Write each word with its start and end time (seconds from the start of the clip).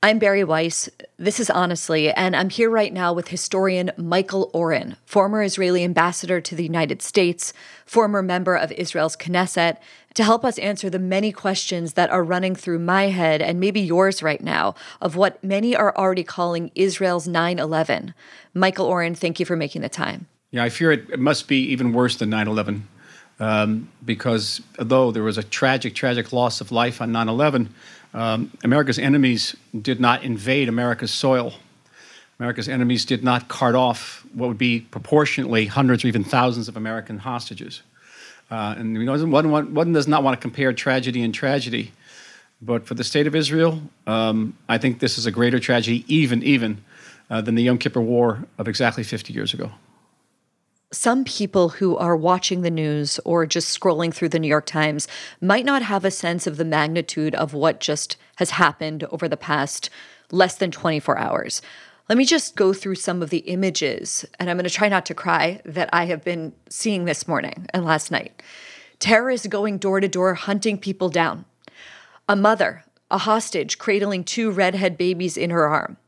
I'm 0.00 0.20
Bari 0.20 0.44
Weiss. 0.44 0.88
This 1.16 1.40
is 1.40 1.50
Honestly, 1.50 2.12
and 2.12 2.36
I'm 2.36 2.50
here 2.50 2.70
right 2.70 2.92
now 2.92 3.12
with 3.12 3.26
historian 3.26 3.90
Michael 3.96 4.48
Oren, 4.54 4.94
former 5.04 5.42
Israeli 5.42 5.82
ambassador 5.82 6.40
to 6.40 6.54
the 6.54 6.62
United 6.62 7.02
States, 7.02 7.52
former 7.84 8.22
member 8.22 8.54
of 8.54 8.70
Israel's 8.70 9.16
Knesset, 9.16 9.78
to 10.14 10.22
help 10.22 10.44
us 10.44 10.56
answer 10.60 10.88
the 10.88 11.00
many 11.00 11.32
questions 11.32 11.94
that 11.94 12.10
are 12.10 12.22
running 12.22 12.54
through 12.54 12.78
my 12.78 13.08
head 13.08 13.42
and 13.42 13.58
maybe 13.58 13.80
yours 13.80 14.22
right 14.22 14.40
now 14.40 14.76
of 15.00 15.16
what 15.16 15.42
many 15.42 15.74
are 15.74 15.96
already 15.96 16.22
calling 16.22 16.70
Israel's 16.76 17.26
9 17.26 17.58
11. 17.58 18.14
Michael 18.54 18.86
Oren, 18.86 19.16
thank 19.16 19.40
you 19.40 19.46
for 19.46 19.56
making 19.56 19.82
the 19.82 19.88
time. 19.88 20.28
Yeah, 20.52 20.62
I 20.62 20.68
fear 20.68 20.92
it, 20.92 21.10
it 21.10 21.18
must 21.18 21.48
be 21.48 21.58
even 21.72 21.92
worse 21.92 22.18
than 22.18 22.30
9 22.30 22.46
11 22.46 22.86
um, 23.40 23.88
because 24.04 24.60
although 24.78 25.10
there 25.10 25.22
was 25.22 25.38
a 25.38 25.42
tragic, 25.42 25.94
tragic 25.94 26.32
loss 26.32 26.60
of 26.60 26.72
life 26.72 27.00
on 27.00 27.12
9 27.12 27.28
11, 27.28 27.74
um, 28.14 28.50
America's 28.64 28.98
enemies 28.98 29.56
did 29.80 30.00
not 30.00 30.22
invade 30.22 30.68
America's 30.68 31.12
soil. 31.12 31.54
America's 32.38 32.68
enemies 32.68 33.04
did 33.04 33.22
not 33.24 33.48
cart 33.48 33.74
off 33.74 34.24
what 34.32 34.48
would 34.48 34.58
be 34.58 34.80
proportionately 34.80 35.66
hundreds 35.66 36.04
or 36.04 36.08
even 36.08 36.24
thousands 36.24 36.68
of 36.68 36.76
American 36.76 37.18
hostages. 37.18 37.82
Uh, 38.50 38.74
and 38.78 38.94
you 38.94 39.04
know, 39.04 39.26
one, 39.26 39.50
one, 39.50 39.74
one, 39.74 39.92
does 39.92 40.08
not 40.08 40.22
want 40.22 40.38
to 40.38 40.40
compare 40.40 40.72
tragedy 40.72 41.22
and 41.22 41.34
tragedy, 41.34 41.92
but 42.62 42.86
for 42.86 42.94
the 42.94 43.04
state 43.04 43.26
of 43.26 43.34
Israel, 43.34 43.82
um, 44.06 44.56
I 44.68 44.78
think 44.78 45.00
this 45.00 45.18
is 45.18 45.26
a 45.26 45.30
greater 45.30 45.58
tragedy, 45.58 46.04
even 46.08 46.42
even 46.42 46.82
uh, 47.28 47.42
than 47.42 47.56
the 47.56 47.62
Yom 47.64 47.76
Kippur 47.76 48.00
War 48.00 48.44
of 48.56 48.68
exactly 48.68 49.04
50 49.04 49.32
years 49.34 49.52
ago 49.52 49.70
some 50.90 51.22
people 51.24 51.68
who 51.68 51.96
are 51.96 52.16
watching 52.16 52.62
the 52.62 52.70
news 52.70 53.20
or 53.24 53.44
just 53.44 53.78
scrolling 53.78 54.12
through 54.12 54.30
the 54.30 54.38
New 54.38 54.48
York 54.48 54.64
Times 54.64 55.06
might 55.40 55.64
not 55.64 55.82
have 55.82 56.04
a 56.04 56.10
sense 56.10 56.46
of 56.46 56.56
the 56.56 56.64
magnitude 56.64 57.34
of 57.34 57.52
what 57.52 57.80
just 57.80 58.16
has 58.36 58.50
happened 58.50 59.04
over 59.04 59.28
the 59.28 59.36
past 59.36 59.90
less 60.30 60.54
than 60.54 60.70
24 60.70 61.18
hours. 61.18 61.60
Let 62.08 62.16
me 62.16 62.24
just 62.24 62.56
go 62.56 62.72
through 62.72 62.94
some 62.94 63.22
of 63.22 63.28
the 63.28 63.38
images, 63.38 64.24
and 64.38 64.48
I'm 64.48 64.56
going 64.56 64.64
to 64.64 64.70
try 64.70 64.88
not 64.88 65.04
to 65.06 65.14
cry, 65.14 65.60
that 65.66 65.90
I 65.92 66.06
have 66.06 66.24
been 66.24 66.54
seeing 66.70 67.04
this 67.04 67.28
morning 67.28 67.66
and 67.74 67.84
last 67.84 68.10
night. 68.10 68.42
Terrorists 68.98 69.46
going 69.46 69.76
door 69.76 70.00
to 70.00 70.08
door 70.08 70.34
hunting 70.34 70.78
people 70.78 71.10
down. 71.10 71.44
A 72.30 72.34
mother, 72.34 72.84
a 73.10 73.18
hostage, 73.18 73.76
cradling 73.76 74.24
two 74.24 74.50
redhead 74.50 74.96
babies 74.96 75.36
in 75.36 75.50
her 75.50 75.66
arm 75.66 75.98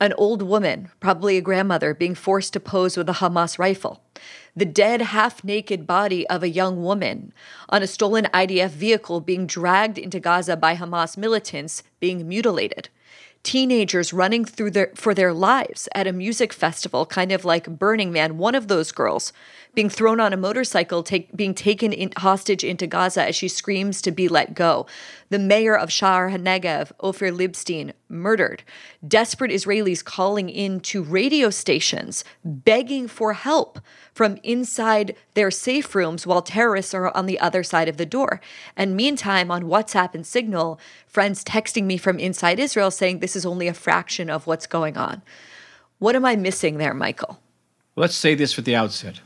an 0.00 0.12
old 0.18 0.42
woman, 0.42 0.90
probably 1.00 1.36
a 1.36 1.40
grandmother, 1.40 1.94
being 1.94 2.14
forced 2.14 2.52
to 2.52 2.60
pose 2.60 2.96
with 2.96 3.08
a 3.08 3.14
Hamas 3.14 3.58
rifle, 3.58 4.02
the 4.56 4.64
dead, 4.64 5.00
half 5.00 5.44
naked 5.44 5.86
body 5.86 6.26
of 6.28 6.42
a 6.42 6.48
young 6.48 6.82
woman 6.82 7.32
on 7.68 7.82
a 7.82 7.86
stolen 7.86 8.24
IDF 8.34 8.70
vehicle 8.70 9.20
being 9.20 9.46
dragged 9.46 9.98
into 9.98 10.20
Gaza 10.20 10.56
by 10.56 10.76
Hamas 10.76 11.16
militants 11.16 11.82
being 12.00 12.28
mutilated. 12.28 12.88
Teenagers 13.42 14.12
running 14.12 14.44
through 14.44 14.70
their, 14.70 14.90
for 14.94 15.12
their 15.12 15.32
lives 15.32 15.88
at 15.94 16.06
a 16.06 16.12
music 16.12 16.52
festival, 16.52 17.04
kind 17.04 17.30
of 17.30 17.44
like 17.44 17.78
Burning 17.78 18.10
Man. 18.10 18.38
One 18.38 18.54
of 18.54 18.68
those 18.68 18.90
girls 18.90 19.32
being 19.74 19.88
thrown 19.88 20.20
on 20.20 20.32
a 20.32 20.36
motorcycle, 20.36 21.02
take, 21.02 21.34
being 21.36 21.54
taken 21.54 21.92
in, 21.92 22.12
hostage 22.16 22.64
into 22.64 22.86
Gaza 22.86 23.24
as 23.24 23.36
she 23.36 23.48
screams 23.48 24.00
to 24.02 24.10
be 24.10 24.28
let 24.28 24.54
go. 24.54 24.86
The 25.30 25.38
mayor 25.38 25.76
of 25.76 25.88
Sha'ar 25.88 26.32
HaNegev, 26.32 26.92
Ofir 27.00 27.36
Libstein, 27.36 27.92
murdered. 28.08 28.62
Desperate 29.06 29.50
Israelis 29.50 30.04
calling 30.04 30.48
in 30.48 30.80
to 30.80 31.02
radio 31.02 31.50
stations, 31.50 32.24
begging 32.44 33.08
for 33.08 33.32
help 33.32 33.80
from 34.12 34.38
inside 34.42 35.16
their 35.34 35.50
safe 35.50 35.94
rooms 35.94 36.26
while 36.26 36.42
terrorists 36.42 36.94
are 36.94 37.14
on 37.16 37.26
the 37.26 37.40
other 37.40 37.62
side 37.62 37.88
of 37.88 37.96
the 37.96 38.06
door. 38.06 38.40
And 38.76 38.96
meantime, 38.96 39.50
on 39.50 39.64
WhatsApp 39.64 40.14
and 40.14 40.26
Signal, 40.26 40.78
friends 41.06 41.42
texting 41.42 41.84
me 41.84 41.96
from 41.96 42.18
inside 42.18 42.58
Israel 42.58 42.90
saying 42.90 43.18
this 43.18 43.36
is 43.36 43.44
only 43.44 43.68
a 43.68 43.74
fraction 43.74 44.30
of 44.30 44.46
what's 44.46 44.66
going 44.66 44.96
on. 44.96 45.22
What 45.98 46.16
am 46.16 46.24
I 46.24 46.36
missing 46.36 46.78
there, 46.78 46.94
Michael? 46.94 47.40
Let's 47.96 48.16
say 48.16 48.34
this 48.34 48.58
at 48.58 48.64
the 48.64 48.74
outset. 48.74 49.20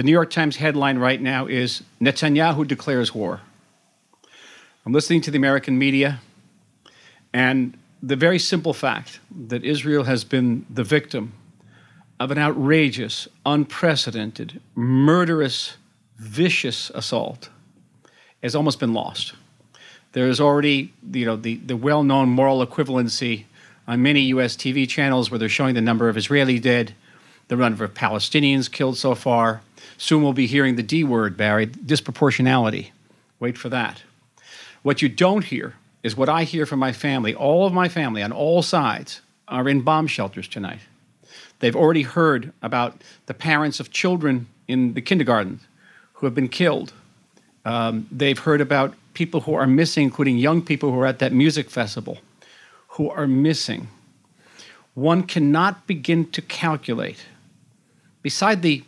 The 0.00 0.04
New 0.04 0.12
York 0.12 0.30
Times 0.30 0.56
headline 0.56 0.96
right 0.96 1.20
now 1.20 1.44
is 1.44 1.82
Netanyahu 2.00 2.66
declares 2.66 3.14
war. 3.14 3.42
I'm 4.86 4.94
listening 4.94 5.20
to 5.20 5.30
the 5.30 5.36
American 5.36 5.78
media, 5.78 6.20
and 7.34 7.76
the 8.02 8.16
very 8.16 8.38
simple 8.38 8.72
fact 8.72 9.20
that 9.48 9.62
Israel 9.62 10.04
has 10.04 10.24
been 10.24 10.64
the 10.70 10.84
victim 10.84 11.34
of 12.18 12.30
an 12.30 12.38
outrageous, 12.38 13.28
unprecedented, 13.44 14.62
murderous, 14.74 15.76
vicious 16.16 16.88
assault 16.94 17.50
has 18.42 18.54
almost 18.54 18.80
been 18.80 18.94
lost. 18.94 19.34
There 20.12 20.28
is 20.28 20.40
already, 20.40 20.94
you 21.12 21.26
know, 21.26 21.36
the, 21.36 21.56
the 21.56 21.76
well-known 21.76 22.30
moral 22.30 22.66
equivalency 22.66 23.44
on 23.86 24.00
many 24.00 24.22
U.S. 24.32 24.56
TV 24.56 24.88
channels 24.88 25.30
where 25.30 25.36
they're 25.36 25.50
showing 25.50 25.74
the 25.74 25.82
number 25.82 26.08
of 26.08 26.16
Israeli 26.16 26.58
dead, 26.58 26.94
the 27.48 27.56
number 27.56 27.84
of 27.84 27.92
Palestinians 27.92 28.72
killed 28.72 28.96
so 28.96 29.14
far, 29.14 29.60
Soon 30.00 30.22
we'll 30.22 30.32
be 30.32 30.46
hearing 30.46 30.76
the 30.76 30.82
D 30.82 31.04
word, 31.04 31.36
Bari, 31.36 31.66
disproportionality. 31.66 32.90
Wait 33.38 33.58
for 33.58 33.68
that. 33.68 34.02
What 34.80 35.02
you 35.02 35.10
don't 35.10 35.44
hear 35.44 35.74
is 36.02 36.16
what 36.16 36.30
I 36.30 36.44
hear 36.44 36.64
from 36.64 36.78
my 36.78 36.90
family. 36.90 37.34
All 37.34 37.66
of 37.66 37.74
my 37.74 37.86
family 37.86 38.22
on 38.22 38.32
all 38.32 38.62
sides 38.62 39.20
are 39.46 39.68
in 39.68 39.82
bomb 39.82 40.06
shelters 40.06 40.48
tonight. 40.48 40.80
They've 41.58 41.76
already 41.76 42.00
heard 42.00 42.50
about 42.62 43.02
the 43.26 43.34
parents 43.34 43.78
of 43.78 43.90
children 43.90 44.46
in 44.66 44.94
the 44.94 45.02
kindergarten 45.02 45.60
who 46.14 46.24
have 46.24 46.34
been 46.34 46.48
killed. 46.48 46.94
Um, 47.66 48.08
they've 48.10 48.38
heard 48.38 48.62
about 48.62 48.94
people 49.12 49.42
who 49.42 49.52
are 49.52 49.66
missing, 49.66 50.04
including 50.04 50.38
young 50.38 50.62
people 50.62 50.90
who 50.92 50.98
are 51.00 51.06
at 51.06 51.18
that 51.18 51.34
music 51.34 51.68
festival, 51.68 52.16
who 52.88 53.10
are 53.10 53.26
missing. 53.26 53.88
One 54.94 55.24
cannot 55.24 55.86
begin 55.86 56.30
to 56.30 56.40
calculate, 56.40 57.26
beside 58.22 58.62
the 58.62 58.82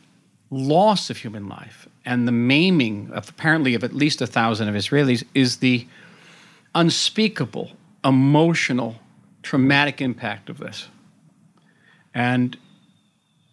loss 0.53 1.09
of 1.09 1.17
human 1.17 1.49
life 1.49 1.89
and 2.05 2.29
the 2.29 2.33
maiming 2.33 3.11
of 3.13 3.31
apparently 3.31 3.75
of 3.75 3.83
at 3.83 3.95
least 3.95 4.21
a 4.21 4.27
thousand 4.27 4.69
of 4.69 4.75
Israelis 4.75 5.25
is 5.35 5.57
the 5.57 5.87
unspeakable, 6.75 7.71
emotional, 8.05 8.97
traumatic 9.43 10.03
impact 10.03 10.51
of 10.51 10.59
this. 10.59 10.89
And 12.15 12.59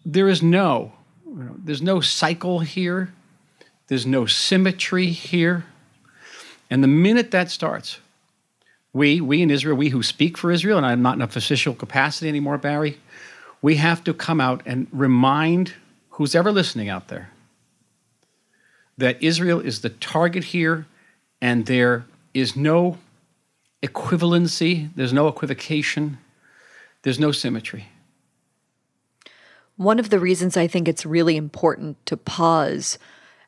there 0.06 0.28
is 0.28 0.44
no, 0.44 0.92
you 1.26 1.44
know, 1.44 1.56
there's 1.58 1.82
no 1.82 2.02
cycle 2.02 2.60
here. 2.60 3.14
There's 3.88 4.06
no 4.06 4.26
symmetry 4.26 5.08
here. 5.08 5.66
And 6.70 6.84
the 6.84 6.88
minute 6.88 7.31
that 7.31 7.50
starts, 7.50 8.00
we, 8.92 9.22
we 9.22 9.42
in 9.42 9.50
Israel, 9.50 9.78
we 9.78 9.90
who 9.90 10.04
speak 10.04 10.38
for 10.38 10.52
Israel, 10.52 10.78
and 10.78 10.86
I'm 10.86 11.02
not 11.02 11.16
in 11.16 11.22
a 11.22 11.26
official 11.26 11.74
capacity 11.74 12.28
anymore, 12.28 12.58
Bari, 12.58 13.00
we 13.62 13.76
have 13.76 14.04
to 14.04 14.14
come 14.14 14.42
out 14.42 14.62
and 14.66 14.88
remind 14.92 15.74
who's 16.19 16.35
ever 16.35 16.52
listening 16.52 16.90
out 16.90 17.07
there, 17.07 17.30
that 18.97 19.24
Israel 19.24 19.62
is 19.62 19.80
the 19.80 19.90
target 19.90 20.44
here 20.44 20.85
and 21.41 21.66
there 21.66 22.03
is 22.34 22.57
no 22.57 22.97
equivalency, 23.81 24.90
there's 24.97 25.13
no 25.13 25.30
equivocation, 25.30 26.18
there's 27.03 27.22
no 27.22 27.31
symmetry. 27.31 27.88
One 29.78 29.97
of 29.97 30.09
the 30.09 30.19
reasons 30.19 30.57
I 30.57 30.68
think 30.68 30.90
it's 30.90 31.06
really 31.06 31.38
important 31.38 32.06
to 32.07 32.18
pause 32.18 33.00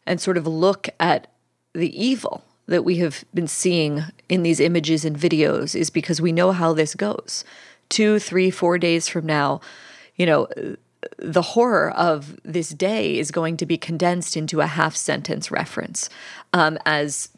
and 0.06 0.22
sort 0.22 0.38
of 0.38 0.48
look 0.48 0.88
at 0.98 1.28
the 1.74 1.92
evil 2.02 2.46
that 2.68 2.86
we 2.86 3.00
have 3.00 3.26
been 3.34 3.48
seeing 3.48 4.04
in 4.30 4.44
these 4.44 4.62
images 4.62 5.04
and 5.04 5.18
videos 5.18 5.76
is 5.78 5.90
because 5.90 6.22
we 6.22 6.32
know 6.32 6.54
how 6.54 6.72
this 6.72 6.96
goes. 6.96 7.44
Two, 7.90 8.18
three, 8.18 8.50
four 8.50 8.78
days 8.78 9.10
from 9.10 9.26
now, 9.26 9.60
you 10.16 10.26
know, 10.26 10.48
the 11.18 11.42
horror 11.42 11.92
of 11.92 12.40
this 12.44 12.70
day 12.70 13.18
is 13.18 13.32
going 13.32 13.58
to 13.58 13.66
be 13.66 13.78
condensed 13.78 14.38
into 14.38 14.62
a 14.62 14.68
half 14.68 14.96
sentence 14.96 15.52
reference 15.52 16.10
um, 16.54 16.78
as 16.86 17.30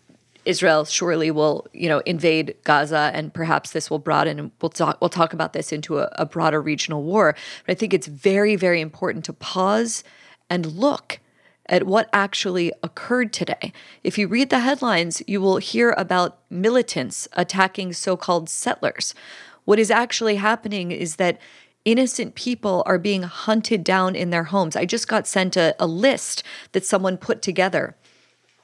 Israel 0.45 0.85
surely 0.85 1.31
will, 1.31 1.67
you 1.73 1.87
know, 1.87 1.99
invade 1.99 2.55
Gaza, 2.63 3.11
and 3.13 3.33
perhaps 3.33 3.71
this 3.71 3.89
will 3.89 3.99
broaden. 3.99 4.51
We'll 4.61 4.69
talk. 4.69 4.99
We'll 4.99 5.09
talk 5.09 5.33
about 5.33 5.53
this 5.53 5.71
into 5.71 5.99
a, 5.99 6.09
a 6.13 6.25
broader 6.25 6.61
regional 6.61 7.03
war. 7.03 7.35
But 7.65 7.71
I 7.71 7.75
think 7.75 7.93
it's 7.93 8.07
very, 8.07 8.55
very 8.55 8.81
important 8.81 9.25
to 9.25 9.33
pause 9.33 10.03
and 10.49 10.65
look 10.65 11.19
at 11.67 11.85
what 11.85 12.09
actually 12.11 12.73
occurred 12.83 13.31
today. 13.31 13.71
If 14.03 14.17
you 14.17 14.27
read 14.27 14.49
the 14.49 14.59
headlines, 14.59 15.21
you 15.27 15.39
will 15.39 15.57
hear 15.57 15.95
about 15.97 16.39
militants 16.49 17.29
attacking 17.33 17.93
so-called 17.93 18.49
settlers. 18.49 19.15
What 19.63 19.79
is 19.79 19.89
actually 19.89 20.35
happening 20.35 20.91
is 20.91 21.15
that 21.15 21.39
innocent 21.85 22.35
people 22.35 22.83
are 22.85 22.97
being 22.97 23.23
hunted 23.23 23.83
down 23.83 24.15
in 24.15 24.29
their 24.29 24.45
homes. 24.45 24.75
I 24.75 24.85
just 24.85 25.07
got 25.07 25.27
sent 25.27 25.57
a, 25.57 25.75
a 25.79 25.87
list 25.87 26.43
that 26.71 26.85
someone 26.85 27.17
put 27.17 27.41
together. 27.41 27.95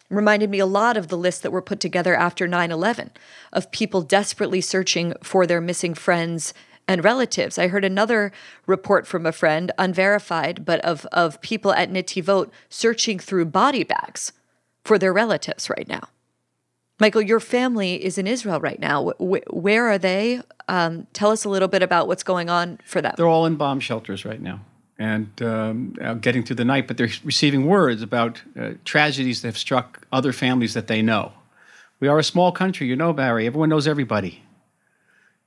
Reminded 0.10 0.50
me 0.50 0.60
a 0.60 0.66
lot 0.66 0.98
of 0.98 1.10
the 1.10 1.18
lists 1.18 1.42
that 1.42 1.52
were 1.52 1.62
put 1.62 1.80
together 1.80 2.16
after 2.16 2.48
9 2.48 2.72
11 2.72 3.12
of 3.54 3.72
people 3.72 4.02
desperately 4.02 4.62
searching 4.62 5.14
for 5.22 5.46
their 5.46 5.62
missing 5.62 5.94
friends 5.94 6.54
and 6.88 7.04
relatives. 7.04 7.60
I 7.60 7.68
heard 7.68 7.86
another 7.86 8.32
report 8.66 9.06
from 9.06 9.28
a 9.28 9.32
friend, 9.32 9.72
unverified, 9.78 10.66
but 10.66 10.80
of, 10.80 11.06
of 11.12 11.40
people 11.42 11.72
at 11.74 11.92
Netivot 11.92 12.50
searching 12.70 13.20
through 13.20 13.46
body 13.46 13.84
bags 13.84 14.32
for 14.84 14.98
their 14.98 15.14
relatives 15.14 15.70
right 15.70 15.88
now. 15.88 16.10
Michael, 17.00 17.22
your 17.22 17.40
family 17.40 18.04
is 18.04 18.18
in 18.18 18.28
Israel 18.28 18.60
right 18.60 18.80
now. 18.80 19.12
where 19.20 19.88
are 19.88 19.98
they? 19.98 20.42
Um, 20.68 21.08
tell 21.14 21.32
us 21.32 21.46
a 21.46 21.50
little 21.50 21.68
bit 21.68 21.82
about 21.82 22.08
what's 22.08 22.24
going 22.24 22.50
on 22.50 22.80
for 22.86 23.02
them. 23.02 23.14
They're 23.16 23.28
all 23.28 23.46
in 23.46 23.56
bomb 23.56 23.80
shelters 23.80 24.26
right 24.26 24.42
now 24.42 24.60
and 25.00 25.42
um, 25.42 25.94
getting 26.20 26.44
through 26.44 26.58
the 26.58 26.66
night, 26.66 26.88
but 26.88 26.98
they're 26.98 27.10
receiving 27.24 27.66
words 27.66 28.02
about 28.02 28.42
uh, 28.60 28.72
tragedies 28.84 29.42
that 29.42 29.48
have 29.48 29.58
struck 29.58 30.06
other 30.12 30.34
families 30.34 30.74
that 30.74 30.88
they 30.88 31.02
know. 31.02 31.32
We 32.02 32.10
are 32.10 32.20
a 32.20 32.24
small 32.24 32.52
country, 32.52 32.88
you 32.88 32.98
know, 32.98 33.14
Bari. 33.14 33.48
Everyone 33.48 33.70
knows 33.70 33.88
everybody. 33.88 34.44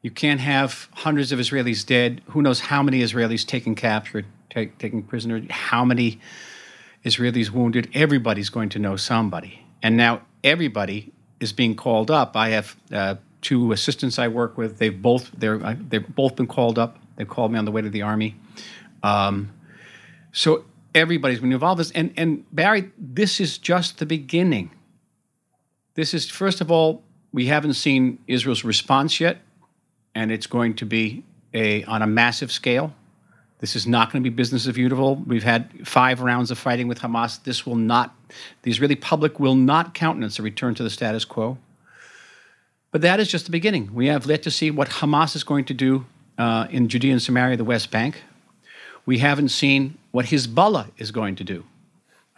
You 0.01 0.11
can't 0.11 0.41
have 0.41 0.89
hundreds 0.95 1.33
of 1.33 1.39
Israelis 1.39 1.87
dead. 1.87 2.23
Who 2.29 2.43
knows 2.43 2.61
how 2.61 2.83
many 2.83 3.01
Israelis 3.01 3.47
taken 3.47 3.75
captured, 3.75 4.25
take, 4.51 4.79
taken 4.79 5.03
prisoner, 5.03 5.43
how 5.51 5.85
many 5.85 6.19
Israelis 7.05 7.51
wounded. 7.51 7.91
Everybody's 7.95 8.49
going 8.49 8.71
to 8.71 8.79
know 8.79 8.97
somebody. 8.97 9.65
And 9.83 9.97
now 9.97 10.23
everybody 10.43 11.12
is 11.43 11.53
being 11.53 11.75
called 11.75 12.11
up. 12.11 12.37
I 12.37 12.51
have 12.51 12.77
uh, 12.93 13.17
two 13.41 13.73
assistants 13.73 14.19
I 14.19 14.29
work 14.29 14.57
with. 14.57 14.79
They've 14.79 15.03
both 15.03 15.31
they're 15.37 15.59
they've 15.59 16.07
both 16.15 16.37
been 16.37 16.47
called 16.47 16.79
up. 16.79 16.99
They 17.17 17.25
called 17.25 17.53
me 17.53 17.59
on 17.59 17.65
the 17.65 17.73
way 17.73 17.83
to 17.83 17.91
the 17.91 18.03
army. 18.03 18.37
Um, 19.03 19.53
so 20.33 20.65
everybody's 20.95 21.41
been 21.41 21.53
involved. 21.53 21.81
This 21.81 21.91
and 21.91 22.15
and 22.17 22.45
Bari, 22.53 22.91
this 22.97 23.41
is 23.41 23.59
just 23.59 23.99
the 23.99 24.07
beginning. 24.07 24.71
This 25.95 26.15
is 26.15 26.31
first 26.31 26.61
of 26.61 26.71
all, 26.71 27.03
we 27.33 27.47
haven't 27.47 27.75
seen 27.75 28.19
Israel's 28.27 28.65
response 28.65 29.21
yet, 29.21 29.39
and 30.15 30.31
it's 30.31 30.47
going 30.47 30.75
to 30.77 30.87
be 30.87 31.25
a 31.53 31.85
on 31.85 32.01
a 32.01 32.07
massive 32.07 32.53
scale. 32.53 32.95
This 33.63 33.77
is 33.77 33.87
not 33.87 34.11
going 34.11 34.25
to 34.25 34.29
be 34.29 34.35
business 34.35 34.67
as 34.67 34.77
usual. 34.77 35.15
We've 35.15 35.45
had 35.45 35.87
five 35.87 36.21
rounds 36.21 36.51
of 36.51 36.59
fighting 36.59 36.89
with 36.89 36.99
Hamas. 36.99 37.41
This 37.45 37.65
will 37.65 37.77
not, 37.77 38.13
the 38.63 38.73
Israeli 38.73 38.97
public 38.97 39.39
will 39.39 39.55
not 39.55 39.95
countenance 39.95 40.41
a 40.41 40.43
return 40.43 40.75
to 40.75 40.83
the 40.83 40.91
status 40.91 41.25
quo. 41.25 41.59
But 42.91 43.03
that 43.03 43.21
is 43.21 43.29
just 43.29 43.45
the 43.45 43.53
beginning. 43.53 43.95
We 43.95 44.09
have 44.09 44.27
yet 44.27 44.43
to 44.43 44.51
see 44.51 44.73
what 44.73 44.89
Hamas 44.89 45.37
is 45.37 45.45
going 45.45 45.65
to 45.67 45.75
do 45.75 46.05
uh, 46.39 46.67
in 46.71 46.89
Judea 46.89 47.13
and 47.13 47.23
Samaria, 47.23 47.57
the 47.57 47.63
West 47.63 47.93
Bank. 47.93 48.25
We 49.07 49.19
haven't 49.19 49.51
seen 49.51 49.97
what 50.11 50.27
Hezbollah 50.27 50.91
is 50.99 51.13
going 51.13 51.37
to 51.37 51.45
do 51.45 51.65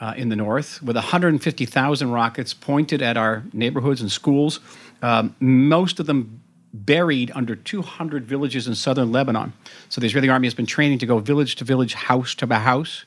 uh, 0.01 0.13
in 0.19 0.29
the 0.29 0.37
north 0.37 0.83
with 0.83 0.97
150,000 0.97 2.11
rockets 2.11 2.53
pointed 2.53 3.01
at 3.01 3.17
our 3.17 3.45
neighborhoods 3.55 4.03
and 4.03 4.13
schools, 4.13 4.61
um, 5.01 5.35
most 5.41 5.99
of 5.99 6.05
them 6.05 6.43
buried 6.75 7.31
under 7.35 7.55
200 7.55 8.27
villages 8.27 8.67
in 8.67 8.75
southern 8.75 9.13
Lebanon. 9.13 9.53
So 9.89 10.01
the 10.01 10.09
Israeli 10.09 10.29
army 10.29 10.47
has 10.47 10.55
been 10.55 10.67
training 10.67 10.99
to 10.99 11.07
go 11.07 11.21
village 11.21 11.55
to 11.57 11.65
village, 11.65 11.95
house 11.95 12.35
to 12.37 12.47
house. 12.47 13.05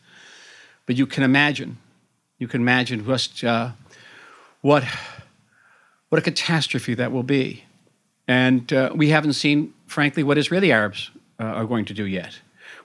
But 0.85 0.95
you 0.95 1.05
can 1.05 1.23
imagine, 1.23 1.77
you 2.39 2.47
can 2.47 2.61
imagine 2.61 3.05
just 3.05 3.43
uh, 3.43 3.71
what, 4.61 4.85
what 6.07 6.17
a 6.17 6.21
catastrophe 6.21 6.93
that 6.95 7.11
will 7.11 7.23
be. 7.23 7.65
And 8.27 8.71
uh, 8.71 8.91
we 8.95 9.09
haven't 9.09 9.33
seen, 9.33 9.73
frankly, 9.85 10.23
what 10.23 10.37
Israeli 10.37 10.71
Arabs 10.71 11.11
uh, 11.39 11.43
are 11.43 11.65
going 11.65 11.85
to 11.85 11.93
do 11.93 12.05
yet. 12.05 12.39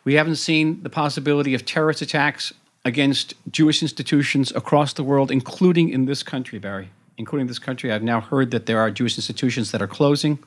We 0.05 0.15
haven't 0.15 0.37
seen 0.37 0.83
the 0.83 0.91
possibility 0.91 1.55
of 1.55 1.65
terrorist 1.65 2.03
attacks 2.03 2.53
against 2.85 3.35
Jewish 3.51 3.83
institutions 3.83 4.51
across 4.53 4.93
the 4.93 5.05
world, 5.05 5.31
including 5.31 5.91
in 5.91 6.07
this 6.07 6.25
country, 6.25 6.59
Bari. 6.59 6.91
Including 7.23 7.47
this 7.47 7.61
country. 7.61 7.93
I've 7.93 8.03
now 8.03 8.21
heard 8.21 8.51
that 8.51 8.67
there 8.67 8.81
are 8.81 8.91
Jewish 8.91 9.17
institutions 9.17 9.71
that 9.71 9.81
are 9.81 9.87
closing, 9.87 10.41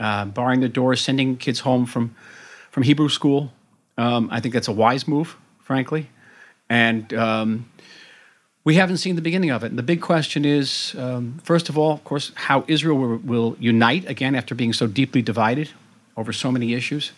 uh, 0.00 0.24
barring 0.24 0.58
their 0.58 0.68
doors, 0.68 1.00
sending 1.00 1.36
kids 1.36 1.60
home 1.60 1.86
from, 1.86 2.16
from 2.72 2.82
Hebrew 2.82 3.08
school. 3.08 3.52
Um, 3.96 4.28
I 4.32 4.40
think 4.40 4.52
that's 4.52 4.66
a 4.66 4.72
wise 4.72 5.06
move, 5.06 5.36
frankly. 5.60 6.10
And 6.68 7.14
um, 7.14 7.70
we 8.64 8.74
haven't 8.74 8.96
seen 8.96 9.14
the 9.14 9.22
beginning 9.22 9.50
of 9.50 9.62
it. 9.62 9.68
And 9.68 9.78
the 9.78 9.84
big 9.84 10.00
question 10.00 10.44
is, 10.44 10.96
um, 10.98 11.38
first 11.44 11.68
of 11.68 11.78
all, 11.78 11.92
of 11.92 12.02
course, 12.02 12.32
how 12.34 12.64
Israel 12.66 12.98
will, 12.98 13.18
will, 13.18 13.56
unite 13.60 14.04
again 14.10 14.34
after 14.34 14.56
being 14.56 14.72
so 14.72 14.88
deeply 14.88 15.22
divided 15.22 15.70
over 16.16 16.32
so 16.32 16.50
many 16.50 16.74
issues 16.74 17.12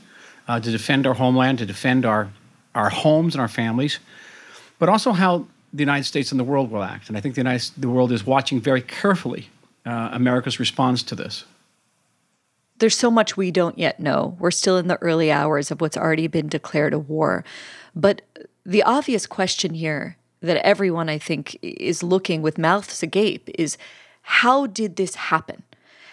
uh, 0.49 0.61
to 0.61 0.71
defend 0.71 1.07
our 1.07 1.15
homeland, 1.15 1.61
to 1.61 1.67
defend 1.67 2.05
our, 2.05 2.29
our 2.75 2.91
homes 2.91 3.35
and 3.35 3.41
our 3.41 3.49
families, 3.49 4.01
but 4.79 4.91
also 4.91 5.13
how 5.13 5.47
the 5.73 5.83
United 5.83 6.05
States 6.05 6.31
and 6.31 6.39
the 6.39 6.45
world 6.45 6.71
will 6.71 6.83
act. 6.83 7.09
And 7.09 7.17
I 7.17 7.21
think 7.21 7.35
the, 7.35 7.41
United, 7.41 7.71
the 7.77 7.89
world 7.89 8.13
is 8.13 8.27
watching 8.27 8.61
very 8.61 8.83
carefully 8.83 9.49
uh, 9.87 10.11
America's 10.13 10.61
response 10.61 11.03
to 11.05 11.15
this. 11.15 11.45
There's 12.79 12.97
so 12.97 13.11
much 13.11 13.37
we 13.37 13.51
don't 13.51 13.79
yet 13.79 14.01
know. 14.01 14.37
We're 14.39 14.51
still 14.51 14.77
in 14.77 14.89
the 14.89 15.01
early 15.01 15.31
hours 15.31 15.71
of 15.71 15.81
what's 15.81 15.97
already 15.97 16.27
been 16.27 16.49
declared 16.49 16.93
a 16.93 16.99
war. 16.99 17.45
But 17.95 18.23
the 18.67 18.83
obvious 18.83 19.27
question 19.27 19.75
here 19.75 20.17
that 20.41 20.65
everyone, 20.67 21.09
I 21.09 21.19
think, 21.19 21.57
is 21.63 22.03
looking 22.03 22.43
with 22.43 22.59
mouths 22.59 23.03
agape 23.03 23.49
is 23.55 23.79
how 24.23 24.67
did 24.67 24.97
this 24.97 25.15
happen? 25.15 25.63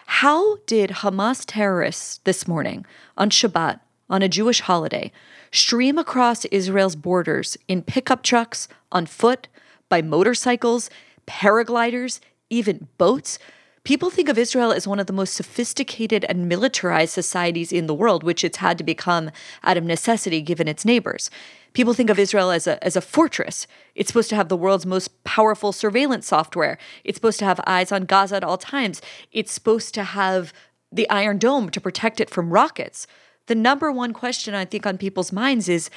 How 0.06 0.58
did 0.66 0.90
Hamas 0.90 1.44
terrorists 1.46 2.20
this 2.24 2.48
morning 2.48 2.86
on 3.18 3.30
Shabbat 3.30 3.80
on 4.10 4.22
a 4.22 4.30
Jewish 4.30 4.62
holiday 4.62 5.12
stream 5.52 5.98
across 5.98 6.46
Israel's 6.46 6.96
borders 6.96 7.58
in 7.68 7.82
pickup 7.82 8.24
trucks, 8.24 8.68
on 8.92 9.06
foot, 9.06 9.48
by 9.88 10.02
motorcycles, 10.02 10.90
paragliders, 11.28 12.20
even 12.50 12.88
boats. 12.98 13.40
People 13.84 14.10
think 14.10 14.30
of 14.30 14.38
Israel 14.38 14.72
as 14.72 14.88
one 14.88 15.00
of 15.00 15.08
the 15.08 15.14
most 15.14 15.34
sophisticated 15.34 16.26
and 16.26 16.50
militarized 16.50 17.14
societies 17.14 17.72
in 17.72 17.88
the 17.88 17.94
world, 17.94 18.24
which 18.24 18.44
it's 18.44 18.58
had 18.58 18.78
to 18.78 18.84
become 18.84 19.32
out 19.64 19.78
of 19.78 19.84
necessity 19.84 20.42
given 20.42 20.68
its 20.68 20.86
neighbors. 20.86 21.32
People 21.74 21.94
think 21.94 22.10
of 22.10 22.20
Israel 22.20 22.52
as 22.52 22.68
a, 22.68 22.84
as 22.84 22.96
a 22.96 23.02
fortress. 23.02 23.68
It's 23.96 24.08
supposed 24.08 24.30
to 24.30 24.36
have 24.36 24.50
the 24.50 24.58
world's 24.58 24.86
most 24.86 25.24
powerful 25.24 25.72
surveillance 25.72 26.28
software. 26.28 26.78
It's 27.04 27.18
supposed 27.18 27.40
to 27.40 27.46
have 27.46 27.62
eyes 27.66 27.92
on 27.92 28.06
Gaza 28.06 28.38
at 28.38 28.44
all 28.44 28.58
times. 28.58 29.02
It's 29.32 29.52
supposed 29.52 29.94
to 29.94 30.04
have 30.04 30.52
the 30.92 31.10
Iron 31.10 31.38
Dome 31.38 31.70
to 31.70 31.80
protect 31.80 32.20
it 32.20 32.30
from 32.30 32.52
rockets 32.52 33.06
the 33.50 33.56
number 33.56 33.92
one 33.92 34.14
question 34.14 34.54
I 34.54 34.64
think 34.64 34.86
on 34.86 34.98
people's 34.98 35.34
minds 35.34 35.68
is 35.68 35.90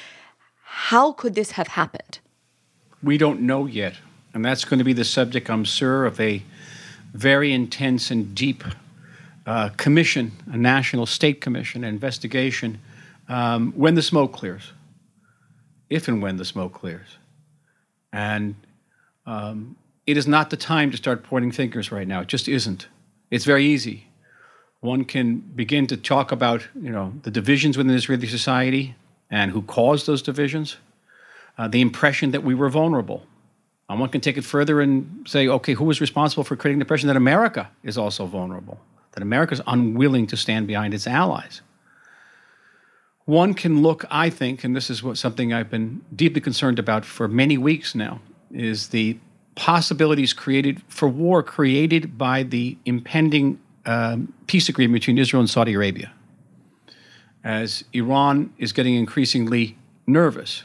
how 0.63 1.11
could 1.13 1.35
this 1.35 1.51
have 1.51 1.67
happened? 1.67 2.19
We 3.03 3.19
don't 3.19 3.41
know 3.41 3.67
yet. 3.67 3.93
And 4.33 4.43
that's 4.43 4.65
going 4.65 4.79
to 4.79 4.83
be 4.83 4.93
the 4.93 5.05
subject, 5.05 5.51
I'm 5.51 5.63
sure, 5.63 6.05
of 6.05 6.19
a 6.19 6.41
very 7.13 7.53
intense 7.53 8.09
and 8.09 8.33
deep 8.33 8.63
uh, 9.45 9.69
commission, 9.77 10.31
a 10.51 10.57
national 10.57 11.05
state 11.05 11.41
commission, 11.41 11.83
investigation, 11.83 12.81
um, 13.29 13.71
when 13.73 13.93
the 13.93 14.01
smoke 14.01 14.33
clears, 14.33 14.73
if 15.91 16.07
and 16.07 16.23
when 16.23 16.37
the 16.37 16.45
smoke 16.45 16.73
clears. 16.73 17.17
And 18.11 18.55
um, 19.27 19.75
it 20.07 20.17
is 20.17 20.25
not 20.25 20.49
the 20.49 20.57
time 20.57 20.89
to 20.89 20.97
start 20.97 21.21
pointing 21.23 21.51
fingers 21.51 21.91
right 21.91 22.07
now. 22.07 22.21
It 22.21 22.29
just 22.29 22.47
isn't. 22.47 22.87
It's 23.29 23.45
very 23.45 23.65
easy 23.65 24.07
one 24.83 25.05
can 25.05 25.37
begin 25.37 25.87
to 25.87 25.97
talk 25.97 26.31
about 26.31 26.67
you 26.75 26.89
know 26.89 27.13
the 27.23 27.31
divisions 27.31 27.77
within 27.77 27.93
Israeli 27.93 28.27
society 28.27 28.95
and 29.29 29.51
who 29.51 29.61
caused 29.61 30.05
those 30.05 30.21
divisions, 30.21 30.77
uh, 31.57 31.67
the 31.67 31.81
impression 31.81 32.31
that 32.31 32.43
we 32.43 32.53
were 32.53 32.69
vulnerable. 32.69 33.25
And 33.89 33.99
one 33.99 34.09
can 34.09 34.21
take 34.21 34.37
it 34.37 34.43
further 34.43 34.81
and 34.81 35.25
say, 35.27 35.47
okay, 35.47 35.73
who 35.73 35.85
was 35.85 35.99
responsible 35.99 36.43
for 36.43 36.55
creating 36.55 36.79
the 36.79 36.83
impression 36.83 37.07
that 37.07 37.17
America 37.17 37.69
is 37.83 37.97
also 37.97 38.25
vulnerable, 38.25 38.79
that 39.13 39.23
America 39.23 39.53
is 39.53 39.61
unwilling 39.67 40.27
to 40.27 40.37
stand 40.37 40.67
behind 40.67 40.93
its 40.93 41.07
allies? 41.07 41.61
One 43.25 43.53
can 43.53 43.81
look, 43.81 44.05
I 44.11 44.29
think, 44.29 44.63
and 44.63 44.75
this 44.75 44.89
is 44.89 45.01
what, 45.01 45.17
something 45.17 45.53
I've 45.53 45.69
been 45.69 46.01
deeply 46.15 46.41
concerned 46.41 46.77
about 46.77 47.05
for 47.05 47.27
many 47.27 47.57
weeks 47.57 47.95
now, 47.95 48.19
is 48.51 48.89
the 48.89 49.17
possibilities 49.55 50.33
created 50.33 50.81
for 50.87 51.07
war 51.07 51.41
created 51.41 52.17
by 52.17 52.43
the 52.43 52.77
impending 52.85 53.59
um, 53.85 54.33
peace 54.47 54.69
agreement 54.69 55.01
between 55.01 55.17
Israel 55.17 55.41
and 55.41 55.49
Saudi 55.49 55.73
Arabia. 55.73 56.11
As 57.43 57.83
Iran 57.93 58.53
is 58.57 58.71
getting 58.71 58.95
increasingly 58.95 59.77
nervous, 60.07 60.63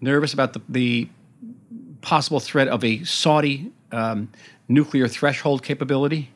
nervous 0.00 0.32
about 0.32 0.52
the, 0.52 0.60
the 0.68 1.08
possible 2.00 2.40
threat 2.40 2.68
of 2.68 2.84
a 2.84 3.02
Saudi 3.04 3.72
um, 3.90 4.30
nuclear 4.68 5.08
threshold 5.08 5.62
capability, 5.62 6.30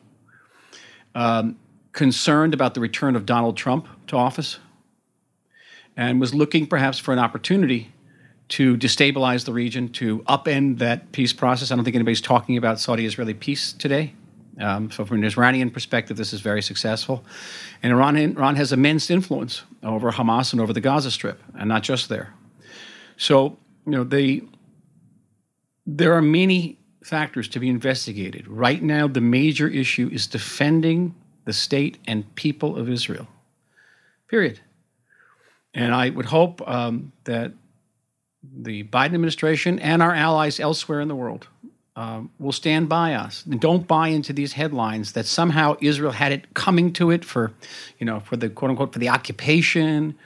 um, 1.15 1.57
concerned 1.91 2.53
about 2.53 2.73
the 2.73 2.81
return 2.81 3.15
of 3.15 3.25
Donald 3.25 3.57
Trump 3.57 3.87
to 4.07 4.17
office, 4.17 4.59
and 5.95 6.19
was 6.19 6.33
looking 6.33 6.67
perhaps 6.67 6.99
for 6.99 7.13
an 7.13 7.19
opportunity 7.19 7.91
to 8.49 8.75
destabilize 8.77 9.45
the 9.45 9.53
region, 9.53 9.89
to 9.89 10.19
upend 10.19 10.79
that 10.79 11.11
peace 11.11 11.33
process. 11.33 11.71
I 11.71 11.75
don't 11.75 11.83
think 11.83 11.95
anybody's 11.95 12.21
talking 12.21 12.57
about 12.57 12.79
Saudi 12.79 13.05
Israeli 13.05 13.33
peace 13.33 13.73
today. 13.73 14.13
Um, 14.59 14.91
so, 14.91 15.05
from 15.05 15.23
an 15.23 15.23
Iranian 15.23 15.69
perspective, 15.71 16.17
this 16.17 16.33
is 16.33 16.41
very 16.41 16.61
successful. 16.61 17.23
And 17.81 17.93
Iran, 17.93 18.17
Iran 18.17 18.55
has 18.57 18.73
immense 18.73 19.09
influence 19.09 19.63
over 19.83 20.11
Hamas 20.11 20.51
and 20.51 20.61
over 20.61 20.73
the 20.73 20.81
Gaza 20.81 21.11
Strip, 21.11 21.41
and 21.57 21.69
not 21.69 21.83
just 21.83 22.09
there. 22.09 22.33
So, 23.15 23.57
you 23.85 23.91
know, 23.91 24.03
they, 24.03 24.41
there 25.85 26.13
are 26.13 26.21
many 26.21 26.77
factors 27.03 27.47
to 27.49 27.59
be 27.59 27.69
investigated. 27.69 28.47
Right 28.47 28.83
now, 28.83 29.07
the 29.07 29.21
major 29.21 29.67
issue 29.67 30.09
is 30.11 30.27
defending 30.27 31.15
the 31.45 31.53
state 31.53 31.97
and 32.05 32.35
people 32.35 32.77
of 32.77 32.89
Israel. 32.89 33.27
Period. 34.27 34.59
And 35.73 35.93
I 35.93 36.09
would 36.09 36.25
hope 36.25 36.61
um, 36.67 37.11
that 37.23 37.53
the 38.43 38.83
Biden 38.83 39.15
administration 39.15 39.79
and 39.79 40.01
our 40.01 40.13
allies 40.13 40.59
elsewhere 40.59 41.01
in 41.01 41.07
the 41.07 41.15
world 41.15 41.47
um, 41.99 42.31
will 42.39 42.53
stand 42.53 42.87
by 42.87 43.13
us. 43.13 43.45
And 43.45 43.59
don't 43.59 43.85
buy 43.85 44.07
into 44.07 44.31
these 44.31 44.53
headlines 44.53 45.11
that 45.11 45.25
somehow 45.25 45.75
Israel 45.81 46.13
had 46.13 46.31
it 46.31 46.53
coming 46.53 46.93
to 46.93 47.11
it 47.11 47.25
for, 47.25 47.51
you 47.99 48.05
know, 48.05 48.21
for 48.21 48.37
the 48.37 48.47
quote 48.49 48.71
unquote 48.71 48.93
for 48.93 48.99
the 48.99 49.09
occupation 49.09 50.17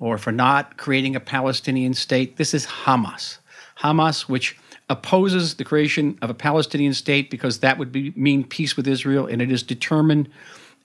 or 0.00 0.18
for 0.18 0.32
not 0.32 0.78
creating 0.78 1.14
a 1.14 1.20
Palestinian 1.20 1.94
state. 1.94 2.38
This 2.38 2.52
is 2.52 2.66
Hamas. 2.66 3.38
Hamas, 3.78 4.22
which 4.22 4.58
opposes 4.90 5.54
the 5.54 5.64
creation 5.64 6.18
of 6.22 6.28
a 6.28 6.34
Palestinian 6.34 6.92
state 6.92 7.30
because 7.30 7.60
that 7.60 7.78
would 7.78 7.92
be, 7.92 8.12
mean 8.16 8.42
peace 8.42 8.76
with 8.76 8.88
Israel, 8.88 9.28
and 9.28 9.40
it 9.40 9.52
is 9.52 9.62
determined 9.62 10.28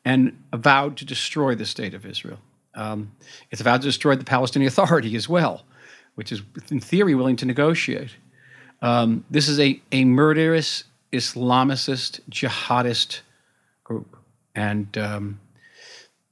and 0.06 0.38
vowed 0.54 0.98
to 0.98 1.06
destroy 1.06 1.56
the 1.56 1.66
state 1.66 1.96
of 1.96 2.06
Israel. 2.06 2.38
Um, 2.76 3.12
it's 3.50 3.62
vowed 3.62 3.82
to 3.82 3.88
destroy 3.88 4.16
the 4.16 4.24
Palestinian 4.24 4.68
Authority 4.72 5.16
as 5.16 5.28
well, 5.28 5.64
which 6.14 6.32
is, 6.32 6.44
in 6.70 6.80
theory, 6.80 7.16
willing 7.16 7.38
to 7.38 7.46
negotiate. 7.48 8.12
Um, 8.82 9.26
this 9.30 9.48
is 9.48 9.60
a, 9.60 9.82
a 9.92 10.06
murderous 10.06 10.84
Islamicist 11.12 12.22
jihadist 12.30 13.22
group. 13.84 14.18
And 14.56 14.98
um, 14.98 15.40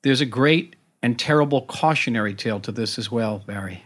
there's 0.02 0.22
a 0.22 0.26
great 0.26 0.76
and 1.02 1.18
terrible 1.18 1.62
cautionary 1.64 2.34
tale 2.34 2.60
to 2.62 2.72
this 2.72 2.98
as 2.98 3.12
well, 3.12 3.44
Bari. 3.46 3.84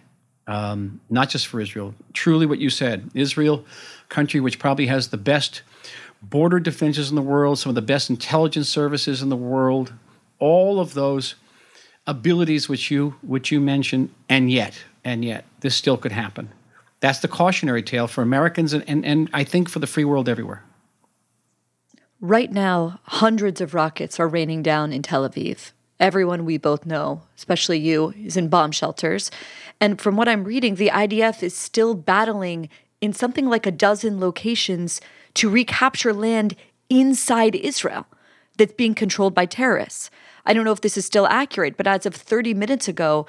Um, 0.47 1.01
not 1.09 1.29
just 1.29 1.47
for 1.47 1.61
Israel. 1.61 1.93
Truly, 2.13 2.45
what 2.45 2.59
you 2.59 2.69
said 2.69 3.11
Israel, 3.13 3.65
country 4.07 4.39
which 4.39 4.57
probably 4.57 4.87
has 4.87 5.09
the 5.09 5.17
best 5.17 5.61
border 6.21 6.59
defenses 6.59 7.09
in 7.09 7.15
the 7.15 7.21
world, 7.21 7.59
some 7.59 7.69
of 7.69 7.75
the 7.75 7.81
best 7.81 8.09
intelligence 8.09 8.67
services 8.67 9.21
in 9.21 9.29
the 9.29 9.37
world, 9.37 9.93
all 10.39 10.79
of 10.79 10.93
those 10.93 11.35
abilities 12.07 12.67
which 12.67 12.89
you 12.89 13.15
which 13.21 13.51
you 13.51 13.61
mentioned, 13.61 14.09
and 14.27 14.51
yet, 14.51 14.83
and 15.03 15.23
yet, 15.23 15.45
this 15.59 15.75
still 15.75 15.97
could 15.97 16.11
happen. 16.11 16.49
That's 16.99 17.19
the 17.19 17.27
cautionary 17.27 17.83
tale 17.83 18.07
for 18.07 18.21
Americans 18.21 18.73
and, 18.73 18.83
and, 18.87 19.05
and 19.05 19.29
I 19.33 19.43
think 19.43 19.69
for 19.69 19.79
the 19.79 19.87
free 19.87 20.05
world 20.05 20.27
everywhere. 20.27 20.63
Right 22.21 22.51
now, 22.51 22.99
hundreds 23.03 23.61
of 23.61 23.73
rockets 23.73 24.19
are 24.19 24.27
raining 24.27 24.61
down 24.61 24.91
in 24.91 25.01
Tel 25.01 25.27
Aviv. 25.27 25.71
Everyone 25.99 26.43
we 26.43 26.57
both 26.57 26.85
know, 26.85 27.21
especially 27.37 27.79
you, 27.79 28.13
is 28.25 28.35
in 28.35 28.49
bomb 28.49 28.71
shelters. 28.71 29.31
And 29.79 30.01
from 30.01 30.17
what 30.17 30.27
I'm 30.27 30.43
reading, 30.43 30.75
the 30.75 30.89
IDF 30.89 31.43
is 31.43 31.55
still 31.55 31.95
battling 31.95 32.69
in 32.99 33.13
something 33.13 33.47
like 33.47 33.65
a 33.65 33.71
dozen 33.71 34.19
locations 34.19 34.99
to 35.35 35.49
recapture 35.49 36.13
land 36.13 36.55
inside 36.89 37.55
Israel 37.55 38.05
that's 38.57 38.73
being 38.73 38.93
controlled 38.93 39.33
by 39.33 39.45
terrorists. 39.45 40.09
I 40.45 40.53
don't 40.53 40.65
know 40.65 40.71
if 40.71 40.81
this 40.81 40.97
is 40.97 41.05
still 41.05 41.27
accurate, 41.27 41.77
but 41.77 41.87
as 41.87 42.05
of 42.05 42.15
30 42.15 42.53
minutes 42.53 42.87
ago, 42.87 43.25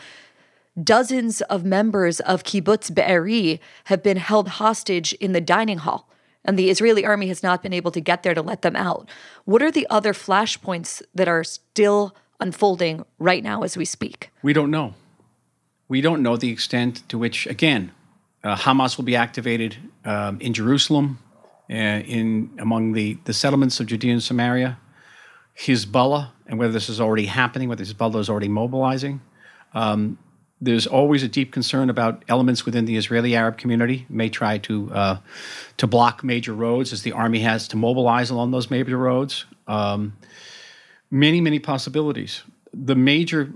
Dozens 0.83 1.41
of 1.43 1.65
members 1.65 2.21
of 2.21 2.45
Kibbutz 2.45 2.95
Be'eri 2.95 3.61
have 3.85 4.03
been 4.03 4.17
held 4.17 4.49
hostage 4.49 5.13
in 5.15 5.33
the 5.33 5.41
dining 5.41 5.79
hall, 5.79 6.09
and 6.45 6.59
the 6.59 6.71
Israeli 6.71 7.05
army 7.05 7.29
has 7.29 7.43
not 7.43 7.63
been 7.63 7.73
able 7.73 7.91
to 7.91 8.01
get 8.01 8.23
there 8.23 8.35
to 8.35 8.43
let 8.43 8.63
them 8.63 8.77
out. 8.77 9.09
What 9.45 9.63
are 9.63 9.71
the 9.71 9.87
other 9.91 10.13
flashpoints 10.13 11.03
that 11.15 11.29
are 11.29 11.45
still 11.45 12.15
unfolding 12.39 13.05
right 13.19 13.43
now 13.43 13.63
as 13.63 13.77
we 13.77 13.85
speak? 13.85 14.31
We 14.43 14.53
don't 14.53 14.71
know. 14.71 14.95
We 15.89 16.01
don't 16.01 16.23
know 16.23 16.37
the 16.37 16.51
extent 16.51 17.09
to 17.09 17.19
which, 17.19 17.47
again, 17.47 17.93
uh, 18.45 18.57
Hamas 18.57 18.97
will 18.97 19.05
be 19.05 19.17
activated 19.17 19.77
um, 20.05 20.41
in 20.41 20.55
Jerusalem, 20.55 21.19
uh, 21.69 21.75
in 21.75 22.51
among 22.59 22.93
the, 22.93 23.19
the 23.25 23.35
settlements 23.35 23.81
of 23.81 23.87
Judea 23.87 24.13
and 24.13 24.23
Samaria, 24.23 24.79
Hezbollah, 25.59 26.31
and 26.47 26.59
whether 26.59 26.73
this 26.73 26.89
is 26.89 27.01
already 27.01 27.27
happening, 27.27 27.69
whether 27.69 27.85
Hezbollah 27.85 28.21
is 28.21 28.31
already 28.31 28.49
mobilizing. 28.49 29.21
Um, 29.75 30.17
there's 30.61 30.87
always 30.87 31.23
a 31.23 31.29
deep 31.29 31.53
concern 31.53 31.89
about 31.89 32.23
elements 32.29 32.67
within 32.67 32.85
the 32.85 32.97
Israeli 32.97 33.35
Arab 33.35 33.57
community 33.57 34.07
may 34.09 34.29
try 34.29 34.59
to 34.59 34.93
uh, 34.93 35.19
to 35.79 35.87
block 35.87 36.23
major 36.23 36.53
roads, 36.53 36.93
as 36.93 37.03
the 37.03 37.13
army 37.13 37.41
has 37.41 37.69
to 37.69 37.77
mobilize 37.77 38.31
along 38.31 38.51
those 38.51 38.71
major 38.71 38.97
roads. 38.97 39.47
Um, 39.67 40.17
many, 41.11 41.41
many 41.41 41.59
possibilities. 41.59 42.43
The 42.75 42.95
major 42.95 43.53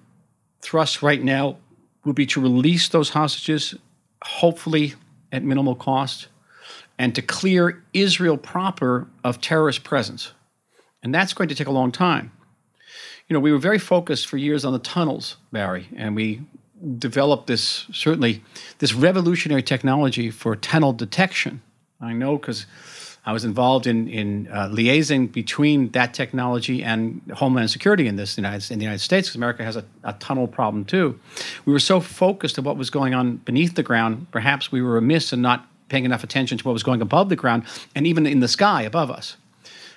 thrust 0.60 1.02
right 1.02 1.22
now 1.22 1.58
will 2.04 2.14
be 2.14 2.26
to 2.26 2.40
release 2.40 2.88
those 2.88 3.10
hostages, 3.10 3.74
hopefully 4.22 4.94
at 5.30 5.42
minimal 5.42 5.74
cost, 5.74 6.28
and 6.98 7.14
to 7.14 7.22
clear 7.22 7.82
Israel 7.92 8.36
proper 8.36 9.08
of 9.22 9.40
terrorist 9.40 9.84
presence. 9.84 10.32
And 11.02 11.14
that's 11.14 11.34
going 11.34 11.48
to 11.50 11.54
take 11.54 11.66
a 11.66 11.72
long 11.72 11.92
time. 11.92 12.32
You 13.28 13.34
know, 13.34 13.40
we 13.40 13.52
were 13.52 13.58
very 13.58 13.78
focused 13.78 14.26
for 14.26 14.36
years 14.36 14.64
on 14.64 14.72
the 14.72 14.78
tunnels, 14.78 15.36
Bari, 15.52 15.88
and 15.96 16.14
we 16.16 16.42
developed 16.98 17.46
this 17.46 17.86
certainly 17.92 18.42
this 18.78 18.94
revolutionary 18.94 19.62
technology 19.62 20.30
for 20.30 20.56
tunnel 20.56 20.92
detection. 20.92 21.62
I 22.00 22.12
know 22.12 22.36
because 22.36 22.66
I 23.26 23.32
was 23.32 23.44
involved 23.44 23.86
in 23.86 24.08
in 24.08 24.48
uh, 24.48 24.68
liaising 24.68 25.32
between 25.32 25.90
that 25.90 26.12
technology 26.12 26.82
and 26.82 27.22
Homeland 27.34 27.70
Security 27.70 28.06
in 28.06 28.16
this 28.16 28.36
United 28.36 28.70
in 28.70 28.78
the 28.78 28.84
United 28.84 29.00
States 29.00 29.28
because 29.28 29.36
America 29.36 29.64
has 29.64 29.76
a, 29.76 29.84
a, 30.02 30.12
tunnel 30.14 30.46
problem 30.46 30.84
too. 30.84 31.18
We 31.64 31.72
were 31.72 31.78
so 31.78 32.00
focused 32.00 32.58
on 32.58 32.64
what 32.64 32.76
was 32.76 32.90
going 32.90 33.14
on 33.14 33.36
beneath 33.36 33.74
the 33.76 33.82
ground, 33.82 34.26
perhaps 34.30 34.70
we 34.70 34.82
were 34.82 34.92
remiss 34.92 35.32
in 35.32 35.40
not 35.40 35.66
paying 35.88 36.04
enough 36.04 36.24
attention 36.24 36.58
to 36.58 36.64
what 36.64 36.72
was 36.72 36.82
going 36.82 37.00
above 37.00 37.28
the 37.28 37.36
ground 37.36 37.64
and 37.94 38.06
even 38.06 38.26
in 38.26 38.40
the 38.40 38.48
sky 38.48 38.82
above 38.82 39.10
us. 39.10 39.36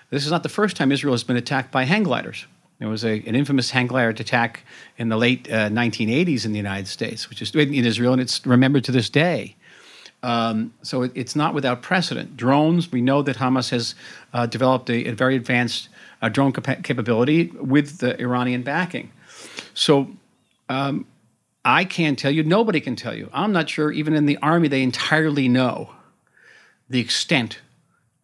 This 0.10 0.26
is 0.26 0.32
not 0.32 0.44
the 0.44 0.50
first 0.50 0.78
time 0.78 0.92
Israel 0.92 1.14
has 1.14 1.24
been 1.24 1.38
attacked 1.38 1.72
by 1.72 1.84
hang 1.84 2.04
gliders. 2.04 2.46
There 2.80 2.90
was 2.90 3.04
a, 3.04 3.24
an 3.26 3.36
infamous 3.36 3.72
hang 3.72 3.88
glider 3.88 4.10
attack 4.10 4.64
in 4.98 5.10
the 5.10 5.18
late 5.18 5.52
uh, 5.52 5.70
1980s 5.70 6.46
in 6.46 6.52
the 6.52 6.58
United 6.58 6.88
States, 6.88 7.30
which 7.30 7.42
is 7.42 7.54
in 7.56 7.74
Israel, 7.74 8.14
and 8.14 8.22
it's 8.22 8.46
remembered 8.46 8.84
to 8.86 8.92
this 8.92 9.10
day. 9.10 9.56
Um, 10.24 10.74
so 10.82 11.04
it, 11.04 11.12
it's 11.16 11.36
not 11.36 11.54
without 11.54 11.82
precedent. 11.82 12.38
Drones, 12.38 12.92
we 12.92 13.02
know 13.02 13.22
that 13.22 13.38
Hamas 13.38 13.70
has 13.70 13.96
uh, 14.34 14.46
developed 14.46 14.90
a, 14.90 15.10
a, 15.10 15.12
very 15.14 15.36
advanced 15.36 15.90
uh, 16.22 16.30
drone 16.30 16.52
capa- 16.52 16.82
capability 16.82 17.48
with 17.48 18.00
the 18.00 18.20
Iranian 18.20 18.64
backing. 18.64 19.12
So 19.74 20.10
um, 20.70 21.06
I 21.64 21.86
can't 21.86 22.18
tell 22.18 22.32
you, 22.32 22.44
nobody 22.44 22.82
can 22.82 22.96
tell 22.96 23.16
you. 23.16 23.30
I'm 23.32 23.52
not 23.52 23.70
sure, 23.70 23.92
even 23.92 24.16
in 24.16 24.26
the 24.26 24.38
army, 24.38 24.68
they 24.68 24.82
entirely 24.82 25.48
know 25.48 25.92
the 26.90 27.00
extent 27.00 27.60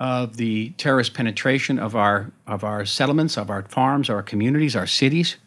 of 0.03 0.35
the 0.35 0.69
terrorist 0.71 1.13
penetration 1.13 1.79
of 1.79 1.95
our 1.95 2.29
of 2.45 2.65
our 2.65 2.85
settlements, 2.85 3.37
of 3.37 3.49
our 3.49 3.63
farms, 3.63 4.09
our 4.09 4.21
communities, 4.21 4.75
our 4.75 4.85
cities. 4.85 5.37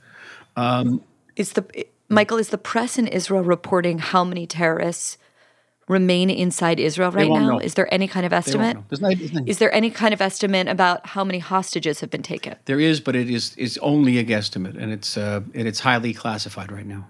Um, 0.57 1.03
is 1.37 1.53
the 1.53 1.65
Michael 2.09 2.39
is 2.39 2.49
the 2.49 2.59
press 2.59 2.97
in 2.97 3.07
Israel 3.07 3.43
reporting 3.43 3.99
how 3.99 4.25
many 4.25 4.47
terrorists 4.47 5.19
remain 5.89 6.31
inside 6.31 6.81
Israel 6.81 7.11
right 7.11 7.29
now? 7.29 7.51
Know. 7.51 7.59
Is 7.59 7.75
there 7.75 7.93
any 7.93 8.09
kind 8.09 8.25
of 8.25 8.33
estimate? 8.33 8.79
There's 8.89 9.01
not, 9.03 9.19
there's 9.19 9.33
not, 9.35 9.47
is 9.47 9.59
there 9.59 9.73
any 9.75 9.91
kind 9.91 10.15
of 10.15 10.23
estimate 10.23 10.69
about 10.69 11.07
how 11.09 11.23
many 11.23 11.39
hostages 11.39 12.01
have 12.01 12.09
been 12.09 12.23
taken? 12.23 12.57
There 12.65 12.81
is, 12.81 12.99
but 12.99 13.15
it 13.15 13.29
is 13.29 13.55
is 13.59 13.77
only 13.83 14.17
a 14.17 14.25
guesstimate, 14.25 14.81
and 14.83 14.91
it's 14.91 15.19
uh, 15.19 15.43
and 15.55 15.69
it's 15.69 15.81
highly 15.81 16.15
classified 16.15 16.73
right 16.73 16.87
now. 16.87 17.07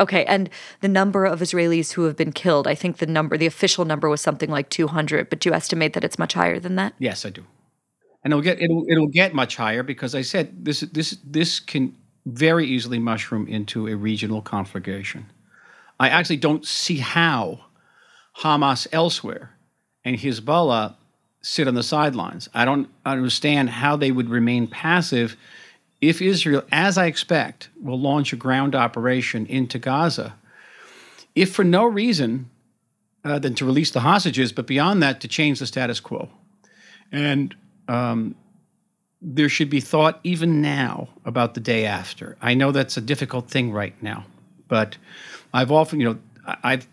Okay, 0.00 0.24
and 0.24 0.48
the 0.80 0.88
number 0.88 1.26
of 1.26 1.40
Israelis 1.40 1.92
who 1.92 2.04
have 2.04 2.16
been 2.16 2.32
killed, 2.32 2.66
I 2.66 2.74
think 2.74 2.96
the 2.96 3.06
number, 3.06 3.36
the 3.36 3.46
official 3.46 3.84
number 3.84 4.08
was 4.08 4.22
something 4.22 4.50
like 4.50 4.70
200, 4.70 5.28
but 5.28 5.40
do 5.40 5.50
you 5.50 5.54
estimate 5.54 5.92
that 5.92 6.02
it's 6.02 6.18
much 6.18 6.32
higher 6.32 6.58
than 6.58 6.76
that? 6.76 6.94
Yes, 6.98 7.26
I 7.26 7.30
do. 7.30 7.44
And 8.24 8.32
it'll 8.32 8.42
get 8.42 8.60
it'll 8.60 8.84
it'll 8.88 9.06
get 9.06 9.34
much 9.34 9.56
higher 9.56 9.82
because 9.82 10.14
I 10.14 10.22
said 10.22 10.64
this 10.64 10.80
this 10.80 11.16
this 11.24 11.60
can 11.60 11.94
very 12.26 12.66
easily 12.66 12.98
mushroom 12.98 13.46
into 13.46 13.86
a 13.88 13.96
regional 13.96 14.42
conflagration. 14.42 15.26
I 15.98 16.08
actually 16.08 16.36
don't 16.36 16.66
see 16.66 16.98
how 16.98 17.60
Hamas 18.38 18.86
elsewhere 18.92 19.50
and 20.04 20.16
Hezbollah 20.16 20.96
sit 21.42 21.68
on 21.68 21.74
the 21.74 21.82
sidelines. 21.82 22.48
I 22.52 22.64
don't 22.64 22.88
understand 23.04 23.70
how 23.70 23.96
they 23.96 24.10
would 24.10 24.28
remain 24.28 24.66
passive 24.66 25.36
if 26.00 26.22
Israel, 26.22 26.62
as 26.72 26.96
I 26.96 27.06
expect, 27.06 27.68
will 27.80 28.00
launch 28.00 28.32
a 28.32 28.36
ground 28.36 28.74
operation 28.74 29.46
into 29.46 29.78
Gaza, 29.78 30.34
if 31.34 31.52
for 31.52 31.64
no 31.64 31.84
reason 31.84 32.50
uh, 33.24 33.38
than 33.38 33.54
to 33.54 33.66
release 33.66 33.90
the 33.90 34.00
hostages, 34.00 34.52
but 34.52 34.66
beyond 34.66 35.02
that, 35.02 35.20
to 35.20 35.28
change 35.28 35.58
the 35.58 35.66
status 35.66 36.00
quo. 36.00 36.28
And 37.12 37.54
um, 37.88 38.34
there 39.20 39.48
should 39.48 39.68
be 39.68 39.80
thought 39.80 40.20
even 40.24 40.62
now 40.62 41.08
about 41.24 41.54
the 41.54 41.60
day 41.60 41.84
after. 41.84 42.36
I 42.40 42.54
know 42.54 42.72
that's 42.72 42.96
a 42.96 43.00
difficult 43.02 43.50
thing 43.50 43.72
right 43.72 44.00
now, 44.02 44.24
but 44.68 44.96
I've 45.52 45.70
often, 45.70 46.00
you 46.00 46.06
know, 46.06 46.18
I've 46.62 46.88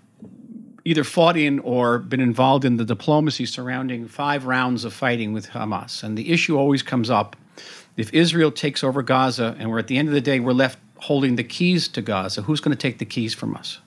either 0.83 1.03
fought 1.03 1.37
in 1.37 1.59
or 1.59 1.99
been 1.99 2.19
involved 2.19 2.65
in 2.65 2.77
the 2.77 2.85
diplomacy 2.85 3.45
surrounding 3.45 4.07
five 4.07 4.45
rounds 4.45 4.83
of 4.83 4.93
fighting 4.93 5.33
with 5.33 5.49
Hamas. 5.49 6.03
And 6.03 6.17
the 6.17 6.31
issue 6.31 6.57
always 6.57 6.81
comes 6.81 7.09
up 7.09 7.35
if 7.97 8.13
Israel 8.13 8.51
takes 8.51 8.83
over 8.83 9.01
Gaza 9.01 9.55
and 9.59 9.69
we're 9.69 9.79
at 9.79 9.87
the 9.87 9.97
end 9.97 10.07
of 10.07 10.13
the 10.13 10.21
day, 10.21 10.39
we're 10.39 10.53
left 10.53 10.79
holding 10.99 11.35
the 11.35 11.43
keys 11.43 11.87
to 11.89 12.01
Gaza, 12.01 12.43
who's 12.43 12.61
going 12.61 12.75
to 12.75 12.81
take 12.81 12.99
the 12.99 13.05
keys 13.05 13.33
from 13.33 13.55
us? 13.55 13.79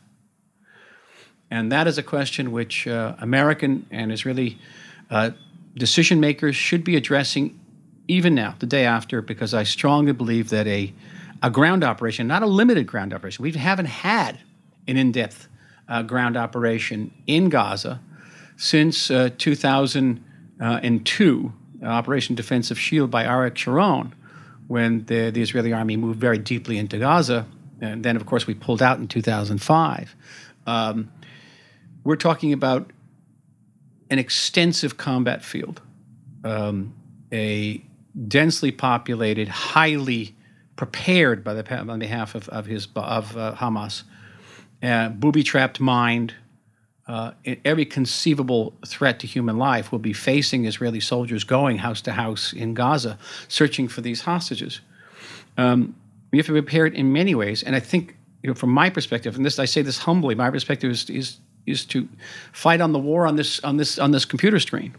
And 1.50 1.73
that 1.73 1.87
is 1.87 1.97
a 1.99 2.02
question 2.02 2.52
which 2.52 2.87
uh, 2.87 3.14
American 3.19 3.87
and 3.90 4.12
Israeli 4.12 4.59
uh, 5.11 5.31
decision 5.76 6.21
makers 6.21 6.55
should 6.57 6.85
be 6.85 6.97
addressing 6.97 7.59
even 8.09 8.35
now, 8.35 8.57
the 8.59 8.67
day 8.67 8.85
after, 8.85 9.23
because 9.23 9.55
I 9.55 9.62
strongly 9.62 10.12
believe 10.12 10.50
that 10.50 10.67
a, 10.67 10.93
a 11.43 11.50
ground 11.50 11.85
operation, 11.85 12.26
not 12.26 12.43
a 12.43 12.47
limited 12.47 12.87
ground 12.87 13.14
operation, 13.14 13.43
we 13.45 13.52
haven't 13.52 13.87
had 13.87 14.40
an 14.88 14.97
in 14.97 15.12
depth 15.12 15.49
uh, 15.88 16.02
ground 16.02 16.37
operation 16.37 17.12
in 17.26 17.49
Gaza 17.49 18.00
since 18.57 19.11
uh, 19.11 19.31
2002 19.38 20.23
uh, 20.61 21.60
Operation 21.82 22.34
Defensive 22.34 22.78
Shield 22.78 23.10
by 23.10 23.25
Arik 23.25 23.56
Sharon, 23.56 24.14
when 24.68 25.04
the, 25.06 25.30
the 25.30 25.42
Israeli 25.42 25.72
army 25.72 25.96
moved 25.96 26.20
very 26.20 26.38
deeply 26.38 26.78
into 26.78 26.99
Gaza. 26.99 27.46
And 27.80 28.04
then, 28.04 28.16
of 28.16 28.26
course, 28.26 28.46
we 28.46 28.54
pulled 28.54 28.82
out 28.82 28.99
in 28.99 29.08
2005. 29.08 30.14
Um, 30.66 31.10
we're 32.04 32.16
talking 32.16 32.52
about 32.52 32.90
an 34.10 34.18
extensive 34.18 34.96
combat 34.96 35.44
field, 35.44 35.80
um, 36.44 36.94
a 37.32 37.82
densely 38.26 38.72
populated, 38.72 39.49
highly 39.49 40.34
prepared 40.76 41.44
by 41.44 41.54
the 41.54 41.76
on 41.76 41.99
behalf 41.99 42.34
of, 42.34 42.49
of 42.49 42.66
his 42.66 42.88
of 42.96 43.37
uh, 43.37 43.54
Hamas, 43.54 44.02
uh, 44.82 45.08
booby-trapped 45.10 45.80
mined. 45.80 46.34
Uh, 47.11 47.33
every 47.64 47.85
conceivable 47.85 48.73
threat 48.87 49.19
to 49.19 49.26
human 49.26 49.59
life 49.59 49.90
will 49.90 49.99
be 49.99 50.12
facing 50.12 50.64
Israeli 50.64 51.00
soldiers 51.00 51.43
going 51.43 51.76
house 51.76 52.00
to 52.02 52.12
house 52.12 52.52
in 52.52 52.73
Gaza, 52.73 53.19
searching 53.49 53.88
for 53.88 54.00
these 54.00 54.21
hostages. 54.21 54.81
Um, 55.59 55.97
we 56.31 56.38
have 56.38 56.47
to 56.47 56.52
be 56.52 56.62
prepared 56.62 56.95
in 56.95 57.12
many 57.12 57.35
ways, 57.35 57.64
and 57.64 57.75
I 57.75 57.81
think, 57.81 58.17
you 58.45 58.49
know, 58.49 58.55
from 58.55 58.71
my 58.71 58.90
perspective, 58.90 59.35
and 59.35 59.45
this 59.45 59.59
I 59.59 59.64
say 59.64 59.83
this 59.83 59.99
humbly, 59.99 60.37
my 60.37 60.50
perspective 60.50 60.88
is 60.88 61.11
is 61.11 61.38
is 61.67 61.85
to 61.87 62.09
fight 62.52 62.81
on 62.81 62.93
the 62.93 63.00
war 63.00 63.26
on 63.26 63.35
this 63.35 63.59
on 63.64 63.76
this 63.76 63.99
on 63.99 64.12
this 64.12 64.25
computer 64.25 64.61
screen 64.61 64.95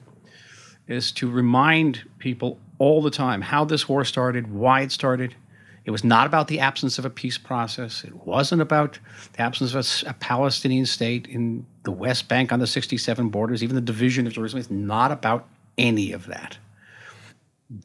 is 0.89 1.13
to 1.13 1.31
remind 1.31 2.03
people 2.19 2.59
all 2.77 3.01
the 3.01 3.09
time 3.09 3.41
how 3.41 3.63
this 3.63 3.87
war 3.87 4.03
started, 4.03 4.51
why 4.51 4.81
it 4.81 4.91
started. 4.91 5.33
It 5.83 5.91
was 5.91 6.03
not 6.03 6.27
about 6.27 6.47
the 6.47 6.59
absence 6.59 6.99
of 6.99 7.05
a 7.05 7.09
peace 7.09 7.37
process. 7.37 8.03
It 8.03 8.25
wasn't 8.25 8.61
about 8.61 8.99
the 9.33 9.41
absence 9.41 9.73
of 9.73 10.07
a, 10.07 10.11
a 10.11 10.13
Palestinian 10.13 10.85
state 10.85 11.27
in 11.27 11.65
the 11.83 11.91
West 11.91 12.27
Bank 12.27 12.51
on 12.51 12.59
the 12.59 12.67
67 12.67 13.29
borders, 13.29 13.63
even 13.63 13.75
the 13.75 13.81
division 13.81 14.27
of 14.27 14.33
Jerusalem. 14.33 14.59
It's 14.59 14.69
not 14.69 15.11
about 15.11 15.47
any 15.77 16.11
of 16.11 16.27
that. 16.27 16.57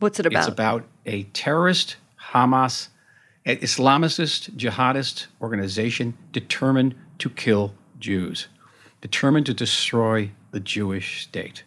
What's 0.01 0.21
it 0.21 0.27
about? 0.27 0.39
It's 0.39 0.49
about 0.49 0.85
a 1.07 1.23
terrorist 1.25 1.97
Hamas, 2.33 2.89
Islamist, 3.47 4.51
jihadist 4.57 5.27
organization 5.41 6.19
determined 6.33 6.95
to 7.19 7.31
kill 7.31 7.73
Jews 7.99 8.49
determined 9.01 9.47
to 9.47 9.55
destroy 9.55 10.31
the 10.51 10.61
Jewish 10.61 11.23
state. 11.23 11.63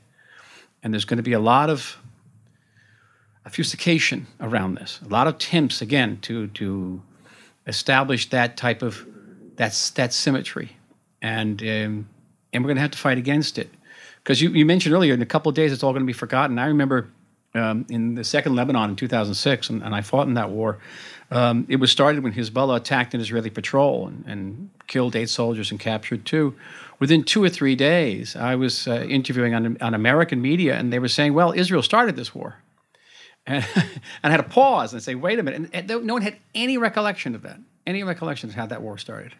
And 0.83 0.93
there's 0.93 1.05
going 1.05 1.17
to 1.17 1.23
be 1.23 1.33
a 1.33 1.39
lot 1.39 1.69
of 1.69 1.97
obfuscation 3.49 4.27
around 4.39 4.75
this, 4.75 4.99
a 5.03 5.07
lot 5.07 5.25
of 5.27 5.35
attempts, 5.35 5.81
again, 5.81 6.19
to, 6.21 6.47
to 6.47 7.01
establish 7.65 8.29
that 8.29 8.57
type 8.57 8.83
of 8.83 9.05
that's, 9.55 9.89
that 9.91 10.13
symmetry. 10.13 10.77
And, 11.21 11.61
um, 11.63 12.09
and 12.53 12.63
we're 12.63 12.67
going 12.67 12.75
to 12.75 12.81
have 12.81 12.91
to 12.91 12.97
fight 12.97 13.17
against 13.17 13.57
it. 13.57 13.69
Because 14.23 14.41
you, 14.41 14.51
you 14.51 14.65
mentioned 14.65 14.93
earlier, 14.93 15.13
in 15.13 15.21
a 15.21 15.25
couple 15.25 15.49
of 15.49 15.55
days, 15.55 15.73
it's 15.73 15.83
all 15.83 15.91
going 15.91 16.03
to 16.03 16.07
be 16.07 16.13
forgotten. 16.13 16.59
I 16.59 16.67
remember 16.67 17.09
um, 17.55 17.85
in 17.89 18.15
the 18.15 18.23
Second 18.23 18.55
Lebanon 18.55 18.91
in 18.91 18.95
2006, 18.95 19.69
and, 19.69 19.81
and 19.81 19.95
I 19.95 20.01
fought 20.01 20.27
in 20.27 20.35
that 20.35 20.51
war. 20.51 20.77
Um, 21.31 21.65
it 21.69 21.77
was 21.77 21.91
started 21.91 22.23
when 22.23 22.33
Hezbollah 22.33 22.77
attacked 22.77 23.13
an 23.13 23.21
Israeli 23.21 23.49
patrol 23.49 24.07
and, 24.07 24.23
and, 24.27 24.69
killed 24.87 25.15
eight 25.15 25.29
soldiers 25.29 25.69
and 25.69 25.79
captured 25.79 26.25
two. 26.25 26.55
Within 26.99 27.23
two 27.23 27.43
or 27.43 27.49
three 27.49 27.75
days, 27.75 28.35
I 28.35 28.55
was 28.55 28.87
uh, 28.87 29.05
interviewing 29.07 29.53
on, 29.53 29.77
on 29.81 29.93
American 29.93 30.41
media, 30.41 30.75
and 30.75 30.91
they 30.91 30.97
were 30.97 31.07
saying, 31.07 31.35
"Well, 31.35 31.51
Israel 31.51 31.83
started 31.83 32.15
this 32.15 32.33
war," 32.33 32.57
and, 33.49 33.65
I 34.23 34.29
had 34.29 34.37
to 34.37 34.43
pause 34.43 34.93
and 34.93 35.01
say, 35.01 35.15
"Wait 35.15 35.39
a 35.39 35.43
minute!" 35.43 35.69
And 35.73 36.05
no 36.05 36.13
one 36.13 36.21
had 36.21 36.37
any 36.55 36.77
recollection 36.77 37.35
of 37.35 37.41
that, 37.41 37.59
any 37.85 38.03
recollection 38.03 38.49
of 38.49 38.55
how 38.55 38.67
that 38.67 38.81
war 38.81 38.97
started. 38.97 39.33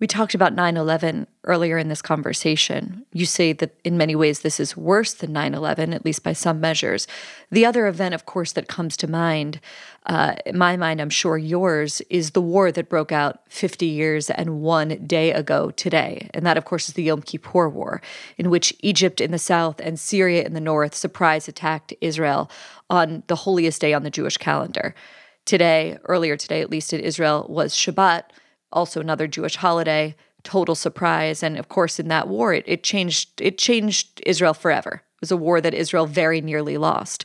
We 0.00 0.08
talked 0.08 0.34
about 0.34 0.54
9 0.54 0.76
11 0.76 1.28
earlier 1.44 1.78
in 1.78 1.88
this 1.88 2.02
conversation. 2.02 3.06
You 3.12 3.26
say 3.26 3.52
that 3.52 3.78
in 3.84 3.96
many 3.96 4.16
ways 4.16 4.40
this 4.40 4.58
is 4.58 4.76
worse 4.76 5.14
than 5.14 5.32
9 5.32 5.54
11, 5.54 5.92
at 5.94 6.04
least 6.04 6.24
by 6.24 6.32
some 6.32 6.60
measures. 6.60 7.06
The 7.52 7.64
other 7.64 7.86
event, 7.86 8.12
of 8.12 8.26
course, 8.26 8.50
that 8.52 8.66
comes 8.66 8.96
to 8.96 9.06
mind, 9.08 9.60
uh, 10.06 10.34
my 10.52 10.76
mind, 10.76 11.00
I'm 11.00 11.10
sure 11.10 11.38
yours, 11.38 12.00
is 12.10 12.32
the 12.32 12.42
war 12.42 12.72
that 12.72 12.88
broke 12.88 13.12
out 13.12 13.42
50 13.50 13.86
years 13.86 14.30
and 14.30 14.60
one 14.60 15.06
day 15.06 15.30
ago 15.30 15.70
today. 15.70 16.28
And 16.34 16.44
that, 16.44 16.56
of 16.56 16.64
course, 16.64 16.88
is 16.88 16.94
the 16.94 17.04
Yom 17.04 17.22
Kippur 17.22 17.68
War, 17.68 18.02
in 18.36 18.50
which 18.50 18.74
Egypt 18.80 19.20
in 19.20 19.30
the 19.30 19.38
south 19.38 19.80
and 19.80 19.98
Syria 19.98 20.42
in 20.42 20.54
the 20.54 20.60
north 20.60 20.96
surprise 20.96 21.46
attacked 21.46 21.94
Israel 22.00 22.50
on 22.90 23.22
the 23.28 23.36
holiest 23.36 23.80
day 23.80 23.94
on 23.94 24.02
the 24.02 24.10
Jewish 24.10 24.38
calendar. 24.38 24.92
Today, 25.44 25.98
earlier 26.06 26.36
today, 26.36 26.62
at 26.62 26.70
least 26.70 26.92
in 26.92 26.98
Israel, 26.98 27.46
was 27.48 27.74
Shabbat 27.74 28.24
also 28.74 29.00
another 29.00 29.26
Jewish 29.26 29.56
holiday, 29.56 30.14
total 30.42 30.74
surprise. 30.74 31.42
And 31.42 31.56
of 31.58 31.68
course, 31.68 31.98
in 31.98 32.08
that 32.08 32.28
war, 32.28 32.52
it, 32.52 32.64
it 32.66 32.82
changed 32.82 33.40
it 33.40 33.56
changed 33.56 34.20
Israel 34.26 34.54
forever. 34.54 35.02
It 35.16 35.20
was 35.20 35.32
a 35.32 35.36
war 35.36 35.60
that 35.60 35.72
Israel 35.72 36.06
very 36.06 36.40
nearly 36.40 36.76
lost. 36.76 37.24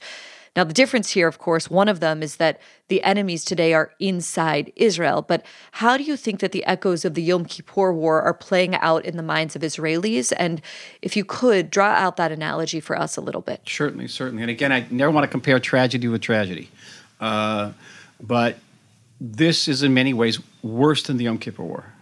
Now, 0.56 0.64
the 0.64 0.74
difference 0.74 1.12
here, 1.12 1.28
of 1.28 1.38
course, 1.38 1.70
one 1.70 1.88
of 1.88 2.00
them 2.00 2.24
is 2.24 2.38
that 2.38 2.60
the 2.88 3.04
enemies 3.04 3.46
today 3.46 3.74
are 3.74 3.92
inside 4.00 4.74
Israel. 4.76 5.22
But 5.22 5.46
how 5.74 5.96
do 5.96 6.04
you 6.04 6.18
think 6.18 6.40
that 6.40 6.52
the 6.52 6.66
echoes 6.66 7.06
of 7.06 7.14
the 7.14 7.22
Yom 7.22 7.46
Kippur 7.46 7.94
War 7.94 8.22
are 8.22 8.34
playing 8.34 8.76
out 8.76 9.06
in 9.06 9.16
the 9.16 9.24
minds 9.24 9.56
of 9.56 9.62
Israelis? 9.62 10.34
And 10.38 10.62
if 11.02 11.16
you 11.16 11.24
could 11.24 11.70
draw 11.70 11.92
out 11.92 12.18
that 12.18 12.32
analogy 12.32 12.80
for 12.80 12.98
us 12.98 13.16
a 13.16 13.22
little 13.22 13.42
bit. 13.42 13.62
Certainly, 13.68 14.08
certainly. 14.08 14.42
And 14.42 14.50
again, 14.50 14.72
I 14.72 14.86
never 14.90 15.12
want 15.12 15.24
to 15.24 15.30
compare 15.30 15.60
tragedy 15.60 16.08
with 16.08 16.22
tragedy. 16.22 16.70
Uh, 17.22 17.72
but 18.20 18.58
this 19.19 19.67
is 19.67 19.84
in 19.84 19.93
many 19.93 20.13
ways 20.13 20.39
worse 20.63 21.03
than 21.03 21.17
the 21.17 21.25
Yom 21.25 21.38
Kippur 21.38 21.63
War. 21.63 21.93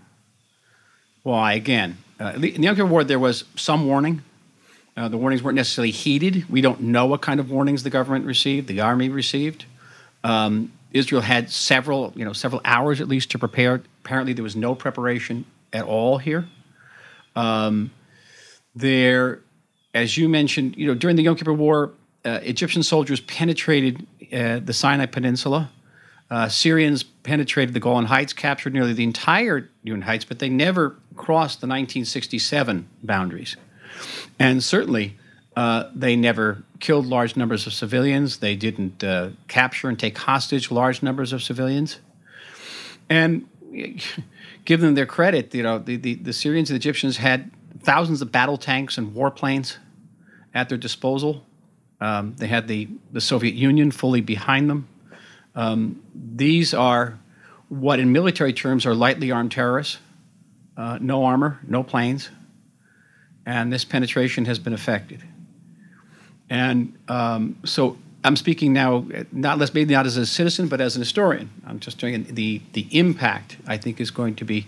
Why? 1.24 1.54
Again, 1.54 1.98
uh, 2.20 2.34
in 2.36 2.42
the 2.42 2.52
Yom 2.52 2.76
Kippur 2.76 2.88
War, 2.88 3.04
there 3.04 3.20
was 3.20 3.44
some 3.56 3.88
warning. 3.88 4.24
Uh, 4.96 5.08
the 5.08 5.18
warnings 5.18 5.44
weren't 5.44 5.56
necessarily 5.56 5.92
heeded. 5.92 6.50
We 6.50 6.62
don't 6.62 6.82
know 6.82 7.06
what 7.06 7.22
kind 7.22 7.40
of 7.40 7.52
warnings 7.52 7.84
the 7.84 7.90
government 7.90 8.26
received, 8.26 8.68
the 8.68 8.82
army 8.82 9.10
received. 9.10 9.66
Um, 10.24 10.72
Israel 10.92 11.22
had 11.22 11.52
several, 11.52 12.14
you 12.16 12.26
know, 12.26 12.34
several 12.34 12.62
hours 12.66 13.02
at 13.02 13.08
least 13.08 13.32
to 13.32 13.40
prepare. 13.40 13.82
Apparently, 14.04 14.34
there 14.34 14.44
was 14.44 14.56
no 14.56 14.74
preparation 14.74 15.46
at 15.74 15.84
all 15.84 16.18
here. 16.18 16.48
Um, 17.36 17.92
there, 18.76 19.42
as 19.94 20.18
you 20.18 20.30
mentioned, 20.30 20.76
you 20.78 20.88
know, 20.88 20.96
during 20.96 21.16
the 21.16 21.24
Yom 21.24 21.36
Kippur 21.36 21.54
War, 21.54 21.92
uh, 22.26 22.40
Egyptian 22.42 22.84
soldiers 22.84 23.20
penetrated 23.22 24.08
uh, 24.34 24.60
the 24.60 24.74
Sinai 24.74 25.06
Peninsula 25.06 25.70
uh, 26.30 26.50
Syrians 26.50 27.04
penetrated 27.04 27.74
the 27.74 27.80
Golan 27.80 28.06
Heights, 28.06 28.34
captured 28.34 28.74
nearly 28.74 28.94
the 28.94 29.04
entire 29.04 29.70
Golan 29.86 30.02
Heights, 30.02 30.26
but 30.26 30.40
they 30.40 30.50
never 30.50 30.98
crossed 31.16 31.62
the 31.62 31.68
1967 31.68 32.90
boundaries. 33.04 33.56
And 34.38 34.64
certainly, 34.64 35.18
uh, 35.56 35.90
they 35.96 36.16
never 36.16 36.64
killed 36.80 37.08
large 37.08 37.36
numbers 37.36 37.66
of 37.66 37.74
civilians. 37.74 38.38
They 38.38 38.56
didn't 38.56 39.04
uh, 39.04 39.30
capture 39.48 39.90
and 39.90 39.98
take 39.98 40.18
hostage 40.18 40.70
large 40.70 41.02
numbers 41.02 41.34
of 41.34 41.42
civilians. 41.42 42.00
And 43.10 43.48
give 44.66 44.82
them 44.82 44.96
their 44.96 45.06
credit, 45.06 45.56
you 45.56 45.64
know, 45.64 45.80
the, 45.80 45.96
the, 45.96 46.16
the 46.16 46.34
Syrians 46.34 46.70
and 46.70 46.76
Egyptians 46.76 47.18
had 47.18 47.52
thousands 47.80 48.22
of 48.22 48.32
battle 48.32 48.58
tanks 48.58 48.98
and 48.98 49.16
warplanes 49.16 49.78
at 50.54 50.70
their 50.70 50.78
disposal. 50.78 51.46
Um, 52.00 52.36
they 52.38 52.48
had 52.48 52.68
the, 52.68 52.90
the 53.12 53.22
Soviet 53.22 53.56
Union 53.56 53.92
fully 53.92 54.22
behind 54.22 54.70
them. 54.70 54.88
Um, 55.58 56.04
these 56.14 56.74
are 56.74 57.18
what, 57.68 58.00
in 58.00 58.12
military 58.12 58.54
terms, 58.54 58.86
are 58.86 58.94
lightly 58.94 59.32
armed 59.32 59.52
terrorists. 59.52 59.98
Uh, 60.78 61.00
no 61.02 61.26
armor, 61.26 61.60
no 61.68 61.82
planes, 61.82 62.30
and 63.48 63.74
this 63.74 63.84
penetration 63.84 64.46
has 64.46 64.60
been 64.60 64.74
affected. 64.74 65.24
And 66.52 66.96
um, 67.08 67.58
so 67.66 67.98
I'm 68.24 68.36
speaking 68.36 68.74
now, 68.74 69.06
not 69.32 69.58
less 69.58 69.74
maybe 69.74 69.96
not 69.96 70.06
as 70.06 70.16
a 70.18 70.26
citizen, 70.28 70.68
but 70.68 70.80
as 70.80 70.96
an 70.96 71.02
historian. 71.02 71.50
I'm 71.66 71.80
just 71.80 71.98
doing 71.98 72.24
the 72.36 72.62
the 72.74 72.88
impact. 72.92 73.58
I 73.66 73.78
think 73.78 74.00
is 74.00 74.12
going 74.12 74.36
to 74.36 74.46
be, 74.46 74.68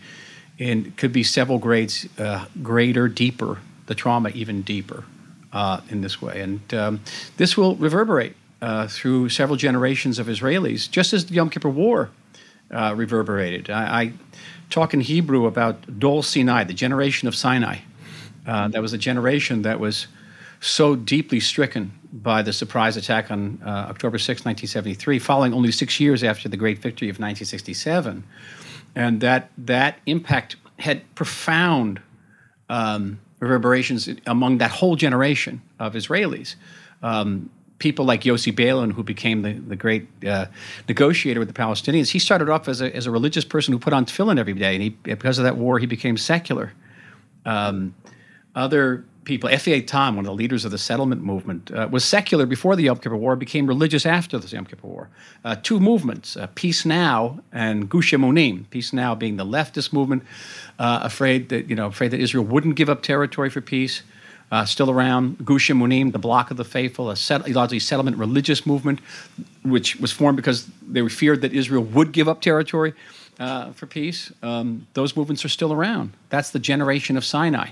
in 0.57 0.93
could 0.97 1.13
be 1.13 1.21
several 1.23 1.59
grades 1.59 2.07
uh, 2.17 2.45
greater, 2.63 3.07
deeper. 3.07 3.59
The 3.85 3.95
trauma 3.95 4.29
even 4.29 4.63
deeper 4.63 5.03
uh, 5.53 5.81
in 5.89 6.01
this 6.01 6.19
way, 6.19 6.41
and 6.41 6.73
um, 6.73 7.01
this 7.37 7.55
will 7.55 7.75
reverberate 7.75 8.35
uh, 8.61 8.87
through 8.87 9.29
several 9.29 9.55
generations 9.55 10.19
of 10.19 10.27
Israelis, 10.27 10.89
just 10.89 11.13
as 11.13 11.25
the 11.25 11.35
Yom 11.35 11.49
Kippur 11.49 11.69
War 11.69 12.09
uh, 12.71 12.93
reverberated. 12.95 13.69
I, 13.69 14.01
I, 14.01 14.13
talk 14.69 14.93
in 14.93 15.01
Hebrew 15.01 15.47
about 15.47 15.99
Dor 15.99 16.23
Sinai, 16.23 16.63
the 16.63 16.75
generation 16.75 17.27
of 17.27 17.33
Sinai. 17.33 17.77
Uh, 18.45 18.67
that 18.67 18.83
was 18.83 18.93
a 18.93 18.99
generation 18.99 19.63
that 19.63 19.79
was 19.79 20.05
so 20.59 20.95
deeply 20.95 21.39
stricken 21.39 21.91
by 22.13 22.43
the 22.43 22.53
surprise 22.53 22.95
attack 22.95 23.31
on 23.31 23.59
uh, 23.65 23.87
October 23.89 24.19
6, 24.19 24.45
1973, 24.45 25.17
following 25.17 25.53
only 25.53 25.71
six 25.71 25.99
years 25.99 26.23
after 26.23 26.47
the 26.47 26.57
great 26.57 26.77
victory 26.77 27.09
of 27.09 27.15
1967. 27.15 28.23
And 28.95 29.21
that, 29.21 29.49
that 29.57 29.97
impact 30.05 30.55
had 30.77 31.01
profound 31.15 31.99
um, 32.69 33.19
reverberations 33.39 34.09
among 34.25 34.59
that 34.59 34.71
whole 34.71 34.95
generation 34.95 35.61
of 35.79 35.93
Israelis. 35.93 36.55
Um, 37.01 37.49
people 37.79 38.05
like 38.05 38.21
Yossi 38.21 38.53
Beilin, 38.53 38.91
who 38.91 39.03
became 39.03 39.41
the, 39.41 39.53
the 39.53 39.75
great 39.75 40.07
uh, 40.25 40.45
negotiator 40.87 41.39
with 41.39 41.47
the 41.47 41.53
Palestinians, 41.53 42.09
he 42.09 42.19
started 42.19 42.49
off 42.49 42.67
as 42.67 42.81
a, 42.81 42.95
as 42.95 43.07
a 43.07 43.11
religious 43.11 43.45
person 43.45 43.71
who 43.73 43.79
put 43.79 43.93
on 43.93 44.05
tefillin 44.05 44.37
every 44.37 44.53
day. 44.53 44.75
And 44.75 44.83
he, 44.83 44.89
because 44.89 45.39
of 45.39 45.45
that 45.45 45.57
war, 45.57 45.79
he 45.79 45.85
became 45.85 46.17
secular. 46.17 46.73
Um, 47.45 47.95
other 48.55 49.05
people, 49.23 49.49
Effi 49.49 49.81
Eitam, 49.81 50.15
one 50.15 50.19
of 50.19 50.25
the 50.25 50.33
leaders 50.33 50.65
of 50.65 50.71
the 50.71 50.77
settlement 50.77 51.23
movement, 51.23 51.71
uh, 51.71 51.87
was 51.89 52.03
secular 52.03 52.45
before 52.45 52.75
the 52.75 52.83
Yom 52.83 52.97
Kippur 52.97 53.15
War, 53.15 53.35
became 53.35 53.67
religious 53.67 54.05
after 54.05 54.37
the 54.37 54.47
Yom 54.47 54.65
Kippur 54.65 54.87
War. 54.87 55.09
Uh, 55.45 55.55
two 55.55 55.79
movements, 55.79 56.35
uh, 56.35 56.47
Peace 56.55 56.85
Now 56.85 57.39
and 57.51 57.89
Gush 57.89 58.11
Emunim. 58.11 58.69
Peace 58.71 58.91
Now 58.91 59.15
being 59.15 59.37
the 59.37 59.45
leftist 59.45 59.93
movement, 59.93 60.23
uh, 60.79 60.99
afraid 61.03 61.49
that 61.49 61.69
you 61.69 61.75
know, 61.75 61.87
afraid 61.87 62.11
that 62.11 62.19
Israel 62.19 62.43
wouldn't 62.43 62.75
give 62.75 62.89
up 62.89 63.03
territory 63.03 63.49
for 63.49 63.61
peace. 63.61 64.01
Uh, 64.51 64.65
still 64.65 64.89
around, 64.89 65.45
Gush 65.45 65.69
Emunim, 65.69 66.11
the 66.11 66.17
Bloc 66.17 66.49
of 66.49 66.57
the 66.57 66.65
Faithful, 66.65 67.11
a 67.11 67.15
largely 67.49 67.77
settlement 67.79 68.17
religious 68.17 68.65
movement, 68.65 68.99
which 69.63 69.97
was 69.97 70.11
formed 70.11 70.37
because 70.37 70.67
they 70.81 71.07
feared 71.07 71.41
that 71.41 71.53
Israel 71.53 71.83
would 71.83 72.11
give 72.11 72.27
up 72.27 72.41
territory 72.41 72.93
uh, 73.39 73.71
for 73.73 73.85
peace. 73.85 74.31
Um, 74.41 74.87
those 74.95 75.15
movements 75.15 75.45
are 75.45 75.49
still 75.49 75.71
around. 75.71 76.13
That's 76.29 76.49
the 76.49 76.59
generation 76.59 77.15
of 77.15 77.23
Sinai 77.23 77.69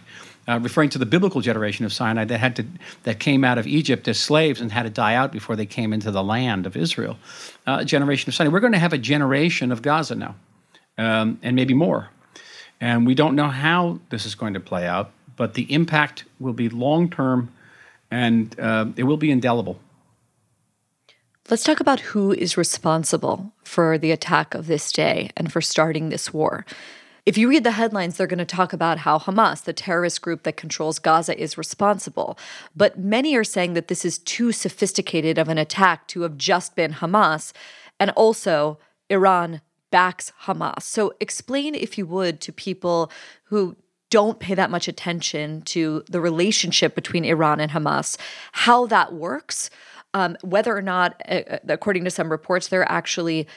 uh, 0.48 0.60
referring 0.60 0.90
to 0.90 0.98
the 0.98 1.06
biblical 1.06 1.42
generation 1.42 1.86
of 1.86 1.92
Sinai 1.92 2.26
that 2.26 2.40
had 2.40 2.56
to 2.56 2.66
that 3.04 3.20
came 3.20 3.44
out 3.44 3.58
of 3.58 3.68
Egypt 3.68 4.08
as 4.08 4.20
slaves 4.20 4.62
and 4.62 4.72
had 4.72 4.84
to 4.84 4.90
die 4.90 5.16
out 5.16 5.32
before 5.32 5.56
they 5.56 5.66
came 5.66 5.94
into 5.94 6.10
the 6.12 6.24
land 6.24 6.66
of 6.66 6.78
Israel. 6.78 7.18
Uh, 7.66 7.84
generation 7.84 8.30
of 8.30 8.36
Sinai. 8.36 8.52
We're 8.52 8.62
going 8.62 8.74
to 8.74 8.80
have 8.80 8.94
a 8.94 8.98
generation 8.98 9.72
of 9.72 9.82
Gaza 9.82 10.16
now, 10.16 10.36
um, 10.98 11.40
and 11.44 11.56
maybe 11.56 11.74
more. 11.74 12.10
And 12.80 13.06
we 13.06 13.16
don't 13.16 13.36
know 13.36 13.50
how 13.50 14.00
this 14.10 14.26
is 14.26 14.36
going 14.36 14.54
to 14.54 14.60
play 14.60 14.88
out, 14.88 15.12
but 15.38 15.54
the 15.54 15.72
impact 15.74 16.26
will 16.40 16.54
be 16.54 16.68
long 16.68 17.10
term, 17.10 17.50
and 18.12 18.60
uh, 18.60 18.88
it 18.98 19.04
will 19.04 19.18
be 19.18 19.32
indelible. 19.32 19.80
Let's 21.50 21.64
talk 21.64 21.80
about 21.80 22.02
who 22.02 22.34
is 22.34 22.58
responsible 22.58 23.54
for 23.64 23.98
the 23.98 24.12
attack 24.12 24.54
of 24.54 24.68
this 24.68 24.92
day 24.92 25.30
and 25.38 25.50
for 25.50 25.62
starting 25.62 26.10
this 26.10 26.34
war. 26.34 26.66
If 27.26 27.38
you 27.38 27.50
read 27.50 27.64
the 27.64 27.72
headlines, 27.72 28.18
they're 28.18 28.28
going 28.28 28.38
to 28.40 28.46
talk 28.46 28.74
about 28.74 29.00
how 29.00 29.20
Hamas, 29.20 29.64
the 29.64 29.74
terrorist 29.74 30.22
group 30.22 30.44
that 30.44 30.58
controls 30.58 31.00
Gaza, 31.00 31.38
is 31.38 31.58
responsible. 31.58 32.38
But 32.76 33.00
many 33.00 33.36
are 33.36 33.44
saying 33.44 33.74
that 33.74 33.88
this 33.88 34.04
is 34.04 34.18
too 34.18 34.52
sophisticated 34.52 35.38
of 35.38 35.50
an 35.50 35.58
attack 35.58 36.08
to 36.10 36.22
have 36.22 36.38
just 36.38 36.76
been 36.76 36.94
Hamas. 36.94 37.54
And 38.00 38.12
also, 38.12 38.80
Iran 39.10 39.62
backs 39.92 40.32
Hamas. 40.44 40.84
So, 40.84 41.14
explain, 41.20 41.76
if 41.76 41.98
you 41.98 42.06
would, 42.06 42.40
to 42.42 42.54
people 42.54 43.12
who 43.46 43.76
don't 44.10 44.40
pay 44.40 44.54
that 44.56 44.72
much 44.72 44.88
attention 44.88 45.62
to 45.64 46.04
the 46.10 46.22
relationship 46.22 46.96
between 46.96 47.26
Iran 47.26 47.60
and 47.60 47.72
Hamas, 47.72 48.18
how 48.54 48.86
that 48.88 49.14
works. 49.14 49.70
Um, 50.14 50.38
whether 50.42 50.76
or 50.76 50.82
not, 50.82 51.22
uh, 51.28 51.60
according 51.68 52.06
to 52.06 52.10
some 52.10 52.32
reports, 52.32 52.70
they're 52.70 52.90
actually 52.90 53.48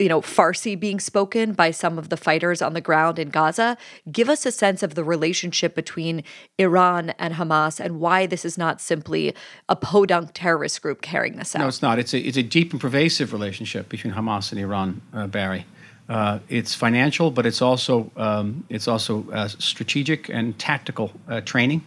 you 0.00 0.08
know, 0.08 0.22
Farsi 0.22 0.80
being 0.80 0.98
spoken 0.98 1.52
by 1.52 1.70
some 1.70 1.98
of 1.98 2.08
the 2.08 2.16
fighters 2.16 2.62
on 2.62 2.72
the 2.72 2.80
ground 2.80 3.18
in 3.18 3.28
Gaza. 3.28 3.76
Give 4.10 4.30
us 4.30 4.46
a 4.46 4.50
sense 4.50 4.82
of 4.82 4.94
the 4.94 5.04
relationship 5.04 5.74
between 5.74 6.24
Iran 6.58 7.10
and 7.18 7.34
Hamas 7.34 7.78
and 7.78 8.00
why 8.00 8.24
this 8.24 8.46
is 8.46 8.56
not 8.56 8.80
simply 8.80 9.34
a 9.68 9.76
podunk 9.76 10.30
terrorist 10.32 10.80
group 10.80 11.02
carrying 11.02 11.36
this 11.36 11.54
out. 11.54 11.60
No, 11.60 11.68
it's 11.68 11.82
not. 11.82 11.98
It's 11.98 12.14
a, 12.14 12.18
it's 12.18 12.38
a 12.38 12.42
deep 12.42 12.72
and 12.72 12.80
pervasive 12.80 13.34
relationship 13.34 13.90
between 13.90 14.14
Hamas 14.14 14.50
and 14.52 14.60
Iran, 14.60 15.02
uh, 15.12 15.26
Bari. 15.26 15.66
Uh, 16.10 16.40
it's 16.48 16.74
financial, 16.74 17.30
but 17.30 17.46
it's 17.46 17.62
also 17.62 18.10
um, 18.16 18.64
it's 18.68 18.88
also 18.88 19.24
uh, 19.30 19.46
strategic 19.46 20.28
and 20.28 20.58
tactical 20.58 21.12
uh, 21.28 21.40
training. 21.40 21.82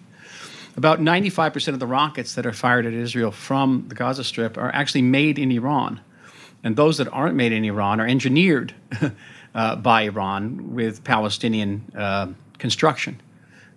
About 0.78 1.00
95% 1.00 1.74
of 1.74 1.80
the 1.80 1.86
rockets 1.86 2.34
that 2.36 2.46
are 2.46 2.54
fired 2.54 2.86
at 2.86 2.94
Israel 2.94 3.32
from 3.32 3.86
the 3.90 3.96
Gaza 3.96 4.24
Strip 4.24 4.58
are 4.58 4.74
actually 4.74 5.04
made 5.04 5.38
in 5.38 5.52
Iran. 5.52 6.00
And 6.64 6.76
those 6.76 6.98
that 6.98 7.10
aren't 7.10 7.36
made 7.36 7.52
in 7.52 7.66
Iran 7.66 8.00
are 8.00 8.08
engineered 8.08 8.74
uh, 9.56 9.76
by 9.76 10.04
Iran 10.04 10.74
with 10.74 11.04
Palestinian 11.04 11.84
uh, 11.96 12.28
construction. 12.58 13.22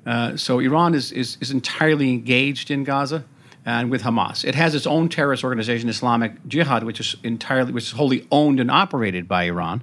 Uh, 0.07 0.37
so 0.37 0.61
Iran 0.61 0.95
is, 0.95 1.11
is, 1.11 1.37
is, 1.41 1.51
entirely 1.51 2.11
engaged 2.13 2.71
in 2.71 2.85
Gaza 2.85 3.25
and 3.65 3.91
with 3.91 4.03
Hamas. 4.03 4.45
It 4.45 4.55
has 4.55 4.77
its 4.77 4.87
own 4.87 5.09
terrorist 5.09 5.43
organization, 5.43 5.89
Islamic 5.89 6.47
Jihad, 6.47 6.85
which 6.85 7.01
is 7.01 7.17
entirely, 7.25 7.73
which 7.73 7.85
is 7.85 7.91
wholly 7.91 8.25
owned 8.31 8.61
and 8.61 8.71
operated 8.71 9.27
by 9.27 9.45
Iran. 9.45 9.83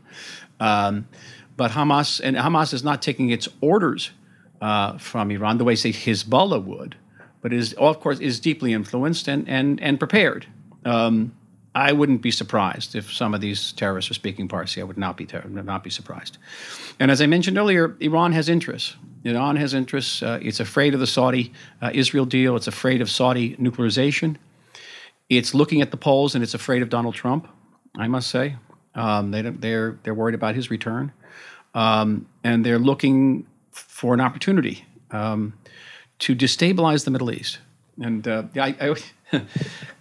Um, 0.60 1.08
but 1.56 1.72
Hamas 1.72 2.20
and 2.24 2.36
Hamas 2.36 2.74
is 2.74 2.84
not 2.84 3.02
taking 3.02 3.30
its 3.30 3.48
orders 3.62 4.12
uh, 4.62 4.98
from 4.98 5.30
Iran 5.32 5.58
the 5.58 5.64
way, 5.64 5.76
say, 5.76 5.92
Hezbollah 5.92 6.64
would, 6.64 6.96
but 7.42 7.54
is, 7.54 7.74
of 7.74 8.00
course, 8.00 8.20
is 8.20 8.40
deeply 8.40 8.74
influenced 8.74 9.28
and 9.28 9.48
and 9.48 9.82
and 9.82 10.00
prepared. 10.00 10.48
Um, 10.86 11.34
I 11.76 11.92
wouldn't 11.92 12.22
be 12.22 12.30
surprised 12.32 12.96
if 12.96 13.12
some 13.12 13.34
of 13.34 13.42
these 13.42 13.72
terrorists 13.74 14.12
are 14.12 14.14
speaking 14.14 14.48
Parsi. 14.48 14.80
I 14.80 14.84
would 14.84 14.98
not 14.98 15.18
be 15.18 15.26
ter- 15.26 15.44
not 15.48 15.84
be 15.84 15.90
surprised. 15.90 16.38
And 17.00 17.10
as 17.10 17.20
I 17.20 17.26
mentioned 17.26 17.58
earlier, 17.58 17.96
Iran 18.00 18.32
has 18.34 18.48
interests. 18.48 18.96
Iran 19.24 19.56
has 19.56 19.74
interests. 19.74 20.22
Uh, 20.22 20.40
it's 20.42 20.60
afraid 20.60 20.94
of 20.94 21.00
the 21.00 21.08
Saudi 21.08 21.52
uh, 21.82 21.90
Israel 21.94 22.26
deal. 22.26 22.56
It's 22.56 22.68
afraid 22.68 23.02
of 23.02 23.10
Saudi 23.10 23.56
nuclearization. 23.56 24.38
It's 25.30 25.56
looking 25.56 25.82
at 25.82 25.92
the 25.92 25.98
polls 25.98 26.36
and 26.36 26.44
it's 26.44 26.54
afraid 26.54 26.82
of 26.82 26.90
Donald 26.90 27.16
Trump. 27.16 27.48
I 27.96 28.08
must 28.08 28.30
say, 28.30 28.58
um, 28.96 29.32
they 29.32 29.42
they're 29.42 29.98
they're 30.04 30.14
worried 30.14 30.36
about 30.36 30.56
his 30.56 30.70
return, 30.70 31.12
um, 31.74 32.28
and 32.44 32.66
they're 32.66 32.80
looking 32.80 33.46
for 33.72 34.14
an 34.14 34.22
opportunity 34.22 34.86
um, 35.12 35.54
to 36.20 36.36
destabilize 36.36 37.06
the 37.06 37.12
Middle 37.12 37.32
East. 37.32 37.60
And 38.02 38.28
uh, 38.28 38.44
I, 38.56 38.76
I 38.80 38.96
a 39.34 39.46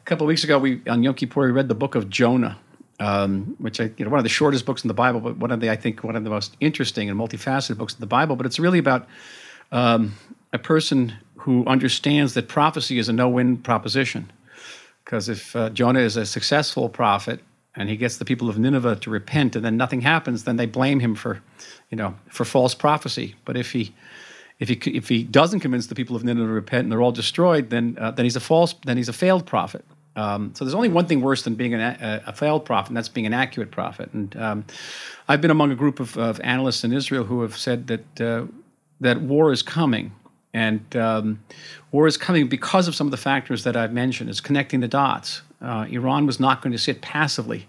couple 0.04 0.26
of 0.26 0.28
weeks 0.28 0.44
ago, 0.44 0.58
we 0.58 0.82
on 0.88 1.02
Yom 1.02 1.14
Kippur 1.14 1.46
we 1.46 1.50
read 1.52 1.68
the 1.68 1.74
book 1.74 1.94
of 1.94 2.10
Jonah, 2.10 2.58
um, 3.00 3.56
which 3.58 3.80
I, 3.80 3.90
you 3.96 4.04
know, 4.04 4.10
one 4.10 4.18
of 4.18 4.24
the 4.24 4.30
shortest 4.30 4.66
books 4.66 4.84
in 4.84 4.88
the 4.88 4.94
Bible, 4.94 5.20
but 5.20 5.36
one 5.38 5.50
of 5.50 5.60
the 5.60 5.70
I 5.70 5.76
think 5.76 6.04
one 6.04 6.16
of 6.16 6.24
the 6.24 6.30
most 6.30 6.56
interesting 6.60 7.08
and 7.08 7.18
multifaceted 7.18 7.78
books 7.78 7.94
in 7.94 8.00
the 8.00 8.06
Bible. 8.06 8.36
But 8.36 8.46
it's 8.46 8.58
really 8.58 8.78
about 8.78 9.06
um, 9.70 10.14
a 10.52 10.58
person 10.58 11.14
who 11.36 11.64
understands 11.66 12.34
that 12.34 12.48
prophecy 12.48 12.98
is 12.98 13.08
a 13.08 13.12
no-win 13.12 13.56
proposition. 13.56 14.30
Because 15.04 15.28
if 15.28 15.56
uh, 15.56 15.70
Jonah 15.70 16.00
is 16.00 16.16
a 16.16 16.24
successful 16.24 16.88
prophet 16.88 17.40
and 17.74 17.88
he 17.88 17.96
gets 17.96 18.18
the 18.18 18.24
people 18.24 18.48
of 18.48 18.58
Nineveh 18.58 18.96
to 18.96 19.10
repent, 19.10 19.56
and 19.56 19.64
then 19.64 19.76
nothing 19.76 20.02
happens, 20.02 20.44
then 20.44 20.56
they 20.56 20.66
blame 20.66 21.00
him 21.00 21.14
for, 21.14 21.42
you 21.90 21.96
know, 21.96 22.14
for 22.28 22.44
false 22.44 22.74
prophecy. 22.74 23.34
But 23.44 23.56
if 23.56 23.72
he 23.72 23.94
if 24.58 24.68
he 24.68 24.74
if 24.96 25.08
he 25.08 25.24
doesn't 25.24 25.60
convince 25.60 25.86
the 25.86 25.94
people 25.94 26.14
of 26.14 26.24
Nineveh 26.24 26.46
to 26.46 26.52
repent 26.52 26.84
and 26.84 26.92
they're 26.92 27.02
all 27.02 27.12
destroyed, 27.12 27.70
then 27.70 27.96
uh, 28.00 28.10
then 28.10 28.24
he's 28.24 28.36
a 28.36 28.40
false, 28.40 28.74
then 28.84 28.96
he's 28.96 29.08
a 29.08 29.12
failed 29.12 29.46
prophet. 29.46 29.84
Um, 30.14 30.52
so 30.54 30.64
there's 30.64 30.74
only 30.74 30.90
one 30.90 31.06
thing 31.06 31.22
worse 31.22 31.42
than 31.42 31.54
being 31.54 31.72
an, 31.72 31.80
a, 31.80 32.22
a, 32.26 32.32
failed 32.34 32.66
prophet, 32.66 32.90
and 32.90 32.96
that's 32.96 33.08
being 33.08 33.24
an 33.24 33.32
accurate 33.32 33.70
prophet. 33.70 34.12
And 34.12 34.36
um, 34.36 34.64
I've 35.26 35.40
been 35.40 35.50
among 35.50 35.72
a 35.72 35.74
group 35.74 36.00
of, 36.00 36.18
of, 36.18 36.38
analysts 36.40 36.84
in 36.84 36.92
Israel 36.92 37.24
who 37.24 37.40
have 37.40 37.56
said 37.56 37.86
that 37.86 38.20
uh, 38.20 38.44
that 39.00 39.22
war 39.22 39.52
is 39.52 39.62
coming, 39.62 40.12
and 40.52 40.94
um, 40.96 41.42
war 41.92 42.06
is 42.06 42.18
coming 42.18 42.46
because 42.46 42.88
of 42.88 42.94
some 42.94 43.06
of 43.06 43.10
the 43.10 43.16
factors 43.16 43.64
that 43.64 43.74
I've 43.74 43.92
mentioned. 43.92 44.28
It's 44.28 44.42
connecting 44.42 44.80
the 44.80 44.88
dots. 44.88 45.40
Uh, 45.62 45.86
Iran 45.88 46.26
was 46.26 46.40
not 46.40 46.60
going 46.60 46.72
to 46.72 46.78
sit 46.78 47.00
passively 47.00 47.66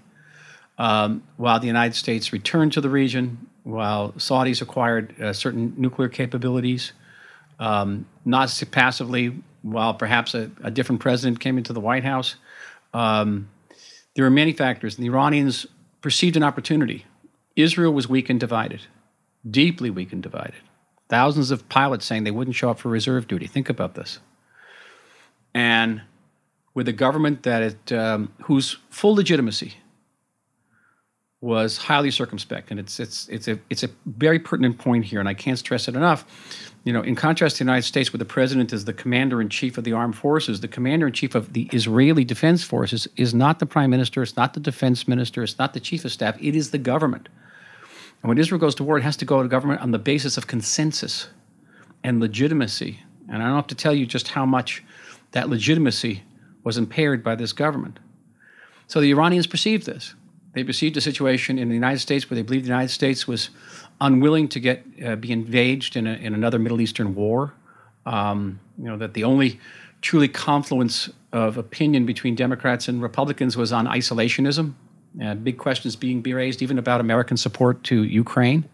um, 0.77 1.23
while 1.38 1.60
the 1.60 1.67
United 1.67 1.95
States 1.95 2.34
returned 2.34 2.73
to 2.73 2.82
the 2.82 2.89
region 2.89 3.47
while 3.63 4.12
Saudis 4.13 4.62
acquired 4.62 5.19
uh, 5.21 5.34
certain 5.34 5.73
nuclear 5.77 6.10
capabilities, 6.10 6.91
um, 7.60 8.06
not 8.25 8.63
passively, 8.71 9.41
while 9.62 9.93
perhaps 9.93 10.34
a, 10.34 10.51
a, 10.63 10.69
different 10.69 10.99
president 10.99 11.39
came 11.39 11.58
into 11.58 11.71
the 11.71 11.79
White 11.79 12.03
House. 12.03 12.36
Um, 12.93 13.49
there 14.15 14.25
are 14.25 14.29
many 14.29 14.51
factors, 14.51 14.95
and 14.95 15.03
the 15.03 15.10
Iranians 15.10 15.65
perceived 16.01 16.36
an 16.36 16.43
opportunity. 16.43 17.06
Israel 17.56 17.93
was 17.93 18.10
weak 18.10 18.29
and 18.29 18.39
divided, 18.39 18.82
deeply 19.49 19.89
weak 19.89 20.12
and 20.12 20.21
divided. 20.21 20.62
Thousands 21.08 21.51
of 21.51 21.69
pilots 21.69 22.06
saying 22.06 22.25
they 22.25 22.32
wouldn't 22.32 22.56
show 22.56 22.69
up 22.69 22.79
for 22.79 22.89
reserve 22.89 23.27
duty. 23.27 23.47
Think 23.47 23.69
about 23.69 23.95
this. 23.95 24.19
And 25.53 26.01
with 26.74 26.88
a 26.88 26.94
government 26.94 27.44
that 27.44 27.62
it, 27.62 27.92
um, 27.92 28.32
whose 28.44 28.78
full 28.90 29.16
legitimacy 29.16 29.76
was 31.44 31.78
highly 31.78 32.10
circumspect, 32.10 32.72
and 32.72 32.80
it's 32.80 33.02
it's 33.02 33.28
it's 33.28 33.50
a 33.50 33.60
it's 33.70 33.84
a 33.84 33.90
very 34.06 34.40
pertinent 34.40 34.78
point 34.78 35.04
here, 35.04 35.20
and 35.20 35.28
I 35.28 35.34
can't 35.34 35.60
stress 35.60 35.90
it 35.90 35.96
enough. 35.96 36.26
You 36.86 36.94
know, 36.94 37.02
in 37.02 37.16
contrast 37.16 37.58
to 37.58 37.64
the 37.64 37.68
United 37.68 37.86
States, 37.86 38.14
where 38.14 38.18
the 38.18 38.26
president 38.26 38.72
is 38.72 38.86
the 38.86 38.94
commander 38.94 39.42
in 39.42 39.50
chief 39.50 39.78
of 39.78 39.84
the 39.84 39.92
armed 39.92 40.16
forces, 40.16 40.62
the 40.62 40.70
commander 40.70 41.08
in 41.08 41.14
chief 41.14 41.36
of 41.36 41.52
the 41.52 41.70
Israeli 41.74 42.24
Defense 42.24 42.64
Forces 42.64 43.10
is 43.18 43.34
not 43.34 43.60
the 43.60 43.66
prime 43.66 43.90
minister, 43.90 44.24
it's 44.24 44.38
not 44.38 44.54
the 44.54 44.62
defense 44.62 45.06
minister, 45.06 45.44
it's 45.44 45.60
not 45.60 45.74
the 45.74 45.82
chief 45.82 46.06
of 46.06 46.14
staff, 46.14 46.42
it 46.42 46.56
is 46.56 46.72
the 46.72 46.78
government. 46.78 47.28
And 48.22 48.30
when 48.30 48.38
Israel 48.38 48.60
goes 48.60 48.76
to 48.76 48.86
war, 48.86 48.98
it 48.98 49.04
has 49.04 49.18
to 49.18 49.26
go 49.26 49.44
to 49.44 49.50
government 49.50 49.82
on 49.82 49.92
the 49.92 50.00
basis 50.00 50.38
of 50.38 50.48
consensus 50.48 51.28
and 52.06 52.22
legitimacy. 52.22 53.02
And 53.30 53.44
I 53.44 53.48
don't 53.48 53.56
have 53.56 53.68
to 53.68 53.76
tell 53.76 53.94
you 53.94 54.06
just 54.06 54.30
how 54.30 54.46
much 54.46 54.82
that 55.32 55.50
legitimacy 55.50 56.24
was 56.63 56.78
impaired 56.78 57.23
by 57.23 57.36
this 57.36 57.54
government. 57.54 57.99
So 58.88 59.02
the 59.02 59.12
Iranians 59.12 59.47
perceived 59.47 59.86
this. 59.86 60.15
They 60.54 60.63
perceived 60.63 60.95
a 60.97 61.02
situation 61.02 61.58
in 61.58 61.67
the 61.67 61.73
United 61.73 61.99
States 61.99 62.30
where 62.30 62.36
they 62.36 62.43
believed 62.43 62.65
the 62.65 62.69
United 62.69 62.91
States 62.91 63.28
was 63.28 63.49
unwilling 63.99 64.47
to 64.49 64.60
get 64.60 64.86
uh, 65.04 65.15
be 65.15 65.32
engaged 65.32 65.95
in, 65.95 66.06
a, 66.08 66.13
in 66.13 66.34
another 66.34 66.60
Middle 66.60 66.80
Eastern 66.80 67.15
war. 67.15 67.54
Um, 68.06 68.60
you 68.78 68.86
know 68.86 68.97
that 68.97 69.13
the 69.13 69.23
only 69.23 69.60
truly 70.02 70.28
confluence 70.28 71.10
of 71.32 71.58
opinion 71.58 72.06
between 72.06 72.36
Democrats 72.36 72.88
and 72.88 73.02
Republicans 73.02 73.58
was 73.58 73.71
on 73.71 73.88
isolationism. 73.88 74.73
Uh, 75.23 75.34
big 75.36 75.58
questions 75.58 75.95
being 75.95 76.21
raised 76.21 76.62
even 76.62 76.78
about 76.78 76.99
American 76.99 77.38
support 77.38 77.84
to 77.86 78.04
Ukraine, 78.04 78.65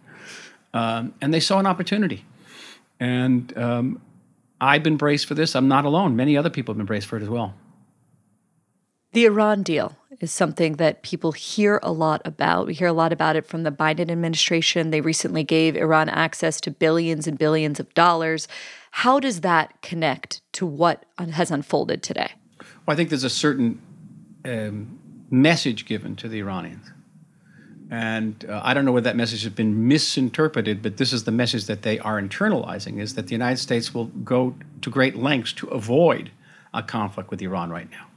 um, 0.73 1.13
and 1.21 1.33
they 1.33 1.39
saw 1.39 1.59
an 1.59 1.67
opportunity. 1.67 2.25
And 2.99 3.57
um, 3.57 4.01
I've 4.59 4.83
been 4.83 4.97
braced 4.97 5.27
for 5.27 5.35
this. 5.35 5.55
I'm 5.55 5.67
not 5.67 5.85
alone. 5.85 6.15
Many 6.15 6.35
other 6.35 6.49
people 6.49 6.73
have 6.73 6.77
been 6.77 6.85
braced 6.85 7.07
for 7.07 7.17
it 7.17 7.23
as 7.23 7.29
well. 7.29 7.53
The 9.11 9.25
Iran 9.25 9.63
deal 9.63 9.95
is 10.19 10.31
something 10.31 10.73
that 10.73 11.01
people 11.01 11.31
hear 11.31 11.79
a 11.81 11.91
lot 11.91 12.21
about. 12.25 12.67
We 12.67 12.75
hear 12.75 12.87
a 12.87 12.93
lot 12.93 13.11
about 13.11 13.35
it 13.35 13.47
from 13.47 13.63
the 13.63 13.71
Biden 13.71 14.11
administration. 14.11 14.91
They 14.91 15.01
recently 15.01 15.43
gave 15.43 15.75
Iran 15.75 16.09
access 16.09 16.61
to 16.61 16.71
billions 16.71 17.25
and 17.25 17.37
billions 17.37 17.79
of 17.79 17.91
dollars. 17.95 18.47
How 18.91 19.19
does 19.19 19.41
that 19.41 19.81
connect 19.81 20.41
to 20.53 20.65
what 20.65 21.05
has 21.17 21.49
unfolded 21.49 22.03
today? 22.03 22.33
Well, 22.59 22.93
I 22.93 22.95
think 22.95 23.09
there's 23.09 23.23
a 23.23 23.29
certain 23.31 23.81
um, 24.45 24.99
message 25.31 25.85
given 25.85 26.15
to 26.17 26.27
the 26.27 26.39
Iranians. 26.39 26.91
And 27.89 28.45
uh, 28.47 28.61
I 28.63 28.75
don't 28.75 28.85
know 28.85 28.91
whether 28.91 29.05
that 29.05 29.15
message 29.15 29.41
has 29.41 29.53
been 29.53 29.87
misinterpreted, 29.87 30.83
but 30.83 30.97
this 30.97 31.11
is 31.11 31.23
the 31.23 31.31
message 31.31 31.65
that 31.65 31.81
they 31.81 31.97
are 31.99 32.21
internalizing 32.21 32.99
is 32.99 33.15
that 33.15 33.25
the 33.25 33.31
United 33.31 33.57
States 33.57 33.91
will 33.91 34.05
go 34.05 34.55
to 34.81 34.89
great 34.91 35.15
lengths 35.15 35.53
to 35.53 35.67
avoid 35.69 36.29
a 36.71 36.83
conflict 36.83 37.31
with 37.31 37.41
Iran 37.41 37.71
right 37.71 37.89
now. 37.89 38.08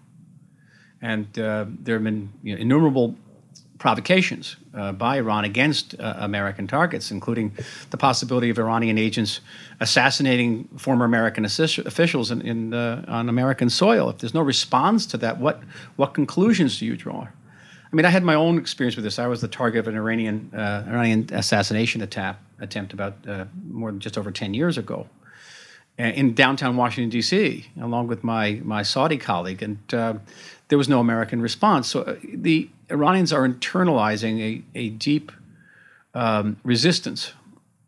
And 1.02 1.26
uh, 1.38 1.66
there 1.68 1.96
have 1.96 2.04
been 2.04 2.32
you 2.42 2.54
know, 2.54 2.60
innumerable 2.60 3.16
provocations 3.82 4.56
uh, 4.74 4.92
by 4.92 5.16
Iran 5.16 5.44
against 5.44 5.98
uh, 5.98 6.14
American 6.18 6.68
targets, 6.68 7.10
including 7.10 7.52
the 7.90 7.96
possibility 7.96 8.48
of 8.48 8.58
Iranian 8.58 8.96
agents 8.96 9.40
assassinating 9.80 10.68
former 10.78 11.04
American 11.04 11.44
officials 11.44 12.30
in, 12.30 12.40
in 12.42 12.72
uh, 12.72 13.04
on 13.08 13.28
American 13.28 13.68
soil. 13.68 14.08
If 14.08 14.18
there's 14.18 14.34
no 14.34 14.40
response 14.40 15.04
to 15.06 15.16
that, 15.18 15.38
what 15.38 15.60
what 15.96 16.14
conclusions 16.14 16.78
do 16.78 16.86
you 16.86 16.96
draw? 16.96 17.26
I 17.92 17.96
mean, 17.96 18.06
I 18.06 18.10
had 18.10 18.22
my 18.22 18.36
own 18.36 18.56
experience 18.56 18.94
with 18.94 19.04
this. 19.04 19.18
I 19.18 19.26
was 19.26 19.40
the 19.40 19.48
target 19.48 19.80
of 19.80 19.88
an 19.88 19.96
Iranian 19.96 20.52
uh, 20.54 20.84
Iranian 20.86 21.28
assassination 21.32 22.02
attack 22.02 22.36
attempt 22.60 22.92
about 22.92 23.14
uh, 23.26 23.46
more 23.68 23.90
than 23.90 23.98
just 23.98 24.16
over 24.16 24.30
ten 24.30 24.54
years 24.54 24.78
ago 24.78 25.08
uh, 25.98 26.04
in 26.04 26.34
downtown 26.34 26.76
Washington 26.76 27.10
D.C. 27.10 27.66
along 27.80 28.06
with 28.06 28.22
my 28.22 28.60
my 28.64 28.82
Saudi 28.84 29.18
colleague, 29.18 29.62
and 29.62 29.78
there 30.72 30.78
was 30.78 30.88
no 30.88 31.00
American 31.00 31.42
response. 31.42 31.86
So 31.86 32.16
the 32.24 32.66
Iranians 32.90 33.30
are 33.30 33.46
internalizing 33.46 34.40
a, 34.40 34.62
a 34.74 34.88
deep 34.88 35.30
um, 36.14 36.56
resistance 36.64 37.34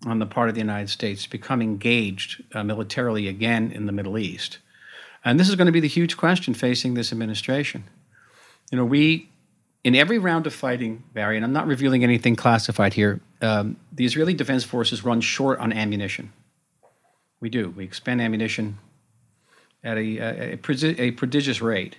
on 0.05 0.18
the 0.18 0.27
part 0.27 0.51
of 0.51 0.55
the 0.55 0.61
United 0.61 0.90
States 0.90 1.23
to 1.23 1.31
become 1.31 1.62
engaged 1.62 2.44
uh, 2.53 2.62
militarily 2.62 3.27
again 3.27 3.73
in 3.73 3.87
the 3.87 3.92
Middle 3.92 4.18
East. 4.18 4.59
And 5.25 5.40
this 5.40 5.49
is 5.49 5.55
going 5.55 5.64
to 5.64 5.73
be 5.73 5.81
the 5.81 5.88
huge 5.88 6.18
question 6.18 6.53
facing 6.53 6.92
this 6.92 7.11
administration. 7.11 7.85
You 8.70 8.77
know, 8.77 8.85
we, 8.85 9.31
in 9.83 9.94
every 9.94 10.18
round 10.18 10.47
of 10.47 10.53
fighting, 10.53 11.05
Bari, 11.14 11.37
and 11.37 11.44
I'm 11.47 11.55
not 11.55 11.66
revealing 11.66 12.05
anything 12.05 12.37
classified 12.37 12.92
here, 12.92 13.18
um, 13.40 13.79
the 13.94 14.05
Israeli 14.05 14.35
Defense 14.35 14.62
Forces 14.62 15.03
run 15.03 15.23
short 15.23 15.59
on 15.59 15.73
ammunition. 15.73 16.35
We 17.40 17.49
do. 17.49 17.70
We 17.70 17.85
expend 17.85 18.20
ammunition 18.20 18.79
at 19.83 19.97
a, 19.97 20.18
a, 20.18 20.59
a 21.01 21.11
prodigious 21.12 21.62
rate. 21.62 21.97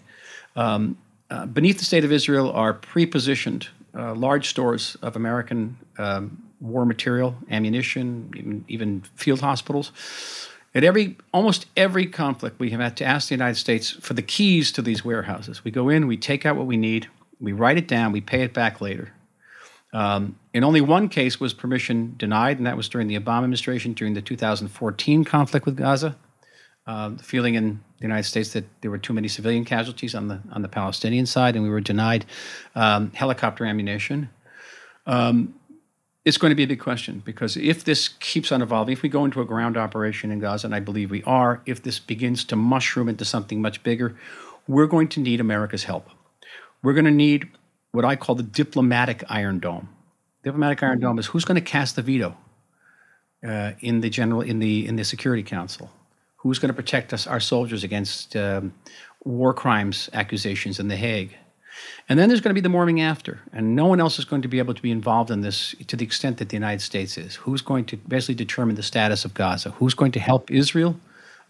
Um, 0.56 0.98
uh, 1.30 1.46
beneath 1.46 1.80
the 1.80 1.86
state 1.86 2.06
of 2.06 2.12
Israel 2.12 2.52
are 2.52 2.74
pre-positioned 2.74 3.68
uh, 3.98 4.14
large 4.14 4.50
stores 4.50 4.96
of 5.02 5.16
American 5.16 5.78
um, 5.98 6.44
war 6.60 6.86
material, 6.86 7.36
ammunition, 7.50 8.32
even, 8.36 8.66
even, 8.68 9.02
field 9.16 9.42
hospitals. 9.42 9.92
At 10.74 10.84
every 10.84 11.18
almost 11.34 11.68
every 11.78 12.06
conflict, 12.06 12.60
we 12.60 12.72
have 12.72 12.82
had 12.82 12.98
to 12.98 13.06
ask 13.06 13.30
the 13.30 13.36
United 13.36 13.56
States 13.56 13.92
for 13.92 14.14
the 14.14 14.22
keys 14.22 14.72
to 14.74 14.82
these 14.82 15.06
warehouses. 15.06 15.64
We 15.64 15.72
go 15.72 15.90
in, 15.90 16.08
we 16.08 16.18
take 16.18 16.46
out 16.46 16.58
what 16.58 16.66
we 16.66 16.78
need, 16.78 17.08
we 17.40 17.54
write 17.54 17.78
it 17.78 17.88
down, 17.88 18.12
we 18.12 18.22
pay 18.22 18.42
it 18.42 18.54
back 18.54 18.82
later. 18.82 19.14
Um, 19.94 20.38
in 20.54 20.66
only 20.66 20.82
one 20.82 21.08
case 21.08 21.40
was 21.40 21.54
permission 21.54 22.16
denied, 22.18 22.58
and 22.58 22.68
that 22.68 22.76
was 22.76 22.90
during 22.90 23.08
the 23.08 23.18
Obama 23.18 23.44
administration 23.44 23.94
during 23.94 24.14
the 24.14 24.22
2014 24.22 25.24
conflict 25.24 25.66
with 25.66 25.78
Gaza. 25.78 26.18
Uh, 26.86 27.10
the 27.10 27.24
feeling 27.24 27.56
in 27.56 27.82
the 28.06 28.14
United 28.14 28.30
States 28.30 28.54
that 28.54 28.66
there 28.82 28.92
were 28.92 29.00
too 29.00 29.14
many 29.14 29.28
civilian 29.28 29.66
casualties 29.66 30.14
on 30.14 30.28
the 30.28 30.40
on 30.52 30.62
the 30.62 30.68
Palestinian 30.68 31.26
side, 31.26 31.56
and 31.56 31.64
we 31.64 31.72
were 31.72 31.82
denied 31.82 32.26
um, 32.76 33.12
helicopter 33.14 33.66
ammunition. 33.66 34.30
Um, 35.08 35.56
it's 36.24 36.38
going 36.38 36.52
to 36.52 36.56
be 36.56 36.64
a 36.64 36.68
big 36.68 36.80
question 36.80 37.22
because 37.26 37.58
if 37.58 37.84
this 37.84 38.08
keeps 38.20 38.52
on 38.52 38.62
evolving, 38.62 38.94
if 38.94 39.02
we 39.02 39.10
go 39.10 39.26
into 39.26 39.42
a 39.42 39.46
ground 39.46 39.78
operation 39.78 40.32
in 40.32 40.40
Gaza, 40.40 40.68
and 40.68 40.76
I 40.76 40.80
believe 40.80 41.12
we 41.12 41.24
are, 41.24 41.62
if 41.66 41.84
this 41.84 42.00
begins 42.00 42.44
to 42.46 42.56
mushroom 42.56 43.10
into 43.10 43.26
something 43.26 43.62
much 43.62 43.82
bigger, 43.84 44.16
we're 44.68 44.88
going 44.88 45.08
to 45.10 45.20
need 45.20 45.40
America's 45.40 45.84
help. 45.84 46.10
We're 46.82 46.94
going 46.94 47.06
to 47.06 47.12
need 47.12 47.48
what 47.92 48.06
I 48.06 48.16
call 48.16 48.36
the 48.36 48.44
diplomatic 48.44 49.24
Iron 49.30 49.60
Dome. 49.60 49.90
Diplomatic 50.44 50.84
Iron 50.84 51.00
Dome 51.00 51.18
is 51.20 51.28
who's 51.28 51.46
going 51.46 51.56
to 51.56 51.72
cast 51.72 51.96
the 51.96 52.04
veto 52.04 52.38
uh, 53.48 53.72
in 53.80 54.02
the 54.02 54.10
general 54.10 54.42
in 54.42 54.60
the 54.60 54.88
in 54.88 54.96
the 54.96 55.04
Security 55.04 55.44
Council 55.44 55.90
Who's 56.46 56.60
going 56.60 56.70
to 56.70 56.76
protect 56.76 57.12
us, 57.12 57.26
our 57.26 57.40
soldiers, 57.40 57.84
against 57.84 58.36
um, 58.36 58.72
war 59.24 59.52
crimes 59.52 60.12
accusations 60.14 60.80
in 60.80 60.90
The 60.90 60.96
Hague? 60.96 61.36
And 62.08 62.20
then 62.20 62.30
there's 62.30 62.40
going 62.40 62.52
to 62.52 62.62
be 62.62 62.62
the 62.62 62.70
morning 62.70 63.02
after, 63.02 63.42
and 63.52 63.76
no 63.76 63.88
one 63.88 64.00
else 64.00 64.20
is 64.20 64.26
going 64.26 64.44
to 64.44 64.48
be 64.48 64.60
able 64.60 64.76
to 64.76 64.82
be 64.84 64.92
involved 64.92 65.32
in 65.32 65.42
this 65.42 65.74
to 65.88 65.96
the 65.96 66.06
extent 66.06 66.38
that 66.38 66.50
the 66.50 66.56
United 66.56 66.82
States 66.82 67.18
is. 67.18 67.34
Who's 67.34 67.64
going 67.64 67.86
to 67.86 67.98
basically 67.98 68.36
determine 68.36 68.76
the 68.76 68.84
status 68.84 69.26
of 69.26 69.34
Gaza? 69.34 69.72
Who's 69.72 69.96
going 69.96 70.12
to 70.12 70.20
help 70.20 70.52
Israel 70.52 71.00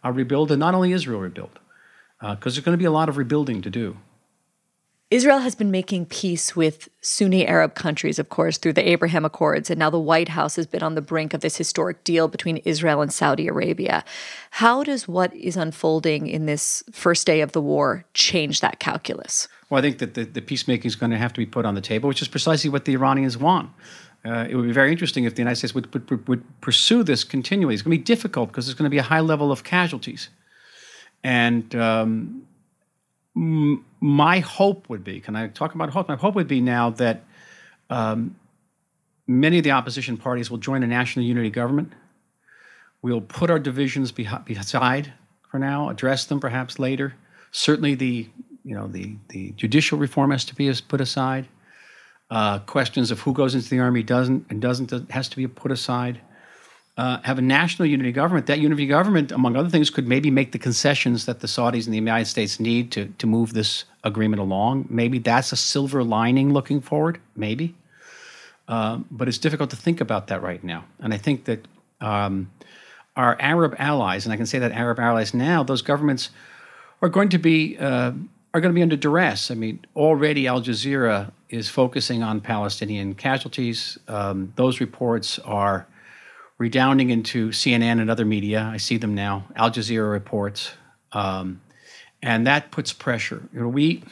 uh, 0.06 0.14
rebuild, 0.14 0.50
and 0.50 0.62
not 0.62 0.74
only 0.74 0.94
Israel 0.94 1.20
rebuild, 1.20 1.60
because 2.22 2.38
uh, 2.38 2.38
there's 2.42 2.60
going 2.60 2.78
to 2.78 2.82
be 2.82 2.86
a 2.86 2.92
lot 3.00 3.10
of 3.10 3.18
rebuilding 3.18 3.62
to 3.64 3.70
do. 3.70 3.98
Israel 5.16 5.40
has 5.40 5.56
been 5.56 5.72
making 5.72 6.08
peace 6.08 6.58
with 6.58 6.90
Sunni 7.00 7.48
Arab 7.48 7.74
countries, 7.74 8.20
of 8.20 8.28
course, 8.28 8.58
through 8.58 8.74
the 8.74 8.90
Abraham 8.90 9.24
Accords, 9.24 9.70
and 9.70 9.80
now 9.80 9.90
the 9.90 9.98
White 9.98 10.28
House 10.28 10.58
has 10.58 10.68
been 10.68 10.84
on 10.84 10.96
the 10.96 11.02
brink 11.02 11.34
of 11.34 11.40
this 11.40 11.56
historic 11.56 12.04
deal 12.04 12.28
between 12.28 12.58
Israel 12.58 13.02
and 13.02 13.14
Saudi 13.14 13.48
Arabia. 13.48 14.04
How 14.50 14.84
does 14.84 15.08
what 15.08 15.34
is 15.34 15.56
unfolding 15.56 16.28
in 16.28 16.48
this 16.48 16.84
first 16.92 17.26
day 17.26 17.40
of 17.40 17.54
the 17.54 17.62
war 17.62 18.04
change 18.14 18.60
that 18.60 18.82
calculus? 18.82 19.48
Well, 19.70 19.80
I 19.80 19.82
think 19.82 20.00
that 20.00 20.16
the, 20.16 20.26
the 20.26 20.42
peacemaking 20.42 20.90
is 20.90 20.98
going 20.98 21.14
to 21.14 21.18
have 21.18 21.32
to 21.32 21.38
be 21.38 21.46
put 21.46 21.66
on 21.66 21.76
the 21.76 21.82
table, 21.82 22.10
which 22.10 22.22
is 22.22 22.28
precisely 22.28 22.70
what 22.70 22.84
the 22.84 22.92
Iranians 22.92 23.38
want. 23.38 23.70
Uh, 24.26 24.48
it 24.50 24.58
would 24.58 24.66
be 24.66 24.74
very 24.74 24.92
interesting 24.92 25.24
if 25.24 25.36
the 25.36 25.42
United 25.42 25.56
States 25.56 25.74
would, 25.74 25.94
would, 25.94 26.28
would 26.28 26.44
pursue 26.60 27.04
this 27.04 27.24
continually. 27.24 27.74
It's 27.74 27.84
going 27.84 27.96
to 27.96 27.98
be 27.98 28.04
difficult 28.04 28.50
because 28.50 28.66
there's 28.66 28.76
going 28.76 28.92
to 28.92 28.94
be 28.94 28.98
a 28.98 29.04
high 29.04 29.22
level 29.22 29.50
of 29.50 29.64
casualties. 29.64 30.28
And 31.24 31.74
um, 31.74 32.46
my 33.36 34.40
hope 34.40 34.90
would 34.90 35.04
be 35.04 35.20
can 35.20 35.36
I 35.36 35.48
talk 35.48 35.76
about 35.76 35.90
hope? 35.90 36.08
My 36.08 36.16
hope 36.16 36.36
would 36.36 36.48
be 36.48 36.62
now 36.62 36.90
that 36.92 37.24
um, 37.90 38.36
many 39.28 39.58
of 39.58 39.64
the 39.64 39.72
opposition 39.72 40.18
parties 40.18 40.50
will 40.50 40.58
join 40.58 40.84
a 40.84 40.88
national 40.88 41.26
unity 41.26 41.50
government. 41.50 41.94
We'll 43.02 43.22
put 43.22 43.50
our 43.52 43.60
divisions 43.60 44.12
beside 44.12 45.14
for 45.52 45.60
now, 45.60 45.90
address 45.90 46.26
them 46.26 46.40
perhaps 46.40 46.80
later. 46.80 47.14
Certainly, 47.52 47.96
the 47.96 48.28
you 48.64 48.76
know 48.76 48.88
the 48.88 49.16
the 49.30 49.52
judicial 49.52 49.98
reform 49.98 50.32
has 50.32 50.46
to 50.46 50.56
be 50.56 50.74
put 50.88 51.02
aside. 51.02 51.48
Uh, 52.32 52.60
questions 52.60 53.12
of 53.12 53.20
who 53.20 53.34
goes 53.34 53.54
into 53.54 53.70
the 53.70 53.80
army 53.80 54.02
doesn't 54.02 54.46
and 54.50 54.62
doesn't 54.62 54.92
has 55.12 55.30
to 55.30 55.38
be 55.38 55.46
put 55.48 55.72
aside 55.72 56.20
uh, 56.98 57.20
have 57.24 57.38
a 57.38 57.42
national 57.42 57.88
unity 57.88 58.12
government. 58.12 58.48
That 58.48 58.60
unity 58.60 58.88
government, 58.88 59.32
among 59.32 59.56
other 59.56 59.70
things, 59.70 59.90
could 59.90 60.08
maybe 60.08 60.32
make 60.32 60.52
the 60.52 60.60
concessions 60.60 61.26
that 61.26 61.42
the 61.42 61.48
Saudis 61.48 61.86
and 61.86 61.94
the 61.94 61.98
United 61.98 62.26
States 62.26 62.60
need 62.60 62.92
to, 62.94 63.08
to 63.18 63.28
move 63.28 63.54
this 63.54 63.84
agreement 64.04 64.42
along. 64.42 64.88
Maybe 64.90 65.20
that's 65.20 65.52
a 65.52 65.58
silver 65.58 66.04
lining 66.04 66.54
looking 66.54 66.80
forward, 66.80 67.20
maybe. 67.36 67.76
Uh, 68.68 69.00
but 69.12 69.28
it's 69.28 69.38
difficult 69.38 69.70
to 69.72 69.76
think 69.76 70.02
about 70.02 70.28
that 70.28 70.42
right 70.42 70.64
now. 70.64 70.86
And 71.00 71.14
I 71.14 71.18
think 71.18 71.46
that 71.46 71.68
um, 72.02 72.52
our 73.16 73.36
Arab 73.40 73.76
allies, 73.78 74.26
and 74.26 74.34
I 74.34 74.38
can 74.38 74.46
say 74.46 74.60
that 74.60 74.72
Arab 74.72 75.00
allies 75.00 75.34
now, 75.34 75.64
those 75.64 75.82
governments 75.82 76.30
are 77.02 77.10
going 77.10 77.30
to 77.30 77.38
be 77.38 77.78
uh, 77.78 78.12
are 78.54 78.62
going 78.62 78.72
to 78.72 78.76
be 78.76 78.82
under 78.82 78.96
duress. 78.96 79.52
I 79.52 79.54
mean, 79.54 79.86
already 79.98 80.48
Al 80.48 80.62
Jazeera 80.62 81.32
is 81.50 81.70
focusing 81.70 82.24
on 82.24 82.40
Palestinian 82.40 83.14
casualties. 83.14 84.00
Um, 84.08 84.54
those 84.56 84.80
reports 84.80 85.40
are 85.40 85.86
redounding 86.58 87.10
into 87.10 87.50
CNN 87.50 88.00
and 88.00 88.10
other 88.10 88.26
media. 88.26 88.70
I 88.72 88.78
see 88.78 88.98
them 88.98 89.16
now. 89.16 89.46
Al 89.56 89.72
Jazeera 89.72 90.10
reports, 90.12 90.72
um, 91.12 91.62
and 92.22 92.48
that 92.48 92.72
puts 92.72 92.94
pressure. 92.94 93.48
You 93.54 93.62
know, 93.62 93.68
we. 93.68 94.04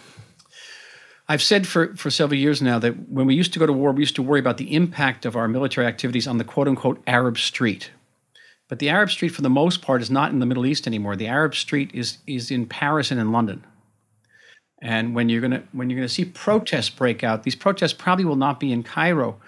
I've 1.30 1.42
said 1.42 1.66
for, 1.66 1.96
for 1.96 2.12
several 2.12 2.38
years 2.38 2.62
now 2.62 2.80
that 2.80 3.10
when 3.10 3.26
we 3.26 3.34
used 3.34 3.54
to 3.54 3.60
go 3.60 3.66
to 3.66 3.72
war, 3.72 3.94
we 3.94 4.02
used 4.02 4.16
to 4.16 4.22
worry 4.22 4.42
about 4.42 4.58
the 4.58 4.76
impact 4.76 5.26
of 5.26 5.38
our 5.38 5.48
military 5.48 5.88
activities 5.88 6.28
on 6.28 6.38
the 6.38 6.44
quote 6.44 6.68
unquote 6.68 7.02
Arab 7.08 7.38
street. 7.38 7.92
But 8.68 8.80
the 8.80 8.90
Arab 8.90 9.10
street, 9.10 9.30
for 9.30 9.42
the 9.42 9.50
most 9.50 9.82
part, 9.82 10.02
is 10.02 10.12
not 10.12 10.32
in 10.32 10.40
the 10.40 10.46
Middle 10.46 10.66
East 10.66 10.86
anymore. 10.86 11.16
The 11.16 11.28
Arab 11.28 11.56
street 11.56 11.92
is, 11.94 12.18
is 12.28 12.52
in 12.52 12.66
Paris 12.66 13.10
and 13.10 13.20
in 13.20 13.32
London. 13.32 13.66
And 14.82 15.16
when 15.16 15.30
you're 15.30 15.48
to 15.48 15.64
when 15.72 15.90
you're 15.90 16.02
to 16.02 16.10
see 16.10 16.26
protests 16.26 16.90
break 16.90 17.24
out, 17.24 17.44
these 17.44 17.56
protests 17.56 17.94
probably 17.94 18.26
will 18.26 18.36
not 18.36 18.60
be 18.60 18.74
in 18.74 18.84
Cairo 18.84 19.40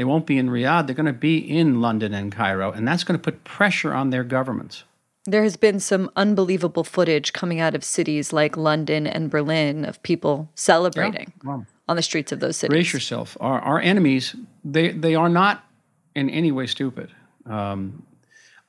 they 0.00 0.04
won't 0.04 0.24
be 0.24 0.38
in 0.38 0.48
Riyadh. 0.48 0.86
They're 0.86 0.94
going 0.94 1.04
to 1.04 1.12
be 1.12 1.36
in 1.36 1.82
London 1.82 2.14
and 2.14 2.32
Cairo, 2.32 2.72
and 2.72 2.88
that's 2.88 3.04
going 3.04 3.20
to 3.20 3.22
put 3.22 3.44
pressure 3.44 3.92
on 3.92 4.08
their 4.08 4.24
governments. 4.24 4.84
There 5.26 5.42
has 5.42 5.58
been 5.58 5.78
some 5.78 6.10
unbelievable 6.16 6.84
footage 6.84 7.34
coming 7.34 7.60
out 7.60 7.74
of 7.74 7.84
cities 7.84 8.32
like 8.32 8.56
London 8.56 9.06
and 9.06 9.28
Berlin 9.28 9.84
of 9.84 10.02
people 10.02 10.48
celebrating 10.54 11.34
yeah, 11.44 11.58
on 11.86 11.96
the 11.96 12.02
streets 12.02 12.32
of 12.32 12.40
those 12.40 12.56
cities. 12.56 12.72
Brace 12.72 12.94
yourself. 12.94 13.36
Our, 13.40 13.60
our 13.60 13.78
enemies, 13.78 14.34
they, 14.64 14.92
they 14.92 15.14
are 15.14 15.28
not 15.28 15.66
in 16.14 16.30
any 16.30 16.50
way 16.50 16.66
stupid. 16.66 17.10
Um, 17.44 18.02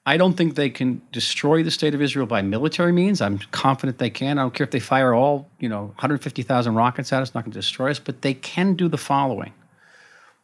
I 0.06 0.18
don't 0.18 0.34
think 0.34 0.56
they 0.56 0.70
can 0.70 1.02
destroy 1.14 1.64
the 1.64 1.72
state 1.72 1.96
of 1.96 2.02
Israel 2.02 2.26
by 2.26 2.42
military 2.42 2.92
means. 2.92 3.22
I'm 3.22 3.38
confident 3.54 4.00
they 4.00 4.10
can. 4.10 4.38
I 4.38 4.42
don't 4.42 4.54
care 4.54 4.66
if 4.66 4.72
they 4.72 4.82
fire 4.82 5.14
all, 5.14 5.48
you 5.62 5.70
know, 5.70 5.84
150,000 5.96 6.76
rockets 6.76 7.14
at 7.14 7.22
us, 7.22 7.34
not 7.34 7.46
going 7.46 7.54
to 7.54 7.58
destroy 7.58 7.90
us, 7.90 8.00
but 8.00 8.22
they 8.22 8.34
can 8.34 8.74
do 8.74 8.90
the 8.90 8.98
following. 8.98 9.54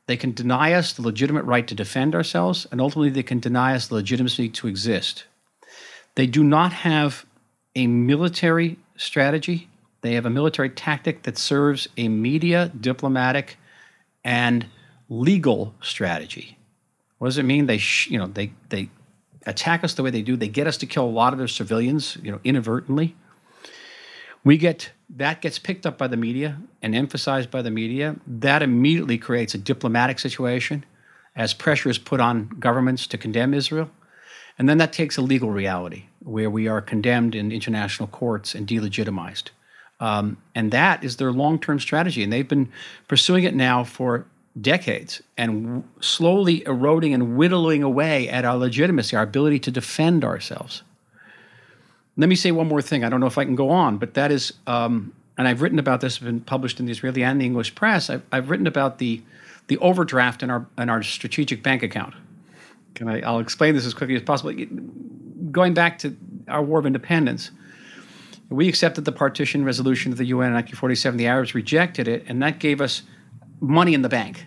They 0.08 0.18
can 0.18 0.32
deny 0.32 0.74
us 0.74 0.94
the 0.94 1.02
legitimate 1.02 1.44
right 1.44 1.68
to 1.68 1.76
defend 1.76 2.16
ourselves, 2.16 2.66
and 2.72 2.82
ultimately 2.82 3.10
they 3.10 3.24
can 3.24 3.40
deny 3.40 3.76
us 3.76 3.88
the 3.88 3.96
legitimacy 3.96 4.50
to 4.50 4.68
exist. 4.68 5.26
They 6.16 6.26
do 6.26 6.44
not 6.44 6.74
have 6.74 7.26
a 7.76 7.88
military 7.88 8.80
strategy. 8.96 9.70
They 10.02 10.14
have 10.14 10.26
a 10.26 10.30
military 10.30 10.70
tactic 10.70 11.24
that 11.24 11.38
serves 11.38 11.88
a 11.98 12.08
media, 12.08 12.72
diplomatic, 12.80 13.58
and 14.24 14.68
legal 15.10 15.76
strategy. 15.82 16.58
What 17.18 17.28
does 17.28 17.38
it 17.38 17.44
mean? 17.44 17.66
They, 17.66 17.78
sh- 17.78 18.10
you 18.10 18.18
know, 18.18 18.28
they 18.28 18.52
they 18.70 18.90
attack 19.46 19.84
us 19.84 19.94
the 19.94 20.04
way 20.04 20.10
they 20.10 20.22
do. 20.22 20.36
They 20.36 20.48
get 20.48 20.68
us 20.68 20.78
to 20.78 20.86
kill 20.86 21.06
a 21.06 21.10
lot 21.10 21.34
of 21.34 21.40
their 21.40 21.48
civilians, 21.48 22.18
you 22.22 22.32
know, 22.32 22.40
inadvertently. 22.44 23.16
We 24.44 24.58
get 24.58 24.92
that 25.10 25.42
gets 25.42 25.58
picked 25.58 25.86
up 25.86 25.98
by 25.98 26.08
the 26.08 26.18
media 26.18 26.58
and 26.82 26.94
emphasized 26.94 27.50
by 27.50 27.62
the 27.62 27.72
media. 27.72 28.16
That 28.26 28.62
immediately 28.62 29.18
creates 29.18 29.54
a 29.54 29.58
diplomatic 29.58 30.20
situation 30.20 30.86
as 31.36 31.54
pressure 31.54 31.90
is 31.90 31.98
put 31.98 32.20
on 32.20 32.50
governments 32.60 33.08
to 33.08 33.18
condemn 33.18 33.54
Israel. 33.54 33.90
And 34.58 34.68
then 34.68 34.80
that 34.80 34.92
takes 34.92 35.18
a 35.18 35.22
legal 35.22 35.52
reality 35.52 36.06
where 36.20 36.50
we 36.50 36.68
are 36.68 36.82
condemned 36.82 37.36
in 37.36 37.52
international 37.52 38.08
courts 38.08 38.56
and 38.56 38.68
delegitimized. 38.68 39.50
Um, 40.00 40.38
and 40.54 40.72
that 40.72 41.04
is 41.04 41.18
their 41.18 41.32
long 41.32 41.60
term 41.60 41.80
strategy. 41.80 42.24
And 42.24 42.34
they've 42.34 42.48
been 42.48 42.72
pursuing 43.08 43.44
it 43.44 43.56
now 43.56 43.84
for 43.84 44.26
decades 44.60 45.22
and 45.38 45.64
w- 45.64 45.84
slowly 46.02 46.66
eroding 46.66 47.14
and 47.14 47.38
whittling 47.38 47.84
away 47.84 48.28
at 48.30 48.46
our 48.46 48.58
legitimacy, 48.58 49.16
our 49.16 49.24
ability 49.24 49.60
to 49.60 49.72
defend 49.72 50.24
ourselves. 50.24 50.84
Let 52.18 52.30
me 52.30 52.36
say 52.36 52.52
one 52.52 52.68
more 52.68 52.82
thing. 52.82 53.04
I 53.04 53.10
don't 53.10 53.20
know 53.20 53.28
if 53.28 53.38
I 53.38 53.46
can 53.46 53.56
go 53.56 53.70
on, 53.70 53.98
but 53.98 54.16
that 54.16 54.32
is, 54.32 54.54
um, 54.66 55.14
and 55.38 55.48
I've 55.48 55.62
written 55.62 55.78
about 55.78 56.02
this, 56.02 56.16
it's 56.16 56.24
been 56.24 56.42
published 56.42 56.80
in 56.80 56.88
the 56.88 56.92
Israeli 56.92 57.24
and 57.24 57.40
the 57.40 57.46
English 57.46 57.76
press. 57.76 58.10
I've, 58.10 58.24
I've 58.32 58.50
written 58.50 58.68
about 58.68 58.98
the 58.98 59.22
the 59.68 59.78
overdraft 59.80 60.44
in 60.44 60.50
our 60.50 60.66
in 60.78 60.90
our 60.90 61.04
strategic 61.04 61.62
bank 61.62 61.84
account. 61.84 62.14
Can 62.96 63.08
I? 63.08 63.22
I'll 63.22 63.40
explain 63.40 63.76
this 63.76 63.86
as 63.86 63.94
quickly 63.94 64.16
as 64.16 64.24
possible. 64.24 64.54
Going 65.52 65.74
back 65.74 66.00
to 66.00 66.16
our 66.48 66.64
War 66.64 66.80
of 66.80 66.86
Independence, 66.86 67.52
we 68.50 68.68
accepted 68.70 69.06
the 69.06 69.12
partition 69.12 69.64
resolution 69.64 70.12
of 70.12 70.18
the 70.18 70.26
UN 70.26 70.48
in 70.48 70.54
1947. 70.54 71.18
The 71.18 71.28
Arabs 71.28 71.54
rejected 71.54 72.08
it, 72.08 72.24
and 72.28 72.42
that 72.42 72.60
gave 72.60 72.82
us 72.82 73.04
money 73.60 73.94
in 73.94 74.02
the 74.02 74.10
bank, 74.10 74.46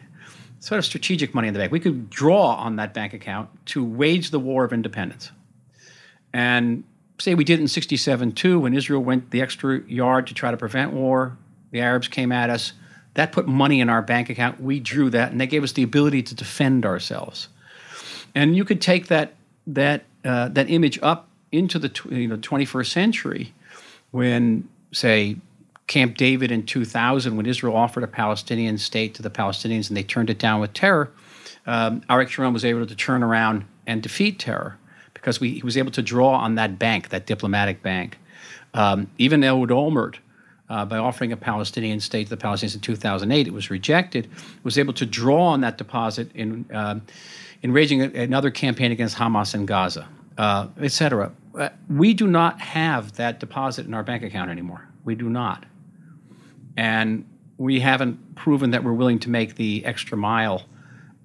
sort 0.58 0.78
of 0.78 0.84
strategic 0.84 1.34
money 1.34 1.48
in 1.48 1.54
the 1.54 1.60
bank. 1.60 1.70
We 1.70 1.80
could 1.80 2.10
draw 2.10 2.54
on 2.54 2.76
that 2.76 2.94
bank 2.94 3.12
account 3.12 3.50
to 3.66 3.84
wage 3.84 4.30
the 4.30 4.40
war 4.40 4.64
of 4.64 4.72
independence. 4.72 5.30
And 6.32 6.84
say 7.20 7.34
we 7.34 7.44
did 7.44 7.58
it 7.58 7.62
in 7.62 7.68
67 7.68 8.32
too, 8.32 8.60
when 8.60 8.74
Israel 8.74 9.02
went 9.02 9.30
the 9.30 9.42
extra 9.42 9.80
yard 9.82 10.26
to 10.28 10.34
try 10.34 10.50
to 10.50 10.56
prevent 10.56 10.92
war, 10.92 11.36
the 11.70 11.80
Arabs 11.80 12.08
came 12.08 12.32
at 12.32 12.50
us. 12.50 12.72
That 13.14 13.32
put 13.32 13.46
money 13.46 13.80
in 13.80 13.88
our 13.88 14.02
bank 14.02 14.30
account. 14.30 14.60
We 14.60 14.80
drew 14.80 15.10
that, 15.10 15.32
and 15.32 15.40
they 15.40 15.46
gave 15.46 15.64
us 15.64 15.72
the 15.72 15.82
ability 15.82 16.22
to 16.24 16.34
defend 16.34 16.86
ourselves. 16.86 17.48
And 18.34 18.56
you 18.56 18.64
could 18.64 18.80
take 18.80 19.08
that 19.08 19.34
that 19.66 20.04
uh, 20.24 20.48
that 20.48 20.70
image 20.70 20.98
up 21.02 21.28
into 21.50 21.78
the 21.78 21.88
tw- 21.88 22.12
you 22.12 22.28
know 22.28 22.36
21st 22.36 22.86
century, 22.86 23.52
when 24.12 24.68
say 24.92 25.36
Camp 25.88 26.16
David 26.16 26.52
in 26.52 26.64
2000, 26.64 27.36
when 27.36 27.46
Israel 27.46 27.76
offered 27.76 28.04
a 28.04 28.08
Palestinian 28.08 28.78
state 28.78 29.14
to 29.14 29.22
the 29.22 29.30
Palestinians 29.30 29.88
and 29.88 29.96
they 29.96 30.04
turned 30.04 30.30
it 30.30 30.38
down 30.38 30.60
with 30.60 30.72
terror, 30.72 31.10
um, 31.66 32.02
Arik 32.02 32.28
Sharon 32.28 32.52
was 32.52 32.64
able 32.64 32.86
to 32.86 32.94
turn 32.94 33.24
around 33.24 33.64
and 33.88 34.02
defeat 34.02 34.38
terror 34.38 34.78
because 35.20 35.40
we, 35.40 35.50
he 35.54 35.62
was 35.62 35.76
able 35.76 35.90
to 35.92 36.02
draw 36.02 36.34
on 36.34 36.54
that 36.56 36.78
bank, 36.78 37.10
that 37.10 37.26
diplomatic 37.26 37.82
bank. 37.82 38.18
Um, 38.74 39.10
even 39.18 39.42
Ehud 39.44 39.70
Olmert, 39.70 40.16
uh, 40.68 40.84
by 40.84 40.98
offering 40.98 41.32
a 41.32 41.36
Palestinian 41.36 42.00
state 42.00 42.28
to 42.28 42.36
the 42.36 42.42
Palestinians 42.42 42.74
in 42.74 42.80
2008, 42.80 43.46
it 43.48 43.52
was 43.52 43.70
rejected, 43.70 44.28
was 44.62 44.78
able 44.78 44.92
to 44.94 45.06
draw 45.06 45.48
on 45.48 45.60
that 45.62 45.78
deposit 45.78 46.30
in, 46.34 46.64
uh, 46.72 47.00
in 47.62 47.72
raging 47.72 48.02
another 48.02 48.50
campaign 48.50 48.92
against 48.92 49.16
Hamas 49.16 49.54
in 49.54 49.66
Gaza, 49.66 50.08
uh, 50.38 50.68
etc. 50.80 51.32
Uh, 51.56 51.70
we 51.88 52.14
do 52.14 52.26
not 52.26 52.60
have 52.60 53.12
that 53.16 53.40
deposit 53.40 53.86
in 53.86 53.94
our 53.94 54.04
bank 54.04 54.22
account 54.22 54.50
anymore. 54.50 54.88
We 55.04 55.14
do 55.16 55.28
not 55.28 55.66
and 56.80 57.26
we 57.58 57.78
haven't 57.80 58.34
proven 58.36 58.70
that 58.70 58.82
we're 58.82 58.94
willing 58.94 59.18
to 59.18 59.28
make 59.28 59.56
the 59.56 59.84
extra 59.84 60.16
mile 60.16 60.64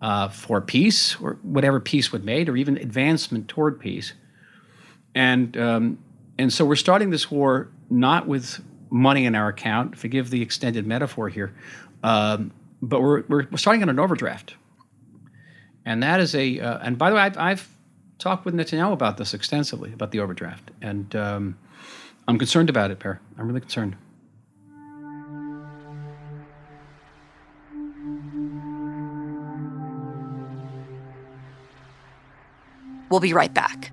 uh, 0.02 0.30
for 0.30 0.62
peace 0.62 1.20
or 1.20 1.40
whatever 1.42 1.80
peace 1.80 2.12
would 2.12 2.24
made 2.24 2.50
or 2.50 2.58
even 2.58 2.78
advancement 2.78 3.48
toward 3.48 3.80
peace. 3.80 4.14
And 5.14 5.56
um, 5.58 5.98
and 6.38 6.52
so 6.52 6.66
we're 6.66 6.76
starting 6.76 7.10
this 7.10 7.32
war 7.32 7.70
not 7.90 8.28
with 8.28 8.62
money 8.90 9.26
in 9.26 9.36
our 9.36 9.48
account. 9.48 9.98
Forgive 9.98 10.30
the 10.30 10.42
extended 10.42 10.86
metaphor 10.86 11.30
here, 11.30 11.54
um, 12.04 12.52
but 12.82 13.02
we're, 13.02 13.24
we're 13.28 13.48
starting 13.58 13.82
on 13.82 13.90
an 13.90 14.00
overdraft. 14.00 14.56
And 15.86 16.04
that 16.04 16.20
is 16.20 16.36
a 16.36 16.60
uh, 16.60 16.80
and 16.80 16.98
by 16.98 17.10
the 17.10 17.16
way, 17.16 17.22
I've, 17.22 17.38
I've, 17.38 17.70
talked 18.18 18.46
with 18.46 18.56
Netanyahu 18.56 18.94
about 18.94 19.18
this 19.18 19.34
extensively 19.34 19.92
about 19.92 20.12
the 20.12 20.22
overdraft, 20.22 20.72
and 20.82 21.14
um, 21.18 21.58
I'm 22.30 22.40
concerned 22.40 22.70
about 22.70 22.90
it, 22.90 22.98
Per. 22.98 23.20
I'm 23.38 23.46
really 23.46 23.60
concerned. 23.60 23.98
We'll 33.10 33.20
be 33.20 33.34
right 33.34 33.54
back. 33.54 33.92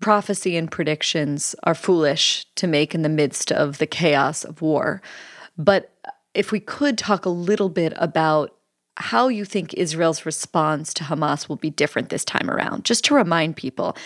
Prophecy 0.00 0.56
and 0.56 0.70
predictions 0.70 1.54
are 1.64 1.74
foolish 1.74 2.46
to 2.54 2.66
make 2.66 2.94
in 2.94 3.02
the 3.02 3.08
midst 3.08 3.52
of 3.52 3.78
the 3.78 3.86
chaos 3.86 4.44
of 4.44 4.62
war. 4.62 5.02
But 5.56 5.92
if 6.34 6.52
we 6.52 6.60
could 6.60 6.96
talk 6.96 7.26
a 7.26 7.30
little 7.30 7.68
bit 7.68 7.92
about 7.96 8.54
how 8.96 9.28
you 9.28 9.44
think 9.44 9.74
Israel's 9.74 10.24
response 10.24 10.94
to 10.94 11.04
Hamas 11.04 11.48
will 11.48 11.56
be 11.56 11.70
different 11.70 12.08
this 12.08 12.24
time 12.24 12.50
around, 12.50 12.84
just 12.84 13.04
to 13.04 13.14
remind 13.14 13.56
people, 13.56 13.96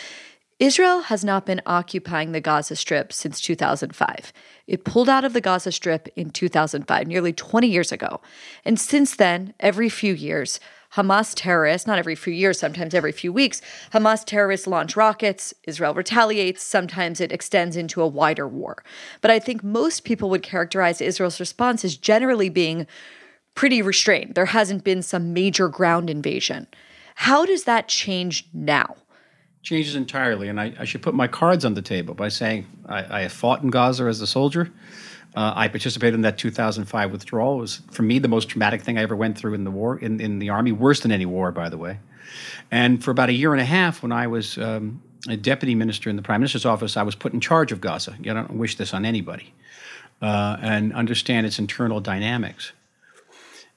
Israel 0.62 1.00
has 1.00 1.24
not 1.24 1.44
been 1.44 1.60
occupying 1.66 2.30
the 2.30 2.40
Gaza 2.40 2.76
Strip 2.76 3.12
since 3.12 3.40
2005. 3.40 4.32
It 4.68 4.84
pulled 4.84 5.08
out 5.08 5.24
of 5.24 5.32
the 5.32 5.40
Gaza 5.40 5.72
Strip 5.72 6.06
in 6.14 6.30
2005, 6.30 7.08
nearly 7.08 7.32
20 7.32 7.66
years 7.66 7.90
ago. 7.90 8.20
And 8.64 8.78
since 8.78 9.16
then, 9.16 9.54
every 9.58 9.88
few 9.88 10.14
years, 10.14 10.60
Hamas 10.94 11.32
terrorists, 11.34 11.88
not 11.88 11.98
every 11.98 12.14
few 12.14 12.32
years, 12.32 12.60
sometimes 12.60 12.94
every 12.94 13.10
few 13.10 13.32
weeks, 13.32 13.60
Hamas 13.92 14.24
terrorists 14.24 14.68
launch 14.68 14.94
rockets, 14.94 15.52
Israel 15.64 15.94
retaliates, 15.94 16.62
sometimes 16.62 17.20
it 17.20 17.32
extends 17.32 17.76
into 17.76 18.00
a 18.00 18.06
wider 18.06 18.46
war. 18.46 18.84
But 19.20 19.32
I 19.32 19.40
think 19.40 19.64
most 19.64 20.04
people 20.04 20.30
would 20.30 20.44
characterize 20.44 21.00
Israel's 21.00 21.40
response 21.40 21.84
as 21.84 21.96
generally 21.96 22.50
being 22.50 22.86
pretty 23.56 23.82
restrained. 23.82 24.36
There 24.36 24.46
hasn't 24.46 24.84
been 24.84 25.02
some 25.02 25.32
major 25.32 25.68
ground 25.68 26.08
invasion. 26.08 26.68
How 27.16 27.44
does 27.44 27.64
that 27.64 27.88
change 27.88 28.46
now? 28.52 28.94
Changes 29.62 29.94
entirely. 29.94 30.48
And 30.48 30.60
I, 30.60 30.74
I, 30.78 30.84
should 30.84 31.02
put 31.02 31.14
my 31.14 31.28
cards 31.28 31.64
on 31.64 31.74
the 31.74 31.82
table 31.82 32.14
by 32.14 32.28
saying 32.28 32.66
I, 32.86 33.18
I 33.18 33.20
have 33.22 33.32
fought 33.32 33.62
in 33.62 33.70
Gaza 33.70 34.04
as 34.04 34.20
a 34.20 34.26
soldier. 34.26 34.70
Uh, 35.34 35.52
I 35.56 35.68
participated 35.68 36.14
in 36.14 36.22
that 36.22 36.36
2005 36.36 37.10
withdrawal. 37.10 37.58
It 37.58 37.60
was, 37.60 37.80
for 37.90 38.02
me, 38.02 38.18
the 38.18 38.28
most 38.28 38.50
traumatic 38.50 38.82
thing 38.82 38.98
I 38.98 39.02
ever 39.02 39.16
went 39.16 39.38
through 39.38 39.54
in 39.54 39.64
the 39.64 39.70
war, 39.70 39.98
in, 39.98 40.20
in 40.20 40.40
the 40.40 40.50
army, 40.50 40.72
worse 40.72 41.00
than 41.00 41.10
any 41.10 41.24
war, 41.24 41.52
by 41.52 41.68
the 41.70 41.78
way. 41.78 42.00
And 42.70 43.02
for 43.02 43.10
about 43.10 43.30
a 43.30 43.32
year 43.32 43.52
and 43.52 43.60
a 43.60 43.64
half, 43.64 44.02
when 44.02 44.12
I 44.12 44.26
was 44.26 44.58
um, 44.58 45.02
a 45.28 45.36
deputy 45.36 45.74
minister 45.74 46.10
in 46.10 46.16
the 46.16 46.22
prime 46.22 46.40
minister's 46.40 46.66
office, 46.66 46.96
I 46.96 47.02
was 47.02 47.14
put 47.14 47.32
in 47.32 47.40
charge 47.40 47.72
of 47.72 47.80
Gaza. 47.80 48.14
I 48.20 48.32
don't 48.34 48.58
wish 48.58 48.76
this 48.76 48.92
on 48.92 49.06
anybody, 49.06 49.54
uh, 50.20 50.58
and 50.60 50.92
understand 50.92 51.46
its 51.46 51.58
internal 51.58 52.00
dynamics. 52.00 52.72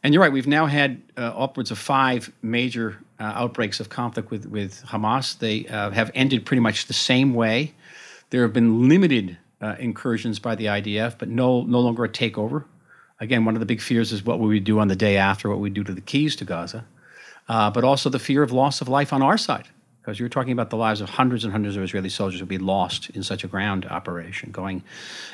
And 0.03 0.13
you're 0.13 0.21
right, 0.21 0.31
we've 0.31 0.47
now 0.47 0.65
had 0.65 1.01
uh, 1.17 1.21
upwards 1.21 1.71
of 1.71 1.77
five 1.77 2.31
major 2.41 2.99
uh, 3.19 3.23
outbreaks 3.23 3.79
of 3.79 3.89
conflict 3.89 4.31
with, 4.31 4.45
with 4.45 4.83
Hamas. 4.85 5.37
They 5.37 5.67
uh, 5.67 5.91
have 5.91 6.11
ended 6.13 6.45
pretty 6.45 6.61
much 6.61 6.87
the 6.87 6.93
same 6.93 7.33
way. 7.33 7.73
There 8.29 8.41
have 8.41 8.53
been 8.53 8.89
limited 8.89 9.37
uh, 9.61 9.75
incursions 9.79 10.39
by 10.39 10.55
the 10.55 10.65
IDF, 10.65 11.17
but 11.17 11.29
no, 11.29 11.63
no 11.63 11.79
longer 11.79 12.03
a 12.03 12.09
takeover. 12.09 12.65
Again, 13.19 13.45
one 13.45 13.55
of 13.55 13.61
the 13.61 13.65
big 13.65 13.81
fears 13.81 14.11
is 14.11 14.23
what 14.23 14.39
will 14.39 14.47
we 14.47 14.59
do 14.59 14.79
on 14.79 14.89
the 14.89 14.95
day 14.95 15.17
after, 15.17 15.49
what 15.49 15.59
we 15.59 15.69
do 15.69 15.83
to 15.83 15.93
the 15.93 16.01
keys 16.01 16.35
to 16.37 16.45
Gaza, 16.45 16.85
uh, 17.47 17.71
but 17.71 17.83
also 17.83 18.09
the 18.09 18.19
fear 18.19 18.43
of 18.43 18.51
loss 18.51 18.81
of 18.81 18.89
life 18.89 19.13
on 19.13 19.21
our 19.21 19.37
side, 19.37 19.69
because 20.01 20.19
you're 20.19 20.27
talking 20.27 20.51
about 20.51 20.69
the 20.69 20.75
lives 20.75 20.99
of 20.99 21.09
hundreds 21.11 21.45
and 21.45 21.53
hundreds 21.53 21.77
of 21.77 21.83
Israeli 21.83 22.09
soldiers 22.09 22.39
who 22.39 22.45
will 22.45 22.49
be 22.49 22.57
lost 22.57 23.09
in 23.11 23.23
such 23.23 23.45
a 23.45 23.47
ground 23.47 23.85
operation, 23.85 24.51
going 24.51 24.83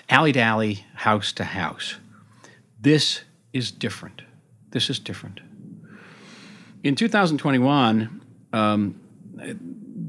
alley 0.10 0.32
to 0.34 0.40
alley, 0.40 0.86
house 0.94 1.32
to 1.34 1.44
house. 1.44 1.96
This 2.80 3.22
is 3.54 3.72
different. 3.72 4.22
This 4.70 4.90
is 4.90 5.00
different. 5.00 5.42
In 6.84 6.96
2021, 6.96 8.22
um, 8.54 9.00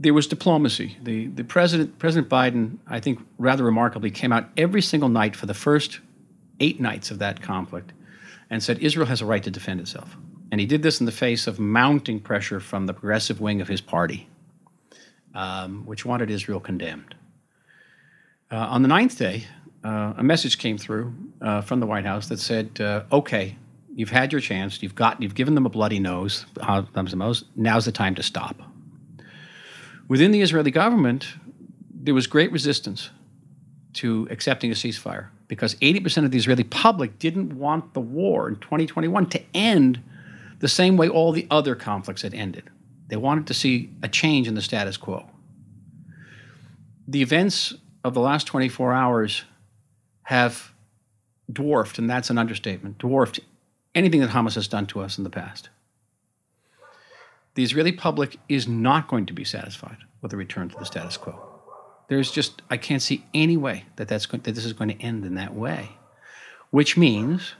there 0.02 0.14
was 0.14 0.26
diplomacy. 0.26 0.96
The, 1.02 1.26
the 1.26 1.44
president, 1.44 1.98
President 1.98 2.28
Biden, 2.28 2.78
I 2.86 2.98
think 2.98 3.20
rather 3.38 3.62
remarkably, 3.62 4.10
came 4.10 4.32
out 4.32 4.48
every 4.56 4.82
single 4.82 5.08
night 5.08 5.36
for 5.36 5.46
the 5.46 5.54
first 5.54 6.00
eight 6.60 6.80
nights 6.80 7.10
of 7.10 7.18
that 7.18 7.42
conflict 7.42 7.92
and 8.48 8.62
said 8.62 8.78
Israel 8.78 9.06
has 9.06 9.20
a 9.20 9.26
right 9.26 9.42
to 9.42 9.50
defend 9.50 9.80
itself. 9.80 10.16
And 10.50 10.60
he 10.60 10.66
did 10.66 10.82
this 10.82 11.00
in 11.00 11.06
the 11.06 11.12
face 11.12 11.46
of 11.46 11.58
mounting 11.58 12.20
pressure 12.20 12.60
from 12.60 12.86
the 12.86 12.92
progressive 12.92 13.40
wing 13.40 13.60
of 13.60 13.68
his 13.68 13.80
party, 13.80 14.28
um, 15.34 15.84
which 15.86 16.04
wanted 16.04 16.30
Israel 16.30 16.60
condemned. 16.60 17.14
Uh, 18.50 18.56
on 18.56 18.82
the 18.82 18.88
ninth 18.88 19.16
day, 19.18 19.44
uh, 19.84 20.14
a 20.16 20.22
message 20.22 20.58
came 20.58 20.76
through 20.76 21.14
uh, 21.40 21.62
from 21.62 21.80
the 21.80 21.86
White 21.86 22.04
House 22.04 22.28
that 22.28 22.38
said, 22.38 22.80
uh, 22.80 23.04
"Okay, 23.10 23.56
you've 23.94 24.10
had 24.10 24.32
your 24.32 24.40
chance. 24.40 24.82
You've 24.82 24.94
got, 24.94 25.22
you've 25.22 25.34
given 25.34 25.54
them 25.54 25.66
a 25.66 25.70
bloody 25.70 25.98
nose. 25.98 26.46
Now's 26.56 27.84
the 27.84 27.92
time 27.92 28.14
to 28.14 28.22
stop." 28.22 28.62
Within 30.08 30.30
the 30.30 30.40
Israeli 30.40 30.70
government, 30.70 31.26
there 31.90 32.14
was 32.14 32.26
great 32.26 32.52
resistance 32.52 33.10
to 33.94 34.26
accepting 34.30 34.70
a 34.70 34.74
ceasefire 34.74 35.28
because 35.48 35.74
80% 35.76 36.24
of 36.24 36.30
the 36.30 36.38
Israeli 36.38 36.64
public 36.64 37.18
didn't 37.18 37.52
want 37.52 37.94
the 37.94 38.00
war 38.00 38.48
in 38.48 38.56
2021 38.56 39.26
to 39.26 39.42
end 39.54 40.02
the 40.58 40.68
same 40.68 40.96
way 40.96 41.08
all 41.08 41.32
the 41.32 41.46
other 41.50 41.74
conflicts 41.74 42.22
had 42.22 42.34
ended. 42.34 42.70
They 43.08 43.16
wanted 43.16 43.46
to 43.48 43.54
see 43.54 43.90
a 44.02 44.08
change 44.08 44.48
in 44.48 44.54
the 44.54 44.62
status 44.62 44.96
quo. 44.96 45.28
The 47.06 47.20
events 47.20 47.74
of 48.04 48.14
the 48.14 48.20
last 48.20 48.46
24 48.46 48.92
hours 48.92 49.44
have 50.22 50.72
dwarfed, 51.52 51.98
and 51.98 52.08
that's 52.08 52.30
an 52.30 52.38
understatement, 52.38 52.98
dwarfed 52.98 53.40
anything 53.94 54.20
that 54.20 54.30
Hamas 54.30 54.54
has 54.54 54.68
done 54.68 54.86
to 54.88 55.00
us 55.00 55.18
in 55.18 55.24
the 55.24 55.30
past. 55.30 55.68
The 57.54 57.62
Israeli 57.62 57.92
public 57.92 58.38
is 58.48 58.66
not 58.66 59.08
going 59.08 59.26
to 59.26 59.32
be 59.32 59.44
satisfied 59.44 59.98
with 60.22 60.32
a 60.32 60.36
return 60.36 60.68
to 60.70 60.78
the 60.78 60.86
status 60.86 61.16
quo. 61.16 61.38
There's 62.08 62.30
just, 62.30 62.62
I 62.70 62.76
can't 62.76 63.02
see 63.02 63.24
any 63.34 63.56
way 63.56 63.84
that, 63.96 64.08
that's 64.08 64.26
going, 64.26 64.42
that 64.42 64.54
this 64.54 64.64
is 64.64 64.72
going 64.72 64.90
to 64.90 65.02
end 65.02 65.24
in 65.24 65.34
that 65.34 65.54
way, 65.54 65.90
which 66.70 66.96
means, 66.96 67.54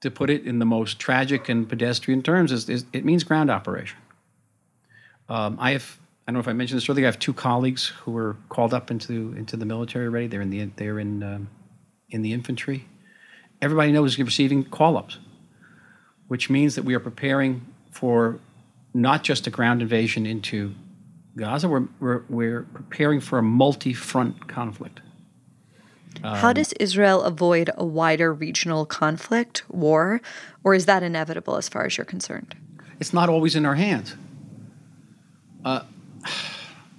to 0.00 0.10
put 0.10 0.30
it 0.30 0.46
in 0.46 0.58
the 0.58 0.66
most 0.66 0.98
tragic 0.98 1.48
and 1.48 1.68
pedestrian 1.68 2.22
terms, 2.22 2.52
is, 2.52 2.68
is 2.68 2.84
it 2.92 3.04
means 3.04 3.24
ground 3.24 3.50
operation. 3.50 3.98
Um, 5.28 5.56
I 5.60 5.72
have 5.72 5.98
I 6.26 6.32
don't 6.32 6.34
know 6.34 6.40
if 6.40 6.48
I 6.48 6.54
mentioned 6.54 6.78
this 6.78 6.88
earlier. 6.88 7.04
I 7.04 7.08
have 7.08 7.18
two 7.18 7.34
colleagues 7.34 7.88
who 7.88 8.12
were 8.12 8.36
called 8.48 8.72
up 8.72 8.90
into 8.90 9.34
into 9.36 9.56
the 9.58 9.66
military 9.66 10.06
already. 10.06 10.26
They're 10.26 10.40
in 10.40 10.50
the 10.50 10.64
they're 10.76 10.98
in 10.98 11.22
um, 11.22 11.50
in 12.10 12.22
the 12.22 12.32
infantry. 12.32 12.86
Everybody 13.64 13.92
knows 13.92 14.18
we're 14.18 14.26
receiving 14.26 14.62
call 14.62 14.98
ups, 14.98 15.16
which 16.28 16.50
means 16.50 16.74
that 16.74 16.84
we 16.84 16.92
are 16.92 17.00
preparing 17.00 17.64
for 17.90 18.38
not 18.92 19.24
just 19.24 19.46
a 19.46 19.50
ground 19.50 19.80
invasion 19.80 20.26
into 20.26 20.74
Gaza. 21.34 21.66
We're 21.66 21.88
we're, 21.98 22.24
we're 22.28 22.62
preparing 22.74 23.20
for 23.20 23.38
a 23.38 23.42
multi 23.42 23.94
front 23.94 24.48
conflict. 24.48 25.00
Um, 26.22 26.36
How 26.36 26.52
does 26.52 26.74
Israel 26.74 27.22
avoid 27.22 27.70
a 27.78 27.86
wider 27.86 28.34
regional 28.34 28.84
conflict, 28.84 29.64
war, 29.70 30.20
or 30.62 30.74
is 30.74 30.84
that 30.84 31.02
inevitable 31.02 31.56
as 31.56 31.66
far 31.66 31.86
as 31.86 31.96
you're 31.96 32.04
concerned? 32.04 32.54
It's 33.00 33.14
not 33.14 33.30
always 33.30 33.56
in 33.56 33.64
our 33.64 33.76
hands. 33.76 34.14
Uh, 35.64 35.84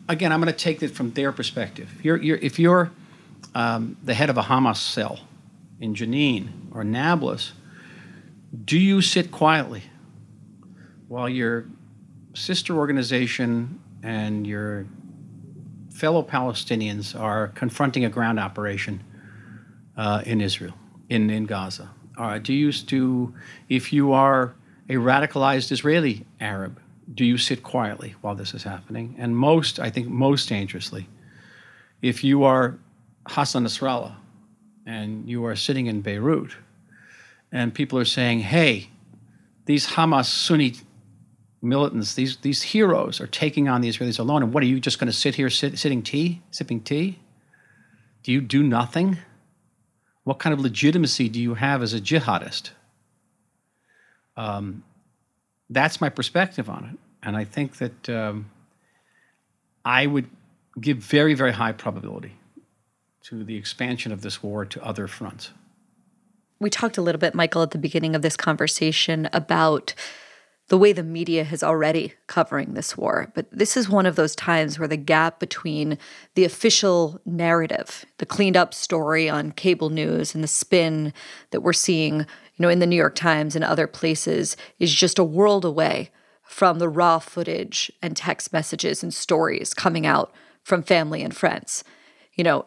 again, 0.09 0.31
I'm 0.31 0.41
going 0.41 0.51
to 0.51 0.59
take 0.59 0.81
it 0.81 0.89
from 0.89 1.11
their 1.11 1.31
perspective. 1.31 1.93
If 1.99 2.03
you're, 2.03 2.17
you're 2.17 2.37
if 2.37 2.57
you're 2.57 2.89
um, 3.53 3.97
the 4.03 4.15
head 4.15 4.31
of 4.31 4.37
a 4.37 4.43
Hamas 4.43 4.77
cell 4.77 5.19
in 5.79 5.93
Jenin 5.93 6.49
or 6.71 6.83
Nablus, 6.83 7.53
do 8.63 8.77
you 8.77 9.01
sit 9.01 9.31
quietly 9.31 9.83
while 11.07 11.29
your 11.29 11.65
sister 12.33 12.75
organization 12.75 13.79
and 14.03 14.45
your 14.47 14.85
fellow 15.91 16.23
Palestinians 16.23 17.19
are 17.19 17.49
confronting 17.49 18.05
a 18.05 18.09
ground 18.09 18.39
operation 18.39 19.03
uh, 19.97 20.21
in 20.25 20.41
Israel, 20.41 20.73
in, 21.09 21.29
in 21.29 21.45
Gaza? 21.45 21.89
Uh, 22.17 22.37
do 22.37 22.53
you 22.53 22.71
do 22.71 23.33
if 23.67 23.91
you 23.91 24.13
are 24.13 24.55
a 24.87 24.93
radicalized 24.93 25.71
Israeli 25.71 26.25
Arab, 26.39 26.79
do 27.13 27.25
you 27.25 27.37
sit 27.37 27.63
quietly 27.63 28.15
while 28.21 28.35
this 28.35 28.53
is 28.53 28.63
happening? 28.63 29.15
And 29.17 29.35
most, 29.35 29.79
I 29.79 29.89
think, 29.89 30.07
most 30.07 30.47
dangerously, 30.49 31.07
if 32.01 32.23
you 32.23 32.43
are 32.43 32.77
Hassan 33.27 33.65
Nasrallah 33.65 34.15
and 34.85 35.27
you 35.27 35.45
are 35.45 35.55
sitting 35.55 35.87
in 35.87 36.01
Beirut 36.01 36.55
and 37.51 37.73
people 37.73 37.97
are 37.97 38.05
saying, 38.05 38.39
hey, 38.39 38.89
these 39.65 39.87
Hamas 39.87 40.25
Sunni 40.25 40.75
militants, 41.61 42.13
these, 42.13 42.37
these 42.37 42.61
heroes 42.61 43.19
are 43.19 43.27
taking 43.27 43.67
on 43.67 43.81
the 43.81 43.89
Israelis 43.89 44.19
alone. 44.19 44.43
And 44.43 44.53
what 44.53 44.61
are 44.61 44.67
you 44.67 44.79
just 44.79 44.99
going 44.99 45.07
to 45.07 45.17
sit 45.17 45.35
here 45.35 45.49
sit, 45.49 45.79
sitting 45.79 46.03
tea, 46.03 46.41
sipping 46.51 46.81
tea? 46.81 47.19
Do 48.23 48.31
you 48.31 48.41
do 48.41 48.61
nothing? 48.61 49.17
What 50.23 50.39
kind 50.39 50.53
of 50.53 50.59
legitimacy 50.59 51.29
do 51.29 51.39
you 51.39 51.53
have 51.55 51.81
as 51.81 51.93
a 51.93 52.01
jihadist? 52.01 52.71
Um, 54.37 54.83
that's 55.69 56.01
my 56.01 56.09
perspective 56.09 56.69
on 56.69 56.85
it. 56.91 56.99
And 57.25 57.35
I 57.35 57.43
think 57.45 57.77
that 57.77 58.09
um, 58.09 58.51
I 59.83 60.05
would 60.05 60.29
give 60.79 60.97
very, 60.97 61.33
very 61.33 61.53
high 61.53 61.71
probability 61.71 62.33
to 63.25 63.43
the 63.43 63.57
expansion 63.57 64.11
of 64.11 64.21
this 64.21 64.43
war 64.43 64.65
to 64.65 64.83
other 64.85 65.07
fronts. 65.07 65.51
We 66.59 66.69
talked 66.69 66.97
a 66.97 67.01
little 67.01 67.19
bit, 67.19 67.33
Michael, 67.33 67.63
at 67.63 67.71
the 67.71 67.77
beginning 67.77 68.15
of 68.15 68.21
this 68.21 68.37
conversation 68.37 69.27
about 69.33 69.95
the 70.67 70.77
way 70.77 70.93
the 70.93 71.03
media 71.03 71.47
is 71.51 71.63
already 71.63 72.13
covering 72.27 72.73
this 72.73 72.97
war. 72.97 73.31
But 73.35 73.47
this 73.51 73.75
is 73.75 73.89
one 73.89 74.05
of 74.05 74.15
those 74.15 74.35
times 74.35 74.77
where 74.77 74.87
the 74.87 74.97
gap 74.97 75.39
between 75.39 75.97
the 76.35 76.45
official 76.45 77.19
narrative, 77.25 78.05
the 78.19 78.25
cleaned 78.25 78.57
up 78.57 78.73
story 78.73 79.29
on 79.29 79.51
cable 79.51 79.89
news, 79.89 80.33
and 80.33 80.43
the 80.43 80.47
spin 80.47 81.13
that 81.51 81.61
we're 81.61 81.73
seeing 81.73 82.19
you 82.19 82.25
know, 82.59 82.69
in 82.69 82.79
the 82.79 82.87
New 82.87 82.95
York 82.95 83.15
Times 83.15 83.55
and 83.55 83.65
other 83.65 83.87
places 83.87 84.55
is 84.79 84.93
just 84.93 85.19
a 85.19 85.23
world 85.23 85.65
away 85.65 86.09
from 86.43 86.79
the 86.79 86.89
raw 86.89 87.19
footage 87.19 87.91
and 88.01 88.15
text 88.15 88.53
messages 88.53 89.03
and 89.03 89.13
stories 89.13 89.73
coming 89.73 90.05
out 90.05 90.31
from 90.63 90.83
family 90.83 91.21
and 91.21 91.35
friends. 91.35 91.83
You 92.33 92.43
know, 92.43 92.65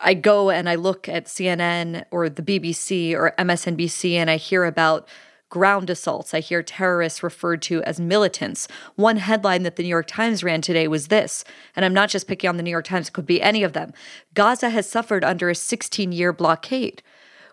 I 0.00 0.14
go 0.14 0.50
and 0.50 0.68
I 0.68 0.74
look 0.74 1.08
at 1.08 1.26
CNN 1.26 2.04
or 2.10 2.28
the 2.28 2.42
BBC 2.42 3.14
or 3.14 3.34
MSNBC 3.38 4.14
and 4.14 4.30
I 4.30 4.36
hear 4.36 4.64
about 4.64 5.08
ground 5.50 5.90
assaults. 5.90 6.32
I 6.32 6.40
hear 6.40 6.62
terrorists 6.62 7.22
referred 7.22 7.60
to 7.62 7.82
as 7.82 8.00
militants. 8.00 8.68
One 8.94 9.16
headline 9.16 9.64
that 9.64 9.76
the 9.76 9.82
New 9.82 9.88
York 9.88 10.06
Times 10.06 10.44
ran 10.44 10.62
today 10.62 10.86
was 10.88 11.08
this, 11.08 11.44
and 11.74 11.84
I'm 11.84 11.92
not 11.92 12.08
just 12.08 12.28
picking 12.28 12.48
on 12.48 12.56
the 12.56 12.62
New 12.62 12.70
York 12.70 12.84
Times, 12.84 13.08
it 13.08 13.12
could 13.12 13.26
be 13.26 13.42
any 13.42 13.64
of 13.64 13.72
them. 13.72 13.92
Gaza 14.32 14.70
has 14.70 14.88
suffered 14.88 15.24
under 15.24 15.50
a 15.50 15.54
16 15.54 16.12
year 16.12 16.32
blockade 16.32 17.02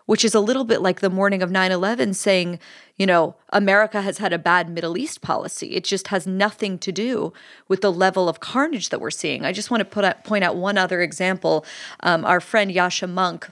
which 0.08 0.24
is 0.24 0.34
a 0.34 0.40
little 0.40 0.64
bit 0.64 0.80
like 0.80 1.00
the 1.00 1.10
morning 1.10 1.42
of 1.42 1.50
9 1.50 1.70
11 1.70 2.14
saying, 2.14 2.58
you 2.96 3.04
know, 3.04 3.36
America 3.50 4.00
has 4.00 4.16
had 4.16 4.32
a 4.32 4.38
bad 4.38 4.70
Middle 4.70 4.96
East 4.96 5.20
policy. 5.20 5.74
It 5.74 5.84
just 5.84 6.08
has 6.08 6.26
nothing 6.26 6.78
to 6.78 6.90
do 6.90 7.34
with 7.68 7.82
the 7.82 7.92
level 7.92 8.26
of 8.26 8.40
carnage 8.40 8.88
that 8.88 9.02
we're 9.02 9.10
seeing. 9.10 9.44
I 9.44 9.52
just 9.52 9.70
want 9.70 9.82
to 9.82 9.84
put 9.84 10.06
out, 10.06 10.24
point 10.24 10.44
out 10.44 10.56
one 10.56 10.78
other 10.78 11.02
example. 11.02 11.66
Um, 12.00 12.24
our 12.24 12.40
friend 12.40 12.70
Yascha 12.70 13.06
Mounk, 13.06 13.50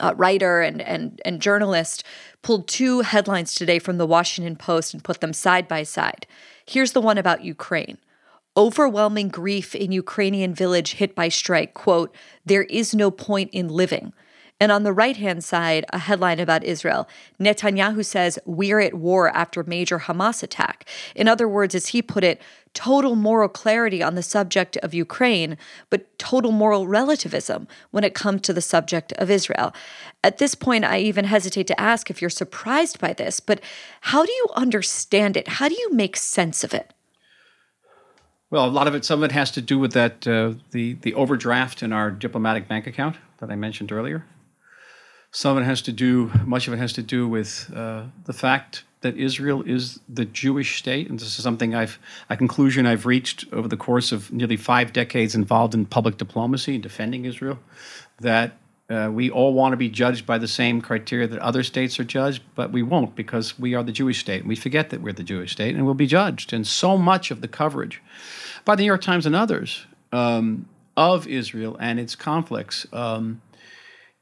uh, 0.00 0.12
writer 0.18 0.60
and, 0.60 0.82
and, 0.82 1.22
and 1.24 1.40
journalist, 1.40 2.04
pulled 2.42 2.68
two 2.68 3.00
headlines 3.00 3.54
today 3.54 3.78
from 3.78 3.96
the 3.96 4.06
Washington 4.06 4.56
Post 4.56 4.92
and 4.92 5.02
put 5.02 5.22
them 5.22 5.32
side 5.32 5.66
by 5.66 5.82
side. 5.82 6.26
Here's 6.66 6.92
the 6.92 7.00
one 7.00 7.16
about 7.16 7.42
Ukraine 7.42 7.96
overwhelming 8.56 9.28
grief 9.28 9.74
in 9.74 9.90
Ukrainian 9.92 10.54
village 10.54 10.92
hit 10.92 11.14
by 11.14 11.28
strike. 11.28 11.74
Quote, 11.74 12.14
there 12.44 12.62
is 12.64 12.94
no 12.94 13.10
point 13.10 13.50
in 13.52 13.66
living. 13.66 14.12
And 14.60 14.70
on 14.70 14.84
the 14.84 14.92
right 14.92 15.16
hand 15.16 15.42
side, 15.42 15.84
a 15.92 15.98
headline 15.98 16.38
about 16.38 16.62
Israel 16.62 17.08
Netanyahu 17.40 18.04
says, 18.04 18.38
We're 18.44 18.80
at 18.80 18.94
war 18.94 19.28
after 19.28 19.62
major 19.64 20.00
Hamas 20.00 20.42
attack. 20.42 20.88
In 21.14 21.28
other 21.28 21.48
words, 21.48 21.74
as 21.74 21.88
he 21.88 22.02
put 22.02 22.22
it, 22.22 22.40
total 22.72 23.14
moral 23.14 23.48
clarity 23.48 24.02
on 24.02 24.14
the 24.14 24.22
subject 24.22 24.76
of 24.78 24.94
Ukraine, 24.94 25.56
but 25.90 26.18
total 26.18 26.52
moral 26.52 26.86
relativism 26.86 27.66
when 27.90 28.04
it 28.04 28.14
comes 28.14 28.42
to 28.42 28.52
the 28.52 28.60
subject 28.60 29.12
of 29.14 29.30
Israel. 29.30 29.72
At 30.22 30.38
this 30.38 30.54
point, 30.54 30.84
I 30.84 30.98
even 30.98 31.24
hesitate 31.24 31.66
to 31.68 31.80
ask 31.80 32.10
if 32.10 32.20
you're 32.20 32.30
surprised 32.30 32.98
by 33.00 33.12
this, 33.12 33.40
but 33.40 33.60
how 34.02 34.24
do 34.24 34.32
you 34.32 34.48
understand 34.54 35.36
it? 35.36 35.48
How 35.48 35.68
do 35.68 35.74
you 35.74 35.92
make 35.92 36.16
sense 36.16 36.64
of 36.64 36.74
it? 36.74 36.92
Well, 38.50 38.66
a 38.66 38.70
lot 38.70 38.86
of 38.86 38.94
it, 38.94 39.04
some 39.04 39.20
of 39.20 39.30
it 39.30 39.32
has 39.32 39.50
to 39.52 39.60
do 39.60 39.78
with 39.80 39.92
that 39.94 40.28
uh, 40.28 40.54
the 40.70 40.94
the 41.02 41.14
overdraft 41.14 41.82
in 41.82 41.92
our 41.92 42.10
diplomatic 42.10 42.68
bank 42.68 42.86
account 42.86 43.16
that 43.38 43.50
I 43.50 43.56
mentioned 43.56 43.90
earlier. 43.90 44.24
Some 45.34 45.56
of 45.56 45.64
it 45.64 45.66
has 45.66 45.82
to 45.82 45.92
do, 45.92 46.30
much 46.44 46.68
of 46.68 46.74
it 46.74 46.76
has 46.76 46.92
to 46.92 47.02
do 47.02 47.26
with 47.26 47.68
uh, 47.74 48.04
the 48.24 48.32
fact 48.32 48.84
that 49.00 49.16
Israel 49.16 49.64
is 49.66 49.98
the 50.08 50.24
Jewish 50.24 50.78
state, 50.78 51.10
and 51.10 51.18
this 51.18 51.36
is 51.36 51.42
something 51.42 51.74
I've 51.74 51.98
a 52.30 52.36
conclusion 52.36 52.86
I've 52.86 53.04
reached 53.04 53.44
over 53.52 53.66
the 53.66 53.76
course 53.76 54.12
of 54.12 54.32
nearly 54.32 54.56
five 54.56 54.92
decades 54.92 55.34
involved 55.34 55.74
in 55.74 55.86
public 55.86 56.18
diplomacy 56.18 56.74
and 56.74 56.82
defending 56.84 57.24
Israel. 57.24 57.58
That 58.20 58.52
uh, 58.88 59.10
we 59.12 59.28
all 59.28 59.52
want 59.54 59.72
to 59.72 59.76
be 59.76 59.88
judged 59.88 60.24
by 60.24 60.38
the 60.38 60.46
same 60.46 60.80
criteria 60.80 61.26
that 61.26 61.40
other 61.40 61.64
states 61.64 61.98
are 61.98 62.04
judged, 62.04 62.44
but 62.54 62.70
we 62.70 62.84
won't 62.84 63.16
because 63.16 63.58
we 63.58 63.74
are 63.74 63.82
the 63.82 63.90
Jewish 63.90 64.20
state. 64.20 64.42
And 64.42 64.48
we 64.48 64.54
forget 64.54 64.90
that 64.90 65.02
we're 65.02 65.12
the 65.14 65.24
Jewish 65.24 65.50
state, 65.50 65.74
and 65.74 65.84
we'll 65.84 65.94
be 65.94 66.06
judged. 66.06 66.52
And 66.52 66.64
so 66.64 66.96
much 66.96 67.32
of 67.32 67.40
the 67.40 67.48
coverage 67.48 68.00
by 68.64 68.76
the 68.76 68.82
New 68.82 68.86
York 68.86 69.02
Times 69.02 69.26
and 69.26 69.34
others 69.34 69.84
um, 70.12 70.68
of 70.96 71.26
Israel 71.26 71.76
and 71.80 71.98
its 71.98 72.14
conflicts. 72.14 72.86
Um, 72.92 73.42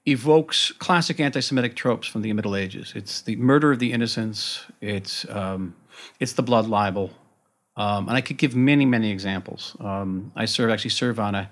evokes 0.07 0.73
classic 0.73 1.21
anti-Semitic 1.21 1.77
tropes 1.77 2.09
from 2.09 2.23
the 2.23 2.33
Middle 2.33 2.57
Ages. 2.57 2.93
It's 2.95 3.23
the 3.23 3.37
murder 3.37 3.73
of 3.73 3.79
the 3.79 3.93
innocents. 3.93 4.65
It's 4.81 5.29
um, 5.29 5.75
it's 6.19 6.33
the 6.33 6.43
blood 6.43 6.67
libel, 6.67 7.11
um, 7.77 8.09
and 8.09 8.17
I 8.17 8.21
could 8.21 8.39
give 8.39 8.57
many 8.57 8.85
many 8.85 9.11
examples. 9.11 9.77
Um, 9.81 10.33
I 10.35 10.47
serve 10.47 10.71
actually 10.71 10.91
serve 10.91 11.21
on 11.21 11.35
a 11.35 11.51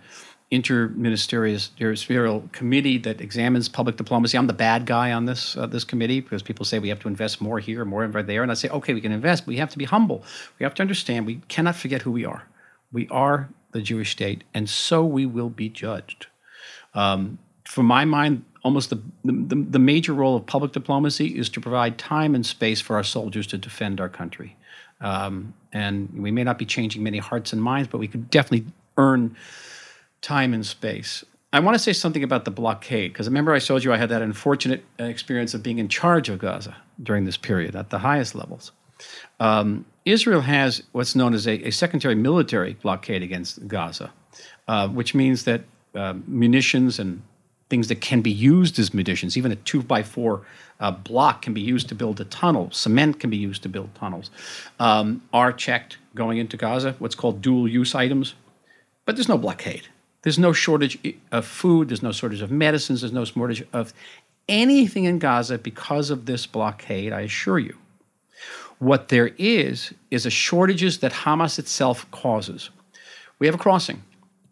interministerial 0.51 2.51
committee 2.51 2.98
that 2.98 3.20
examines 3.20 3.68
public 3.68 3.96
diplomacy. 3.96 4.36
I'm 4.36 4.48
the 4.48 4.53
bad 4.53 4.84
guy 4.84 5.12
on 5.12 5.26
this 5.26 5.57
uh, 5.57 5.66
this 5.66 5.84
committee 5.84 6.20
because 6.20 6.42
people 6.42 6.64
say 6.64 6.78
we 6.78 6.88
have 6.88 7.01
to 7.01 7.09
invest 7.09 7.40
more 7.40 7.61
here, 7.61 7.84
more 7.84 8.07
there, 8.09 8.42
and 8.42 8.51
I 8.51 8.55
say, 8.55 8.68
okay, 8.68 8.94
we 8.94 9.01
can 9.01 9.12
invest, 9.12 9.44
but 9.44 9.48
we 9.48 9.59
have 9.59 9.70
to 9.70 9.78
be 9.78 9.84
humble. 9.84 10.24
We 10.59 10.64
have 10.64 10.74
to 10.74 10.82
understand 10.82 11.26
we 11.26 11.40
cannot 11.48 11.76
forget 11.76 12.03
who 12.03 12.11
we 12.11 12.24
are. 12.24 12.48
We 12.92 13.07
are 13.11 13.48
the 13.72 13.80
Jewish 13.80 14.11
state, 14.11 14.42
and 14.53 14.68
so 14.68 15.05
we 15.05 15.24
will 15.24 15.51
be 15.51 15.68
judged. 15.68 16.26
Um, 16.94 17.38
for 17.71 17.85
my 17.85 18.05
mind, 18.05 18.45
almost 18.64 18.91
the, 18.91 19.01
the, 19.25 19.55
the 19.71 19.79
major 19.79 20.12
role 20.12 20.35
of 20.35 20.45
public 20.45 20.73
diplomacy 20.73 21.39
is 21.39 21.49
to 21.51 21.61
provide 21.61 21.99
time 21.99 22.35
and 22.35 22.45
space 22.45 22.81
for 22.81 22.97
our 22.97 23.05
soldiers 23.05 23.47
to 23.47 23.57
defend 23.57 24.01
our 24.01 24.09
country. 24.09 24.57
Um, 25.01 25.55
and 25.73 26.11
we 26.12 26.33
may 26.33 26.43
not 26.43 26.59
be 26.59 26.66
changing 26.66 27.05
many 27.05 27.18
hearts 27.18 27.53
and 27.53 27.62
minds, 27.62 27.89
but 27.89 27.99
we 27.99 28.09
could 28.09 28.29
definitely 28.29 28.66
earn 28.97 29.37
time 30.21 30.53
and 30.53 30.66
space. 30.66 31.25
I 31.53 31.61
want 31.61 31.77
to 31.77 31.79
say 31.79 31.93
something 31.93 32.25
about 32.25 32.45
the 32.45 32.51
blockade 32.51 33.12
because 33.12 33.29
I 33.29 33.31
remember 33.31 33.55
I 33.55 33.61
told 33.61 33.85
you 33.85 33.93
I 33.93 33.97
had 33.99 34.09
that 34.09 34.21
unfortunate 34.21 34.85
uh, 34.99 35.05
experience 35.05 35.55
of 35.55 35.62
being 35.62 35.79
in 35.79 35.89
charge 35.89 36.29
of 36.29 36.41
Gaza 36.41 36.77
during 37.01 37.25
this 37.25 37.37
period 37.37 37.77
at 37.77 37.91
the 37.91 38.01
highest 38.01 38.35
levels. 38.35 38.73
Um, 39.39 39.87
Israel 40.05 40.41
has 40.41 40.83
what's 40.91 41.14
known 41.14 41.35
as 41.35 41.47
a, 41.47 41.68
a 41.68 41.71
secondary 41.71 42.16
military 42.16 42.75
blockade 42.75 43.23
against 43.23 43.68
Gaza, 43.68 44.12
uh, 44.66 44.89
which 44.89 45.14
means 45.14 45.45
that 45.45 45.62
uh, 45.95 46.14
munitions 46.27 46.99
and 46.99 47.23
things 47.71 47.89
that 47.89 48.01
can 48.01 48.21
be 48.21 48.31
used 48.31 48.79
as 48.79 48.93
munitions, 48.93 49.37
even 49.39 49.53
a 49.53 49.57
two 49.57 49.83
by 49.83 50.03
four 50.03 50.43
uh, 50.81 50.91
block 50.91 51.43
can 51.43 51.55
be 51.55 51.61
used 51.61 51.89
to 51.89 51.95
build 51.95 52.21
a 52.21 52.25
tunnel, 52.25 52.71
cement 52.73 53.21
can 53.21 53.31
be 53.31 53.37
used 53.37 53.62
to 53.62 53.68
build 53.68 53.95
tunnels, 53.95 54.31
um, 54.81 55.23
are 55.33 55.53
checked 55.53 55.97
going 56.14 56.39
into 56.39 56.57
Gaza, 56.57 56.97
what's 56.99 57.14
called 57.14 57.41
dual 57.41 57.68
use 57.68 57.95
items. 57.95 58.35
But 59.07 59.16
there's 59.16 59.29
no 59.29 59.39
blockade. 59.39 59.87
There's 60.23 60.39
no 60.39 60.53
shortage 60.53 60.99
of 61.33 61.47
food, 61.47 61.89
there's 61.89 62.03
no 62.03 62.12
shortage 62.12 62.43
of 62.43 62.51
medicines, 62.51 63.01
there's 63.01 63.12
no 63.12 63.25
shortage 63.25 63.64
of 63.73 63.95
anything 64.49 65.05
in 65.05 65.18
Gaza 65.18 65.57
because 65.57 66.11
of 66.11 66.27
this 66.27 66.47
blockade, 66.47 67.12
I 67.12 67.23
assure 67.23 67.59
you. 67.59 67.77
What 68.79 69.09
there 69.09 69.31
is, 69.39 69.95
is 70.11 70.27
a 70.27 70.31
shortages 70.31 70.99
that 70.99 71.12
Hamas 71.12 71.59
itself 71.59 72.11
causes. 72.11 72.71
We 73.39 73.47
have 73.47 73.55
a 73.55 73.59
crossing, 73.59 74.03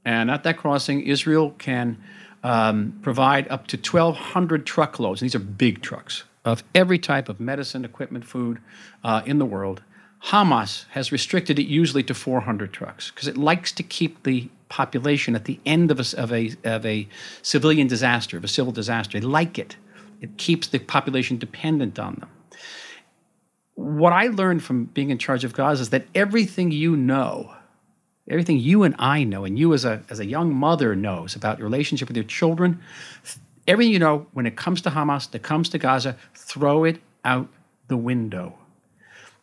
and 0.04 0.30
at 0.30 0.44
that 0.44 0.56
crossing, 0.56 1.02
Israel 1.02 1.54
can 1.58 1.98
um, 2.42 2.98
provide 3.02 3.48
up 3.48 3.66
to 3.68 3.76
1,200 3.76 4.66
truckloads, 4.66 5.20
these 5.20 5.34
are 5.34 5.40
big 5.40 5.82
trucks, 5.82 6.24
of 6.44 6.62
every 6.74 6.98
type 6.98 7.28
of 7.28 7.40
medicine, 7.40 7.84
equipment, 7.84 8.24
food 8.24 8.58
uh, 9.04 9.22
in 9.26 9.38
the 9.38 9.46
world. 9.46 9.82
Hamas 10.26 10.84
has 10.90 11.12
restricted 11.12 11.58
it 11.58 11.66
usually 11.66 12.02
to 12.04 12.14
400 12.14 12.72
trucks 12.72 13.10
because 13.10 13.28
it 13.28 13.36
likes 13.36 13.70
to 13.72 13.82
keep 13.82 14.22
the 14.24 14.48
population 14.68 15.34
at 15.34 15.44
the 15.44 15.58
end 15.64 15.90
of 15.90 16.00
a, 16.00 16.20
of 16.20 16.32
a, 16.32 16.50
of 16.64 16.84
a 16.84 17.08
civilian 17.42 17.86
disaster, 17.86 18.36
of 18.36 18.44
a 18.44 18.48
civil 18.48 18.72
disaster. 18.72 19.18
They 19.18 19.26
like 19.26 19.58
it. 19.58 19.76
It 20.20 20.36
keeps 20.36 20.66
the 20.66 20.78
population 20.80 21.38
dependent 21.38 21.98
on 21.98 22.16
them. 22.16 22.30
What 23.74 24.12
I 24.12 24.26
learned 24.26 24.64
from 24.64 24.86
being 24.86 25.10
in 25.10 25.18
charge 25.18 25.44
of 25.44 25.52
Gaza 25.52 25.82
is 25.82 25.90
that 25.90 26.06
everything 26.14 26.72
you 26.72 26.96
know, 26.96 27.54
everything 28.28 28.58
you 28.58 28.82
and 28.82 28.94
I 28.98 29.24
know, 29.24 29.44
and 29.44 29.58
you 29.58 29.74
as 29.74 29.84
a, 29.84 30.02
as 30.10 30.20
a 30.20 30.26
young 30.26 30.54
mother 30.54 30.94
knows 30.94 31.34
about 31.34 31.58
your 31.58 31.66
relationship 31.66 32.08
with 32.08 32.16
your 32.16 32.24
children, 32.24 32.80
everything 33.66 33.92
you 33.92 33.98
know 33.98 34.26
when 34.32 34.46
it 34.46 34.56
comes 34.56 34.80
to 34.82 34.90
Hamas, 34.90 35.30
that 35.30 35.42
comes 35.42 35.68
to 35.70 35.78
Gaza, 35.78 36.16
throw 36.34 36.84
it 36.84 37.00
out 37.24 37.48
the 37.88 37.96
window. 37.96 38.54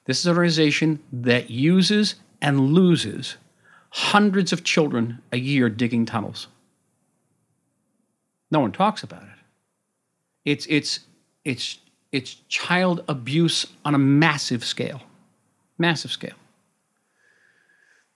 This 0.06 0.20
is 0.20 0.28
an 0.28 0.36
organization 0.36 1.00
that 1.12 1.50
uses 1.50 2.16
and 2.42 2.74
loses 2.74 3.38
hundreds 3.90 4.54
of 4.54 4.64
children 4.64 5.20
a 5.32 5.38
year 5.38 5.70
digging 5.70 6.06
tunnels. 6.06 6.48
No 8.52 8.60
one 8.60 8.72
talks 8.72 9.04
about 9.04 9.24
it. 9.24 9.30
It's, 10.44 10.68
it's, 10.70 11.00
it's, 11.44 11.80
it's 12.12 12.36
child 12.48 13.04
abuse 13.08 13.66
on 13.84 13.96
a 13.96 13.98
massive 13.98 14.64
scale. 14.64 15.02
Massive 15.78 16.12
scale. 16.12 16.36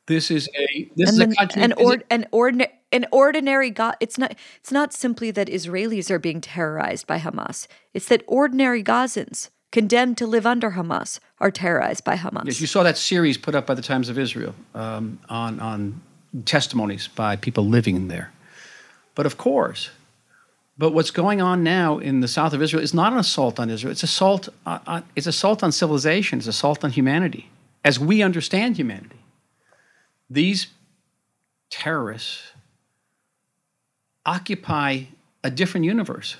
This 0.10 0.32
is 0.32 0.49
a 0.57 0.89
this 0.95 1.10
and 1.10 1.32
is 1.32 1.34
a 1.34 1.36
country 1.38 1.62
an, 1.62 1.74
or, 1.74 1.97
an 2.10 2.26
ordinary 2.32 2.72
an 2.91 3.05
ordinary 3.12 3.70
God. 3.70 3.95
It's 3.99 4.18
not. 4.18 4.36
It's 4.60 4.72
not 4.72 4.91
simply 4.91 5.30
that 5.32 5.47
Israelis 5.47 6.10
are 6.10 6.18
being 6.18 6.41
terrorized 6.41 7.05
by 7.05 7.20
Hamas. 7.20 7.68
It's 7.93 8.07
that 8.07 8.24
ordinary 8.26 8.84
Gazans 8.84 9.49
condemned 9.72 10.18
to 10.18 10.26
live 10.26 10.47
under 10.47 10.72
Hamas 10.72 11.20
are 11.39 11.51
terrorized 11.51 12.03
by 12.03 12.16
Hamas. 12.16 12.45
Yes, 12.45 12.60
you 12.60 12.66
saw 12.66 12.82
that 12.82 12.97
series 12.97 13.38
put 13.38 13.53
up 13.53 13.68
by 13.68 13.76
the 13.76 13.84
Times 13.84 14.10
of 14.10 14.18
Israel 14.18 14.55
um, 14.74 15.20
on, 15.30 15.60
on 15.60 16.01
testimonies 16.45 17.07
by 17.07 17.36
people 17.36 17.66
living 17.68 18.07
there. 18.07 18.32
But 19.14 19.28
of 19.28 19.38
course, 19.38 19.91
but 20.78 20.93
what's 20.93 21.12
going 21.12 21.39
on 21.41 21.64
now 21.64 21.99
in 21.99 22.22
the 22.22 22.28
south 22.28 22.53
of 22.53 22.62
Israel 22.62 22.82
is 22.82 22.93
not 22.93 23.14
an 23.14 23.20
assault 23.20 23.60
on 23.60 23.70
Israel. 23.70 23.91
It's 23.91 24.03
assault. 24.03 24.49
On, 24.66 24.82
on, 24.88 25.03
it's 25.16 25.28
assault 25.28 25.62
on 25.62 25.72
civilization. 25.72 26.39
It's 26.39 26.47
assault 26.47 26.84
on 26.84 26.89
humanity, 26.91 27.51
as 27.86 27.99
we 27.99 28.24
understand 28.24 28.78
humanity. 28.78 29.18
These 30.30 30.67
terrorists 31.69 32.51
occupy 34.25 35.03
a 35.43 35.49
different 35.49 35.86
universe, 35.86 36.38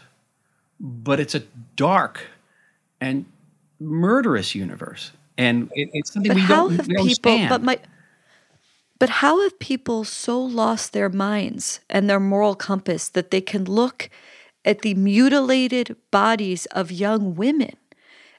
but 0.80 1.20
it's 1.20 1.36
a 1.36 1.44
dark 1.76 2.28
and 3.02 3.26
murderous 3.80 4.54
universe. 4.54 5.12
And 5.38 5.70
it, 5.74 5.90
it's 5.94 6.14
something 6.14 6.30
but 6.32 6.36
we 6.36 6.42
how 6.42 6.68
don't, 6.68 6.78
have 6.78 6.88
we 6.88 6.94
don't 6.94 7.08
people, 7.08 7.32
stand. 7.32 7.50
But 7.50 7.64
my, 7.64 7.80
but 9.00 9.10
how 9.10 9.42
have 9.42 9.58
people 9.60 10.04
so 10.04 10.40
lost 10.40 10.94
their 10.94 11.10
minds 11.10 11.80
and 11.90 12.10
their 12.10 12.20
moral 12.20 12.56
compass 12.56 13.10
that 13.10 13.32
they 13.32 13.42
can 13.42 13.64
look 13.64 14.10
at 14.66 14.82
the 14.82 14.94
mutilated 14.94 15.96
bodies 16.12 16.66
of 16.68 16.92
young 16.92 17.34
women 17.36 17.78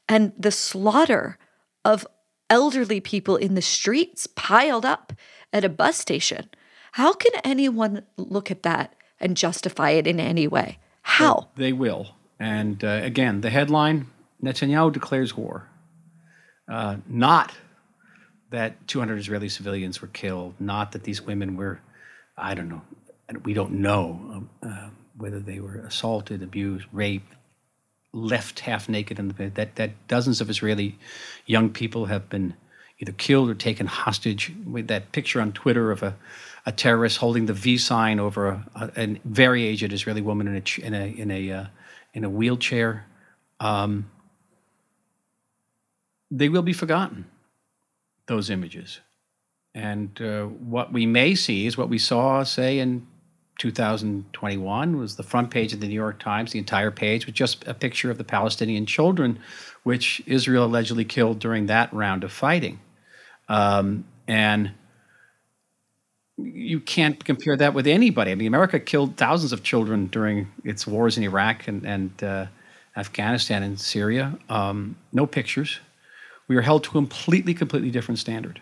and 0.09 0.33
the 0.39 0.53
slaughter 0.53 1.39
of 1.85 2.07
elderly 2.51 3.01
people 3.01 3.37
in 3.37 3.55
the 3.55 3.63
streets 3.63 4.27
piled 4.27 4.85
up 4.85 5.13
at 5.53 5.65
a 5.65 5.69
bus 5.69 5.97
station? 5.97 6.49
How 6.93 7.13
can 7.13 7.33
anyone 7.45 8.05
look 8.17 8.51
at 8.51 8.63
that 8.63 8.95
and 9.19 9.37
justify 9.37 9.91
it 9.91 10.07
in 10.07 10.19
any 10.19 10.47
way? 10.47 10.79
How? 11.03 11.49
They, 11.57 11.65
they 11.65 11.73
will. 11.73 12.15
And 12.39 12.83
uh, 12.83 13.01
again, 13.03 13.43
the 13.43 13.51
headline 13.51 14.07
Netanyahu 14.43 14.93
declares 14.93 15.37
war. 15.37 15.69
Uh, 16.71 16.97
not 17.09 17.53
that 18.51 18.87
200 18.89 19.19
Israeli 19.19 19.49
civilians 19.49 20.01
were 20.01 20.09
killed, 20.09 20.55
not 20.59 20.93
that 20.93 21.05
these 21.05 21.23
women 21.23 21.57
were, 21.57 21.81
I 22.37 22.55
don't 22.55 22.69
know, 22.69 22.83
we 23.45 23.55
don't 23.55 23.73
know 23.73 24.21
um, 24.33 24.51
uh, 24.63 24.91
whether 25.17 25.39
they 25.39 25.61
were 25.61 25.79
assaulted, 25.81 26.43
abused, 26.43 26.87
raped, 26.93 27.33
left 28.13 28.61
half 28.61 28.89
naked 28.89 29.19
in 29.19 29.29
the 29.29 29.35
bed. 29.35 29.55
That, 29.55 29.77
that 29.77 30.09
dozens 30.09 30.41
of 30.41 30.51
Israeli 30.51 30.99
young 31.47 31.71
people 31.71 32.07
have 32.07 32.29
been 32.29 32.55
either 33.01 33.13
killed 33.13 33.51
or 33.51 33.55
taken 33.55 33.87
hostage. 33.87 34.53
With 34.67 34.89
that 34.89 35.13
picture 35.13 35.41
on 35.41 35.53
Twitter 35.53 35.91
of 35.91 36.03
a, 36.03 36.17
a 36.67 36.73
terrorist 36.73 37.19
holding 37.19 37.47
the 37.47 37.53
V 37.53 37.79
sign 37.79 38.21
over 38.21 38.49
a, 38.49 38.67
a, 38.75 39.01
a 39.03 39.21
very 39.25 39.65
aged 39.65 39.93
Israeli 39.93 40.23
woman 40.23 40.47
in 40.47 40.57
a, 40.57 40.87
in 40.87 40.95
a, 40.95 41.07
in 41.07 41.31
a, 41.31 41.53
uh, 41.53 41.67
in 42.15 42.25
a 42.25 42.31
wheelchair. 42.31 43.07
Um, 43.59 44.11
they 46.31 46.49
will 46.49 46.63
be 46.63 46.73
forgotten, 46.73 47.27
those 48.27 48.51
images. 48.51 49.01
And 49.75 50.21
uh, 50.21 50.45
what 50.45 50.93
we 50.93 51.07
may 51.07 51.35
see 51.35 51.67
is 51.67 51.77
what 51.77 51.89
we 51.89 51.99
saw, 51.99 52.43
say, 52.43 52.79
in 52.79 53.07
2021 53.59 54.97
was 54.97 55.17
the 55.17 55.23
front 55.23 55.51
page 55.51 55.73
of 55.73 55.81
the 55.81 55.87
New 55.87 55.95
York 55.95 56.19
Times, 56.19 56.53
the 56.53 56.59
entire 56.59 56.91
page 56.91 57.27
with 57.27 57.35
just 57.35 57.67
a 57.69 57.75
picture 57.75 58.11
of 58.11 58.19
the 58.19 58.25
Palestinian 58.25 58.87
children, 58.87 59.39
which 59.83 60.23
Israel 60.27 60.65
allegedly 60.65 61.05
killed 61.05 61.39
during 61.39 61.67
that 61.67 61.93
round 61.93 62.25
of 62.25 62.33
fighting. 62.33 62.81
Um, 63.51 64.05
and 64.27 64.71
you 66.39 66.81
can't 66.81 67.23
compare 67.23 67.57
that 67.57 67.75
with 67.75 67.87
anybody. 67.87 68.31
I 68.31 68.35
mean, 68.35 68.47
America 68.47 68.81
killed 68.81 69.17
thousands 69.19 69.53
of 69.53 69.63
children 69.63 70.07
during 70.07 70.51
its 70.65 70.87
wars 70.87 71.19
in 71.19 71.25
Iraq 71.25 71.69
and, 71.69 71.85
and 71.85 72.25
uh, 72.25 72.47
Afghanistan 72.97 73.63
and 73.63 73.79
Syria. 73.79 74.39
Um, 74.49 74.97
no 75.13 75.27
pictures 75.27 75.81
we 76.51 76.57
are 76.57 76.63
held 76.63 76.83
to 76.83 76.91
a 76.91 76.93
completely, 76.93 77.55
completely 77.55 77.93
different 77.93 78.19
standard. 78.19 78.61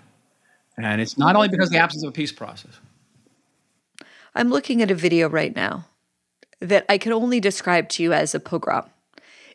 And 0.77 1.01
it's 1.01 1.17
not 1.17 1.37
only 1.37 1.49
because 1.49 1.69
of 1.69 1.73
the 1.73 1.79
absence 1.79 2.05
of 2.05 2.11
a 2.11 2.13
peace 2.13 2.31
process. 2.31 2.79
I'm 4.35 4.51
looking 4.51 4.83
at 4.83 4.91
a 4.91 4.95
video 4.95 5.29
right 5.31 5.57
now 5.57 5.87
that 6.61 6.85
I 6.91 6.99
can 6.99 7.13
only 7.13 7.41
describe 7.41 7.89
to 7.91 8.03
you 8.03 8.13
as 8.13 8.35
a 8.35 8.41
pogrom. 8.41 8.85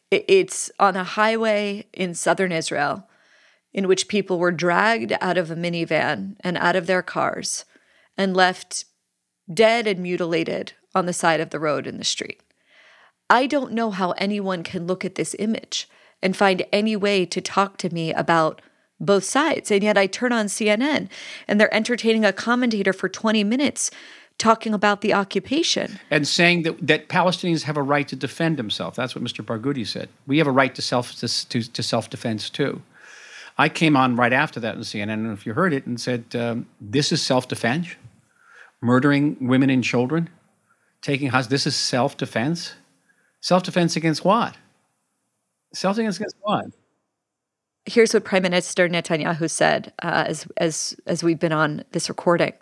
It's 0.10 0.72
on 0.80 0.96
a 0.96 1.04
highway 1.04 1.86
in 1.94 2.16
southern 2.16 2.52
Israel 2.52 3.08
in 3.74 3.88
which 3.88 4.08
people 4.08 4.40
were 4.40 4.52
dragged 4.52 5.14
out 5.20 5.38
of 5.38 5.50
a 5.50 5.56
minivan 5.56 6.36
and 6.42 6.58
out 6.58 6.76
of 6.76 6.88
their 6.88 7.02
cars 7.02 7.66
and 8.18 8.36
left 8.36 8.86
dead 9.52 9.88
and 9.88 10.00
mutilated 10.00 10.74
on 10.96 11.06
the 11.06 11.14
side 11.14 11.40
of 11.40 11.50
the 11.50 11.60
road 11.60 11.88
in 11.88 11.98
the 11.98 12.04
street. 12.04 12.42
I 13.30 13.48
don't 13.48 13.74
know 13.74 13.92
how 13.92 14.12
anyone 14.12 14.64
can 14.64 14.86
look 14.86 15.04
at 15.04 15.16
this 15.16 15.36
image 15.40 15.90
and 16.22 16.38
find 16.38 16.66
any 16.72 16.96
way 16.96 17.26
to 17.26 17.42
talk 17.42 17.78
to 17.78 17.94
me 17.94 18.14
about 18.14 18.62
both 19.00 19.24
sides. 19.24 19.72
And 19.72 19.84
yet 19.84 19.98
I 19.98 20.08
turn 20.08 20.32
on 20.32 20.46
CNN 20.46 21.10
and 21.48 21.60
they're 21.60 21.74
entertaining 21.74 22.26
a 22.26 22.32
commentator 22.32 22.94
for 22.94 23.10
20 23.10 23.44
minutes 23.44 23.92
talking 24.38 24.74
about 24.74 25.02
the 25.02 25.14
occupation. 25.14 26.00
And 26.10 26.28
saying 26.28 26.64
that, 26.64 26.88
that 26.88 27.10
Palestinians 27.10 27.64
have 27.64 27.78
a 27.78 27.84
right 27.84 28.08
to 28.08 28.16
defend 28.16 28.58
themselves. 28.58 28.98
That's 28.98 29.16
what 29.16 29.24
Mr. 29.24 29.44
Barghouti 29.46 29.86
said. 29.86 30.10
We 30.26 30.38
have 30.38 30.48
a 30.48 30.52
right 30.52 30.74
to 30.76 30.82
self 30.82 31.16
to, 31.16 31.28
to 31.28 31.84
self 31.84 32.10
defense 32.10 32.50
too. 32.50 32.82
I 33.58 33.70
came 33.70 33.96
on 33.96 34.16
right 34.16 34.34
after 34.34 34.60
that 34.60 34.76
in 34.76 34.82
CNN, 34.82 35.32
if 35.34 35.46
you 35.46 35.54
heard 35.54 35.74
it, 35.74 35.86
and 35.86 36.00
said, 36.00 36.36
um, 36.36 36.68
"This 36.82 37.12
is 37.12 37.22
self 37.22 37.48
defense, 37.48 37.88
murdering 38.82 39.38
women 39.40 39.70
and 39.70 39.84
children, 39.84 40.30
taking 41.02 41.30
hostages. 41.30 41.50
This 41.50 41.68
is 41.68 41.76
self 41.76 42.18
defense. 42.18 42.74
Self 43.42 43.64
defense 43.64 43.96
against 43.96 44.26
what? 44.26 44.56
Self 45.74 45.96
defense 45.96 46.18
against 46.18 46.38
what?" 46.42 46.66
Here's 47.86 48.14
what 48.14 48.24
Prime 48.24 48.44
Minister 48.44 48.88
Netanyahu 48.88 49.50
said 49.50 49.94
uh, 50.02 50.24
as 50.28 50.48
as 50.58 50.96
as 51.06 51.24
we've 51.24 51.40
been 51.40 51.52
on 51.52 51.84
this 51.92 52.10
recording. 52.10 52.54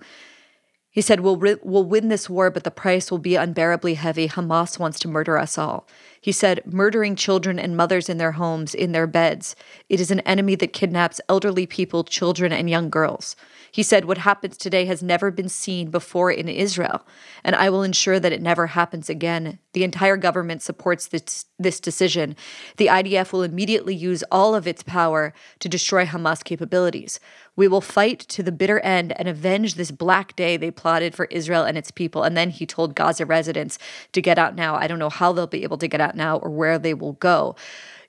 He 0.93 0.99
said, 0.99 1.21
we'll, 1.21 1.37
ri- 1.37 1.55
we'll 1.63 1.85
win 1.85 2.09
this 2.09 2.29
war, 2.29 2.51
but 2.51 2.65
the 2.65 2.69
price 2.69 3.09
will 3.09 3.17
be 3.17 3.35
unbearably 3.35 3.93
heavy. 3.93 4.27
Hamas 4.27 4.77
wants 4.77 4.99
to 4.99 5.07
murder 5.07 5.37
us 5.37 5.57
all. 5.57 5.87
He 6.19 6.33
said, 6.33 6.61
murdering 6.65 7.15
children 7.15 7.57
and 7.57 7.77
mothers 7.77 8.09
in 8.09 8.17
their 8.17 8.33
homes, 8.33 8.75
in 8.75 8.91
their 8.91 9.07
beds. 9.07 9.55
It 9.87 10.01
is 10.01 10.11
an 10.11 10.19
enemy 10.21 10.55
that 10.55 10.73
kidnaps 10.73 11.21
elderly 11.29 11.65
people, 11.65 12.03
children, 12.03 12.51
and 12.51 12.69
young 12.69 12.89
girls. 12.89 13.37
He 13.71 13.83
said, 13.83 14.05
What 14.05 14.19
happens 14.19 14.57
today 14.57 14.85
has 14.85 15.01
never 15.01 15.31
been 15.31 15.47
seen 15.47 15.89
before 15.89 16.29
in 16.29 16.49
Israel, 16.49 17.05
and 17.43 17.55
I 17.55 17.69
will 17.69 17.83
ensure 17.83 18.19
that 18.19 18.33
it 18.33 18.41
never 18.41 18.67
happens 18.67 19.09
again. 19.09 19.59
The 19.73 19.85
entire 19.85 20.17
government 20.17 20.61
supports 20.61 21.07
this, 21.07 21.45
this 21.57 21.79
decision. 21.79 22.35
The 22.75 22.87
IDF 22.87 23.31
will 23.31 23.43
immediately 23.43 23.95
use 23.95 24.23
all 24.29 24.53
of 24.53 24.67
its 24.67 24.83
power 24.83 25.33
to 25.59 25.69
destroy 25.69 26.05
Hamas 26.05 26.43
capabilities. 26.43 27.19
We 27.55 27.69
will 27.69 27.81
fight 27.81 28.19
to 28.19 28.43
the 28.43 28.51
bitter 28.51 28.81
end 28.81 29.13
and 29.17 29.29
avenge 29.29 29.75
this 29.75 29.91
black 29.91 30.35
day 30.35 30.57
they 30.57 30.71
plotted 30.71 31.15
for 31.15 31.25
Israel 31.25 31.63
and 31.63 31.77
its 31.77 31.91
people. 31.91 32.23
And 32.23 32.35
then 32.35 32.49
he 32.49 32.65
told 32.65 32.95
Gaza 32.95 33.25
residents 33.25 33.79
to 34.11 34.21
get 34.21 34.37
out 34.37 34.55
now. 34.55 34.75
I 34.75 34.87
don't 34.87 34.99
know 34.99 35.09
how 35.09 35.31
they'll 35.31 35.47
be 35.47 35.63
able 35.63 35.77
to 35.77 35.87
get 35.87 36.01
out 36.01 36.15
now 36.15 36.37
or 36.37 36.49
where 36.49 36.77
they 36.77 36.93
will 36.93 37.13
go. 37.13 37.55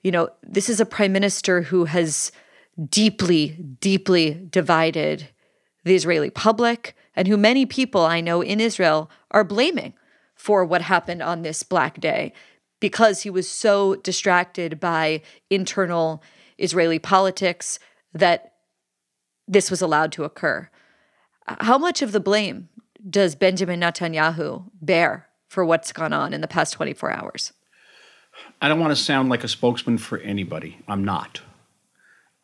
You 0.01 0.11
know, 0.11 0.29
this 0.43 0.69
is 0.69 0.81
a 0.81 0.85
prime 0.85 1.13
minister 1.13 1.61
who 1.61 1.85
has 1.85 2.31
deeply, 2.89 3.49
deeply 3.79 4.45
divided 4.49 5.29
the 5.83 5.95
Israeli 5.95 6.29
public, 6.29 6.95
and 7.15 7.27
who 7.27 7.37
many 7.37 7.65
people 7.65 8.01
I 8.01 8.21
know 8.21 8.41
in 8.41 8.59
Israel 8.59 9.09
are 9.31 9.43
blaming 9.43 9.93
for 10.35 10.65
what 10.65 10.81
happened 10.81 11.21
on 11.21 11.41
this 11.41 11.63
Black 11.63 11.99
Day 11.99 12.33
because 12.79 13.21
he 13.21 13.29
was 13.29 13.49
so 13.49 13.95
distracted 13.95 14.79
by 14.79 15.21
internal 15.49 16.21
Israeli 16.57 16.99
politics 16.99 17.79
that 18.13 18.53
this 19.47 19.71
was 19.71 19.81
allowed 19.81 20.11
to 20.13 20.23
occur. 20.23 20.69
How 21.47 21.77
much 21.77 22.01
of 22.01 22.11
the 22.11 22.19
blame 22.19 22.69
does 23.09 23.35
Benjamin 23.35 23.79
Netanyahu 23.79 24.69
bear 24.81 25.27
for 25.47 25.63
what's 25.63 25.91
gone 25.91 26.13
on 26.13 26.33
in 26.33 26.41
the 26.41 26.47
past 26.47 26.73
24 26.73 27.11
hours? 27.11 27.53
I 28.61 28.67
don't 28.67 28.79
want 28.79 28.91
to 28.91 29.01
sound 29.01 29.29
like 29.29 29.43
a 29.43 29.47
spokesman 29.47 29.97
for 29.97 30.17
anybody. 30.19 30.77
I'm 30.87 31.05
not. 31.05 31.41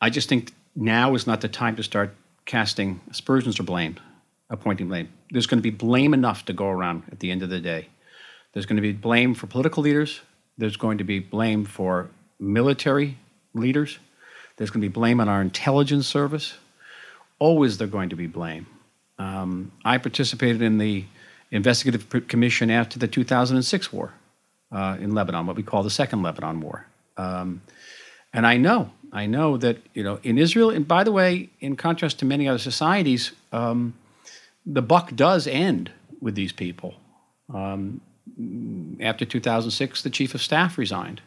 I 0.00 0.10
just 0.10 0.28
think 0.28 0.52
now 0.74 1.14
is 1.14 1.26
not 1.26 1.40
the 1.40 1.48
time 1.48 1.76
to 1.76 1.82
start 1.82 2.14
casting 2.46 3.00
aspersions 3.10 3.60
or 3.60 3.62
blame, 3.62 3.96
appointing 4.48 4.88
blame. 4.88 5.08
There's 5.30 5.46
going 5.46 5.58
to 5.58 5.62
be 5.62 5.70
blame 5.70 6.14
enough 6.14 6.44
to 6.46 6.52
go 6.52 6.68
around 6.68 7.04
at 7.12 7.20
the 7.20 7.30
end 7.30 7.42
of 7.42 7.50
the 7.50 7.60
day. 7.60 7.88
There's 8.52 8.66
going 8.66 8.76
to 8.76 8.82
be 8.82 8.92
blame 8.92 9.34
for 9.34 9.46
political 9.46 9.82
leaders. 9.82 10.20
There's 10.58 10.76
going 10.76 10.98
to 10.98 11.04
be 11.04 11.20
blame 11.20 11.64
for 11.64 12.10
military 12.38 13.16
leaders. 13.54 13.98
There's 14.56 14.70
going 14.70 14.82
to 14.82 14.88
be 14.88 14.92
blame 14.92 15.20
on 15.20 15.28
our 15.28 15.40
intelligence 15.40 16.06
service. 16.06 16.54
Always 17.38 17.78
there's 17.78 17.90
going 17.90 18.10
to 18.10 18.16
be 18.16 18.26
blame. 18.26 18.66
Um, 19.18 19.72
I 19.84 19.98
participated 19.98 20.62
in 20.62 20.78
the 20.78 21.04
investigative 21.50 22.28
commission 22.28 22.70
after 22.70 22.98
the 22.98 23.08
2006 23.08 23.92
war 23.92 24.12
uh, 24.72 24.96
in 25.00 25.14
Lebanon, 25.14 25.46
what 25.46 25.56
we 25.56 25.62
call 25.62 25.82
the 25.82 25.90
Second 25.90 26.22
Lebanon 26.22 26.60
War. 26.60 26.86
Um, 27.16 27.62
and 28.32 28.46
I 28.46 28.56
know 28.56 28.90
I 29.12 29.26
know 29.26 29.56
that 29.56 29.78
you 29.94 30.02
know 30.02 30.20
in 30.22 30.38
Israel, 30.38 30.70
and 30.70 30.86
by 30.86 31.04
the 31.04 31.12
way, 31.12 31.50
in 31.60 31.76
contrast 31.76 32.18
to 32.20 32.24
many 32.24 32.48
other 32.48 32.58
societies, 32.58 33.32
um, 33.52 33.94
the 34.64 34.82
buck 34.82 35.14
does 35.14 35.46
end 35.46 35.90
with 36.20 36.34
these 36.34 36.52
people. 36.52 36.94
Um, 37.52 38.00
after 39.00 39.24
2006, 39.24 40.02
the 40.02 40.10
chief 40.10 40.34
of 40.34 40.42
staff 40.42 40.78
resigned. 40.78 41.20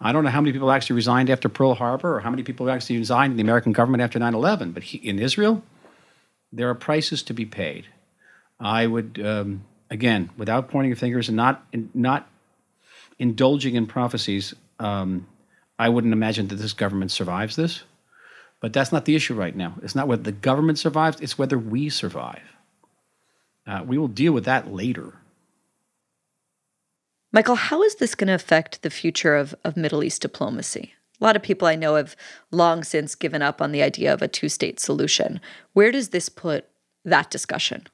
I 0.00 0.12
don't 0.12 0.24
know 0.24 0.30
how 0.30 0.40
many 0.40 0.52
people 0.52 0.70
actually 0.70 0.96
resigned 0.96 1.28
after 1.28 1.48
Pearl 1.48 1.74
Harbor 1.74 2.16
or 2.16 2.20
how 2.20 2.30
many 2.30 2.42
people 2.42 2.70
actually 2.70 2.98
resigned 2.98 3.32
in 3.32 3.36
the 3.36 3.42
American 3.42 3.72
government 3.72 4.02
after 4.02 4.18
9 4.18 4.34
11, 4.34 4.72
but 4.72 4.82
he, 4.82 4.98
in 4.98 5.18
Israel, 5.18 5.62
there 6.52 6.68
are 6.70 6.74
prices 6.74 7.22
to 7.24 7.34
be 7.34 7.44
paid. 7.44 7.86
I 8.58 8.86
would, 8.86 9.20
um, 9.24 9.64
again, 9.90 10.30
without 10.36 10.70
pointing 10.70 10.94
fingers 10.94 11.28
and 11.28 11.36
not, 11.36 11.64
not 11.94 12.28
indulging 13.18 13.74
in 13.74 13.86
prophecies, 13.86 14.54
um, 14.78 15.26
I 15.80 15.88
wouldn't 15.88 16.12
imagine 16.12 16.48
that 16.48 16.56
this 16.56 16.74
government 16.74 17.10
survives 17.10 17.56
this. 17.56 17.84
But 18.60 18.74
that's 18.74 18.92
not 18.92 19.06
the 19.06 19.16
issue 19.16 19.34
right 19.34 19.56
now. 19.56 19.76
It's 19.82 19.94
not 19.94 20.08
whether 20.08 20.22
the 20.22 20.32
government 20.32 20.78
survives, 20.78 21.20
it's 21.20 21.38
whether 21.38 21.58
we 21.58 21.88
survive. 21.88 22.42
Uh, 23.66 23.82
we 23.86 23.96
will 23.96 24.08
deal 24.08 24.34
with 24.34 24.44
that 24.44 24.70
later. 24.70 25.14
Michael, 27.32 27.54
how 27.54 27.82
is 27.82 27.94
this 27.94 28.14
going 28.14 28.28
to 28.28 28.34
affect 28.34 28.82
the 28.82 28.90
future 28.90 29.36
of, 29.36 29.54
of 29.64 29.76
Middle 29.76 30.04
East 30.04 30.20
diplomacy? 30.20 30.92
A 31.18 31.24
lot 31.24 31.36
of 31.36 31.42
people 31.42 31.66
I 31.66 31.76
know 31.76 31.94
have 31.94 32.16
long 32.50 32.84
since 32.84 33.14
given 33.14 33.40
up 33.40 33.62
on 33.62 33.72
the 33.72 33.82
idea 33.82 34.12
of 34.12 34.20
a 34.20 34.28
two 34.28 34.50
state 34.50 34.80
solution. 34.80 35.40
Where 35.72 35.92
does 35.92 36.10
this 36.10 36.28
put 36.28 36.66
that 37.04 37.30
discussion? 37.30 37.86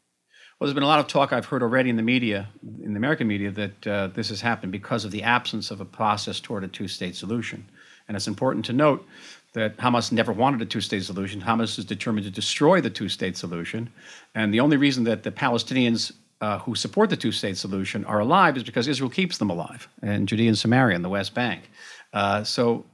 Well, 0.58 0.66
there's 0.66 0.74
been 0.74 0.82
a 0.82 0.88
lot 0.88 1.00
of 1.00 1.06
talk 1.06 1.32
I've 1.32 1.46
heard 1.46 1.62
already 1.62 1.90
in 1.90 1.96
the 1.96 2.02
media, 2.02 2.48
in 2.82 2.94
the 2.94 2.96
American 2.96 3.28
media, 3.28 3.50
that 3.50 3.86
uh, 3.86 4.06
this 4.08 4.30
has 4.30 4.40
happened 4.40 4.72
because 4.72 5.04
of 5.04 5.10
the 5.10 5.22
absence 5.22 5.70
of 5.70 5.80
a 5.80 5.84
process 5.84 6.40
toward 6.40 6.64
a 6.64 6.68
two 6.68 6.88
state 6.88 7.14
solution. 7.14 7.68
And 8.08 8.16
it's 8.16 8.28
important 8.28 8.64
to 8.66 8.72
note 8.72 9.06
that 9.52 9.76
Hamas 9.78 10.12
never 10.12 10.32
wanted 10.32 10.60
a 10.62 10.66
two 10.66 10.80
state 10.80 11.04
solution. 11.04 11.40
Hamas 11.40 11.78
is 11.78 11.84
determined 11.84 12.24
to 12.24 12.30
destroy 12.30 12.80
the 12.80 12.90
two 12.90 13.08
state 13.08 13.36
solution. 13.36 13.90
And 14.34 14.52
the 14.52 14.60
only 14.60 14.76
reason 14.76 15.04
that 15.04 15.22
the 15.22 15.32
Palestinians 15.32 16.12
uh, 16.40 16.58
who 16.58 16.74
support 16.74 17.08
the 17.08 17.16
two 17.16 17.32
state 17.32 17.56
solution 17.56 18.04
are 18.04 18.20
alive 18.20 18.56
is 18.56 18.62
because 18.62 18.86
Israel 18.86 19.08
keeps 19.08 19.38
them 19.38 19.48
alive, 19.48 19.88
and 20.02 20.28
Judea 20.28 20.48
and 20.48 20.58
Samaria 20.58 20.94
and 20.94 21.04
the 21.04 21.08
West 21.08 21.34
Bank. 21.34 21.70
Uh, 22.12 22.44
so 22.44 22.84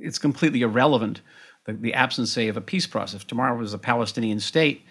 it's 0.00 0.18
completely 0.18 0.60
irrelevant, 0.60 1.22
the, 1.64 1.72
the, 1.72 1.94
absence, 1.94 2.30
say, 2.30 2.48
of 2.48 2.56
a 2.56 2.60
peace 2.60 2.86
process. 2.86 3.22
If 3.22 3.26
tomorrow 3.26 3.56
was 3.56 3.72
a 3.72 3.78
Palestinian 3.78 4.38
state, 4.38 4.82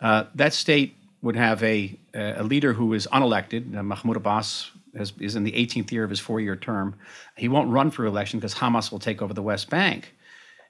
uh, 0.00 0.24
that 0.34 0.54
state 0.54 0.96
would 1.20 1.36
have 1.36 1.62
a, 1.62 1.98
a 2.14 2.42
leader 2.42 2.72
who 2.72 2.94
is 2.94 3.06
unelected. 3.12 3.76
Uh, 3.76 3.82
Mahmoud 3.82 4.16
Abbas 4.16 4.70
has, 4.96 5.12
is 5.20 5.36
in 5.36 5.44
the 5.44 5.52
18th 5.52 5.90
year 5.90 6.04
of 6.04 6.10
his 6.10 6.20
four 6.20 6.40
year 6.40 6.56
term. 6.56 6.96
He 7.36 7.48
won't 7.48 7.70
run 7.70 7.90
for 7.90 8.04
election 8.04 8.38
because 8.38 8.54
Hamas 8.54 8.90
will 8.90 8.98
take 8.98 9.22
over 9.22 9.34
the 9.34 9.42
West 9.42 9.70
Bank. 9.70 10.14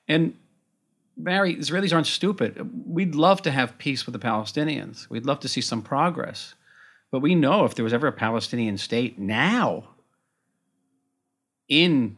And 0.09 0.35
Bari, 1.17 1.57
Israelis 1.57 1.93
aren't 1.93 2.07
stupid. 2.07 2.87
We'd 2.87 3.15
love 3.15 3.43
to 3.43 3.51
have 3.51 3.79
peace 3.79 4.07
with 4.07 4.13
the 4.15 4.19
Palestinians. 4.19 5.09
We'd 5.11 5.27
love 5.27 5.41
to 5.41 5.49
see 5.49 5.61
some 5.61 5.83
progress. 5.83 6.55
But 7.11 7.21
we 7.21 7.35
know 7.35 7.65
if 7.65 7.75
there 7.75 7.85
was 7.85 7.93
ever 7.93 8.07
a 8.07 8.13
Palestinian 8.13 8.79
state 8.79 9.19
now 9.19 9.91
in 11.69 12.17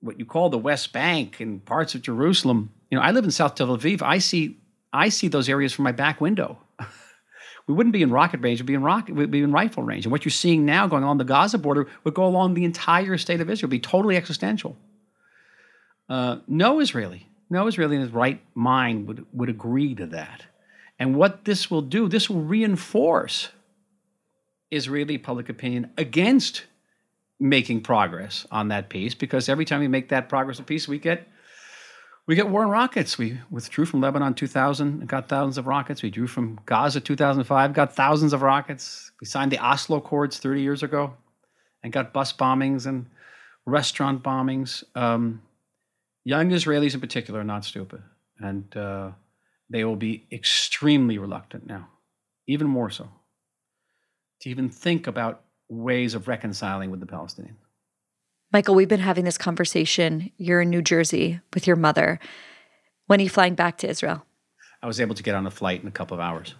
what 0.00 0.18
you 0.18 0.26
call 0.26 0.50
the 0.50 0.58
West 0.58 0.92
Bank 0.92 1.40
and 1.40 1.64
parts 1.64 1.94
of 1.94 2.02
Jerusalem, 2.02 2.72
you 2.90 2.98
know, 2.98 3.02
I 3.02 3.12
live 3.12 3.24
in 3.24 3.30
South 3.30 3.54
Tel 3.54 3.76
Aviv. 3.76 4.02
I 4.02 4.18
see 4.18 4.58
I 4.92 5.08
see 5.08 5.28
those 5.28 5.48
areas 5.48 5.72
from 5.72 5.84
my 5.84 5.92
back 5.92 6.20
window 6.20 6.58
we 7.66 7.74
wouldn't 7.74 7.92
be 7.92 8.02
in 8.02 8.10
rocket 8.10 8.40
range, 8.40 8.60
we'd 8.60 8.66
be 8.66 8.74
in 8.74 8.82
rocket, 8.82 9.14
we'd 9.14 9.30
be 9.30 9.42
in 9.42 9.52
rifle 9.52 9.82
range. 9.82 10.04
And 10.04 10.12
what 10.12 10.24
you're 10.24 10.30
seeing 10.30 10.64
now 10.64 10.86
going 10.86 11.04
on 11.04 11.18
the 11.18 11.24
Gaza 11.24 11.58
border 11.58 11.88
would 12.04 12.14
go 12.14 12.24
along 12.24 12.54
the 12.54 12.64
entire 12.64 13.16
state 13.18 13.40
of 13.40 13.48
Israel, 13.48 13.70
be 13.70 13.78
totally 13.78 14.16
existential. 14.16 14.76
Uh, 16.08 16.38
no 16.46 16.80
Israeli, 16.80 17.28
no 17.48 17.66
Israeli 17.66 17.96
in 17.96 18.02
his 18.02 18.10
right 18.10 18.40
mind 18.54 19.06
would, 19.06 19.24
would 19.32 19.48
agree 19.48 19.94
to 19.94 20.06
that. 20.06 20.44
And 20.98 21.16
what 21.16 21.44
this 21.44 21.70
will 21.70 21.82
do, 21.82 22.08
this 22.08 22.28
will 22.28 22.42
reinforce 22.42 23.48
Israeli 24.70 25.18
public 25.18 25.48
opinion 25.48 25.90
against 25.96 26.64
making 27.40 27.80
progress 27.80 28.46
on 28.50 28.68
that 28.68 28.88
peace, 28.88 29.14
because 29.14 29.48
every 29.48 29.64
time 29.64 29.80
we 29.80 29.88
make 29.88 30.10
that 30.10 30.28
progress 30.28 30.58
of 30.58 30.66
peace, 30.66 30.86
we 30.86 30.98
get 30.98 31.28
we 32.26 32.36
get 32.36 32.48
war 32.48 32.62
and 32.62 32.70
rockets. 32.70 33.18
We 33.18 33.40
withdrew 33.50 33.84
from 33.84 34.00
Lebanon 34.00 34.34
2000, 34.34 35.00
and 35.00 35.08
got 35.08 35.28
thousands 35.28 35.58
of 35.58 35.66
rockets. 35.66 36.02
We 36.02 36.10
drew 36.10 36.26
from 36.26 36.60
Gaza 36.66 37.00
2005, 37.00 37.72
got 37.72 37.94
thousands 37.94 38.32
of 38.32 38.42
rockets. 38.42 39.10
We 39.20 39.26
signed 39.26 39.50
the 39.50 39.58
Oslo 39.58 39.98
Accords 39.98 40.38
30 40.38 40.62
years 40.62 40.82
ago 40.82 41.14
and 41.82 41.92
got 41.92 42.12
bus 42.12 42.32
bombings 42.32 42.86
and 42.86 43.06
restaurant 43.66 44.22
bombings. 44.22 44.84
Um, 44.94 45.42
young 46.24 46.50
Israelis 46.50 46.94
in 46.94 47.00
particular 47.00 47.40
are 47.40 47.44
not 47.44 47.64
stupid. 47.64 48.02
And 48.38 48.76
uh, 48.76 49.12
they 49.70 49.84
will 49.84 49.96
be 49.96 50.26
extremely 50.30 51.18
reluctant 51.18 51.66
now, 51.66 51.88
even 52.46 52.66
more 52.66 52.90
so, 52.90 53.08
to 54.40 54.50
even 54.50 54.68
think 54.68 55.06
about 55.06 55.42
ways 55.68 56.14
of 56.14 56.28
reconciling 56.28 56.90
with 56.90 57.00
the 57.00 57.06
Palestinians. 57.06 57.61
Michael, 58.52 58.74
we've 58.74 58.88
been 58.88 59.00
having 59.00 59.24
this 59.24 59.38
conversation. 59.38 60.30
You're 60.36 60.60
in 60.60 60.68
New 60.68 60.82
Jersey 60.82 61.40
with 61.54 61.66
your 61.66 61.76
mother. 61.76 62.20
When 63.06 63.18
are 63.18 63.22
you 63.22 63.30
flying 63.30 63.54
back 63.54 63.78
to 63.78 63.88
Israel? 63.88 64.26
I 64.82 64.86
was 64.86 65.00
able 65.00 65.14
to 65.14 65.22
get 65.22 65.34
on 65.34 65.46
a 65.46 65.50
flight 65.50 65.80
in 65.80 65.88
a 65.88 65.92
couple 65.92 66.14
of 66.14 66.20
hours. 66.20 66.54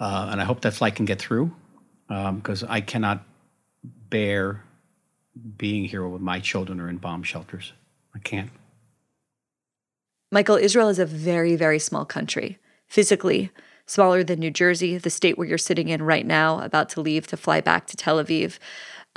Uh, 0.00 0.28
and 0.30 0.40
I 0.40 0.44
hope 0.44 0.62
that 0.62 0.72
flight 0.72 0.94
can 0.94 1.04
get 1.04 1.18
through 1.18 1.54
because 2.08 2.62
um, 2.62 2.68
I 2.70 2.80
cannot 2.80 3.24
bear 4.08 4.64
being 5.56 5.84
here 5.84 6.06
with 6.08 6.22
my 6.22 6.40
children 6.40 6.80
are 6.80 6.88
in 6.88 6.96
bomb 6.96 7.22
shelters. 7.22 7.72
I 8.14 8.20
can't. 8.20 8.50
Michael, 10.32 10.56
Israel 10.56 10.88
is 10.88 10.98
a 10.98 11.06
very, 11.06 11.56
very 11.56 11.78
small 11.78 12.04
country, 12.04 12.58
physically 12.86 13.50
smaller 13.88 14.22
than 14.22 14.38
New 14.38 14.50
Jersey, 14.50 14.98
the 14.98 15.10
state 15.10 15.38
where 15.38 15.46
you're 15.46 15.58
sitting 15.58 15.88
in 15.88 16.02
right 16.02 16.26
now, 16.26 16.60
about 16.60 16.90
to 16.90 17.00
leave 17.00 17.26
to 17.28 17.36
fly 17.36 17.60
back 17.60 17.86
to 17.86 17.96
Tel 17.96 18.22
Aviv. 18.22 18.58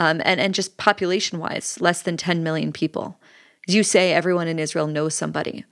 Um, 0.01 0.19
and, 0.25 0.39
and 0.39 0.55
just 0.55 0.77
population 0.77 1.37
wise, 1.37 1.79
less 1.79 2.01
than 2.01 2.17
10 2.17 2.41
million 2.41 2.73
people. 2.73 3.19
You 3.67 3.83
say, 3.83 4.13
everyone 4.13 4.47
in 4.47 4.57
Israel 4.57 4.87
knows 4.87 5.13
somebody. 5.13 5.63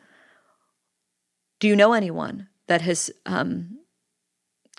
Do 1.60 1.68
you 1.68 1.76
know 1.76 1.94
anyone 1.94 2.48
that 2.68 2.82
has 2.82 3.10
um, 3.26 3.80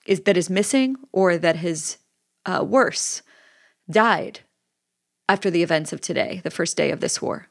is 0.07 0.21
that 0.21 0.37
is 0.37 0.49
missing 0.49 0.95
or 1.11 1.37
that 1.37 1.57
has 1.57 1.99
uh, 2.47 2.65
worse 2.65 3.23
died 3.91 4.39
after 5.29 5.51
the 5.51 5.65
events 5.65 5.93
of 5.93 6.01
today, 6.01 6.41
the 6.45 6.53
first 6.53 6.77
day 6.77 6.93
of 6.93 7.01
this 7.01 7.21
war? 7.21 7.49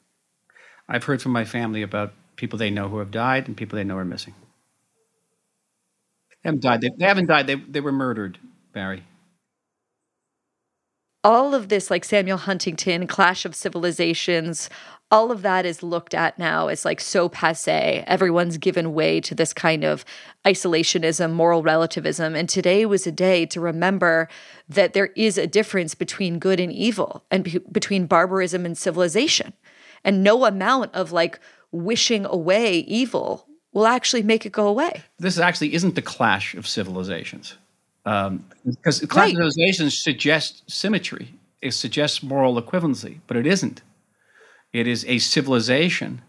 I've 0.88 1.04
heard 1.04 1.20
from 1.20 1.32
my 1.32 1.44
family 1.44 1.82
about 1.82 2.14
people 2.36 2.58
they 2.58 2.70
know 2.70 2.88
who 2.88 2.96
have 2.96 3.10
died 3.10 3.46
and 3.46 3.54
people 3.54 3.76
they 3.76 3.84
know 3.84 3.98
are 3.98 4.06
missing. 4.06 4.34
They 6.42 6.48
haven't 6.48 6.62
died. 6.62 6.80
They, 6.80 6.90
they 6.96 7.04
haven't 7.04 7.26
died. 7.26 7.46
They, 7.46 7.56
they 7.56 7.80
were 7.80 7.92
murdered, 7.92 8.38
Bari. 8.72 9.04
All 11.22 11.54
of 11.54 11.68
this, 11.68 11.90
like 11.90 12.04
Samuel 12.04 12.38
Huntington, 12.38 13.06
Clash 13.06 13.44
of 13.44 13.54
Civilizations, 13.54 14.70
all 15.10 15.30
of 15.30 15.42
that 15.42 15.66
is 15.66 15.82
looked 15.82 16.14
at 16.14 16.38
now 16.38 16.68
as 16.68 16.84
like 16.84 17.00
so 17.00 17.28
passe. 17.28 18.04
Everyone's 18.06 18.56
given 18.58 18.94
way 18.94 19.20
to 19.20 19.34
this 19.34 19.52
kind 19.52 19.84
of 19.84 20.04
isolationism, 20.46 21.32
moral 21.32 21.62
relativism. 21.62 22.34
And 22.34 22.48
today 22.48 22.86
was 22.86 23.06
a 23.06 23.12
day 23.12 23.44
to 23.46 23.60
remember 23.60 24.28
that 24.68 24.92
there 24.92 25.10
is 25.16 25.36
a 25.36 25.46
difference 25.46 25.94
between 25.94 26.38
good 26.38 26.60
and 26.60 26.72
evil 26.72 27.24
and 27.30 27.44
be- 27.44 27.58
between 27.70 28.06
barbarism 28.06 28.64
and 28.64 28.78
civilization. 28.78 29.52
And 30.04 30.22
no 30.22 30.44
amount 30.46 30.94
of 30.94 31.12
like 31.12 31.40
wishing 31.72 32.24
away 32.24 32.78
evil 32.78 33.46
will 33.72 33.86
actually 33.86 34.22
make 34.22 34.46
it 34.46 34.52
go 34.52 34.68
away. 34.68 35.02
This 35.18 35.38
actually 35.38 35.74
isn't 35.74 35.96
the 35.96 36.02
clash 36.02 36.54
of 36.54 36.66
civilizations. 36.66 37.56
Um, 38.06 38.44
because 38.64 39.04
right. 39.14 39.92
suggests 39.92 40.62
symmetry, 40.72 41.34
it 41.60 41.72
suggests 41.72 42.22
moral 42.22 42.60
equivalency, 42.60 43.20
but 43.26 43.36
it 43.36 43.46
isn't. 43.46 43.82
It 44.72 44.86
is 44.86 45.04
a 45.06 45.18
civilization 45.18 46.22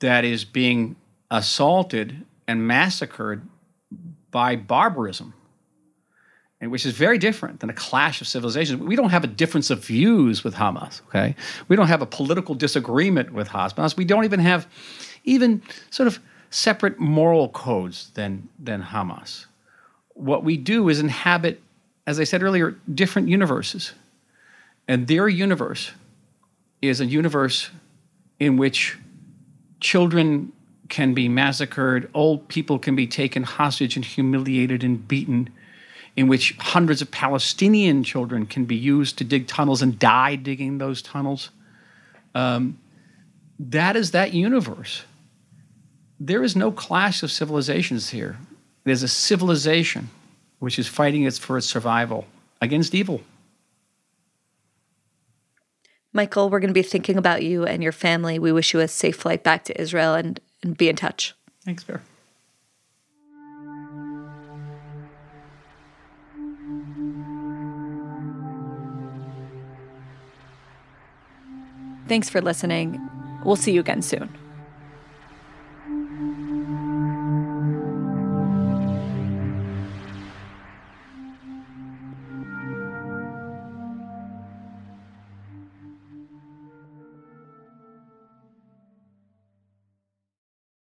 that 0.00 0.24
is 0.24 0.44
being 0.44 0.96
assaulted 1.30 2.24
and 2.46 2.66
massacred 2.66 3.42
by 4.30 4.56
barbarism, 4.56 5.34
and 6.60 6.70
which 6.70 6.84
is 6.84 6.92
very 6.92 7.18
different 7.18 7.60
than 7.60 7.70
a 7.70 7.74
clash 7.74 8.20
of 8.20 8.26
civilizations. 8.26 8.80
We 8.80 8.96
don't 8.96 9.10
have 9.10 9.24
a 9.24 9.28
difference 9.28 9.70
of 9.70 9.84
views 9.84 10.44
with 10.44 10.54
Hamas. 10.54 11.00
Okay, 11.08 11.34
we 11.68 11.76
don't 11.76 11.88
have 11.88 12.02
a 12.02 12.06
political 12.06 12.54
disagreement 12.54 13.32
with 13.32 13.48
Hamas. 13.48 13.96
We 13.96 14.04
don't 14.04 14.24
even 14.24 14.40
have 14.40 14.66
even 15.24 15.62
sort 15.90 16.06
of 16.06 16.18
separate 16.50 16.98
moral 16.98 17.48
codes 17.50 18.10
than 18.14 18.48
than 18.58 18.82
Hamas. 18.82 19.46
What 20.18 20.42
we 20.42 20.56
do 20.56 20.88
is 20.88 20.98
inhabit, 20.98 21.60
as 22.06 22.18
I 22.18 22.24
said 22.24 22.42
earlier, 22.42 22.76
different 22.92 23.28
universes, 23.28 23.92
and 24.88 25.06
their 25.06 25.28
universe 25.28 25.92
is 26.82 27.00
a 27.00 27.06
universe 27.06 27.70
in 28.40 28.56
which 28.56 28.98
children 29.80 30.52
can 30.88 31.14
be 31.14 31.28
massacred, 31.28 32.10
old 32.14 32.48
people 32.48 32.78
can 32.80 32.96
be 32.96 33.06
taken 33.06 33.44
hostage 33.44 33.94
and 33.94 34.04
humiliated 34.04 34.82
and 34.82 35.06
beaten, 35.06 35.50
in 36.16 36.26
which 36.26 36.56
hundreds 36.58 37.00
of 37.00 37.10
Palestinian 37.12 38.02
children 38.02 38.44
can 38.44 38.64
be 38.64 38.74
used 38.74 39.18
to 39.18 39.24
dig 39.24 39.46
tunnels 39.46 39.82
and 39.82 39.98
die 40.00 40.34
digging 40.34 40.78
those 40.78 41.00
tunnels. 41.00 41.50
Um, 42.34 42.78
that 43.60 43.94
is 43.94 44.10
that 44.10 44.32
universe. 44.32 45.04
There 46.18 46.42
is 46.42 46.56
no 46.56 46.72
clash 46.72 47.22
of 47.22 47.30
civilizations 47.30 48.10
here. 48.10 48.38
There's 48.88 49.02
a 49.02 49.08
civilization 49.08 50.08
which 50.60 50.78
is 50.78 50.88
fighting 50.88 51.30
for 51.32 51.58
its 51.58 51.66
survival 51.66 52.24
against 52.62 52.94
evil. 52.94 53.20
Michael, 56.14 56.48
we're 56.48 56.58
going 56.58 56.70
to 56.70 56.74
be 56.74 56.82
thinking 56.82 57.18
about 57.18 57.42
you 57.42 57.66
and 57.66 57.82
your 57.82 57.92
family. 57.92 58.38
We 58.38 58.50
wish 58.50 58.72
you 58.72 58.80
a 58.80 58.88
safe 58.88 59.16
flight 59.16 59.44
back 59.44 59.64
to 59.64 59.78
Israel 59.78 60.14
and, 60.14 60.40
and 60.62 60.74
be 60.74 60.88
in 60.88 60.96
touch. 60.96 61.34
Thanks, 61.66 61.84
Bear. 61.84 62.00
Thanks 72.08 72.30
for 72.30 72.40
listening. 72.40 72.98
We'll 73.44 73.56
see 73.56 73.72
you 73.72 73.80
again 73.80 74.00
soon. 74.00 74.30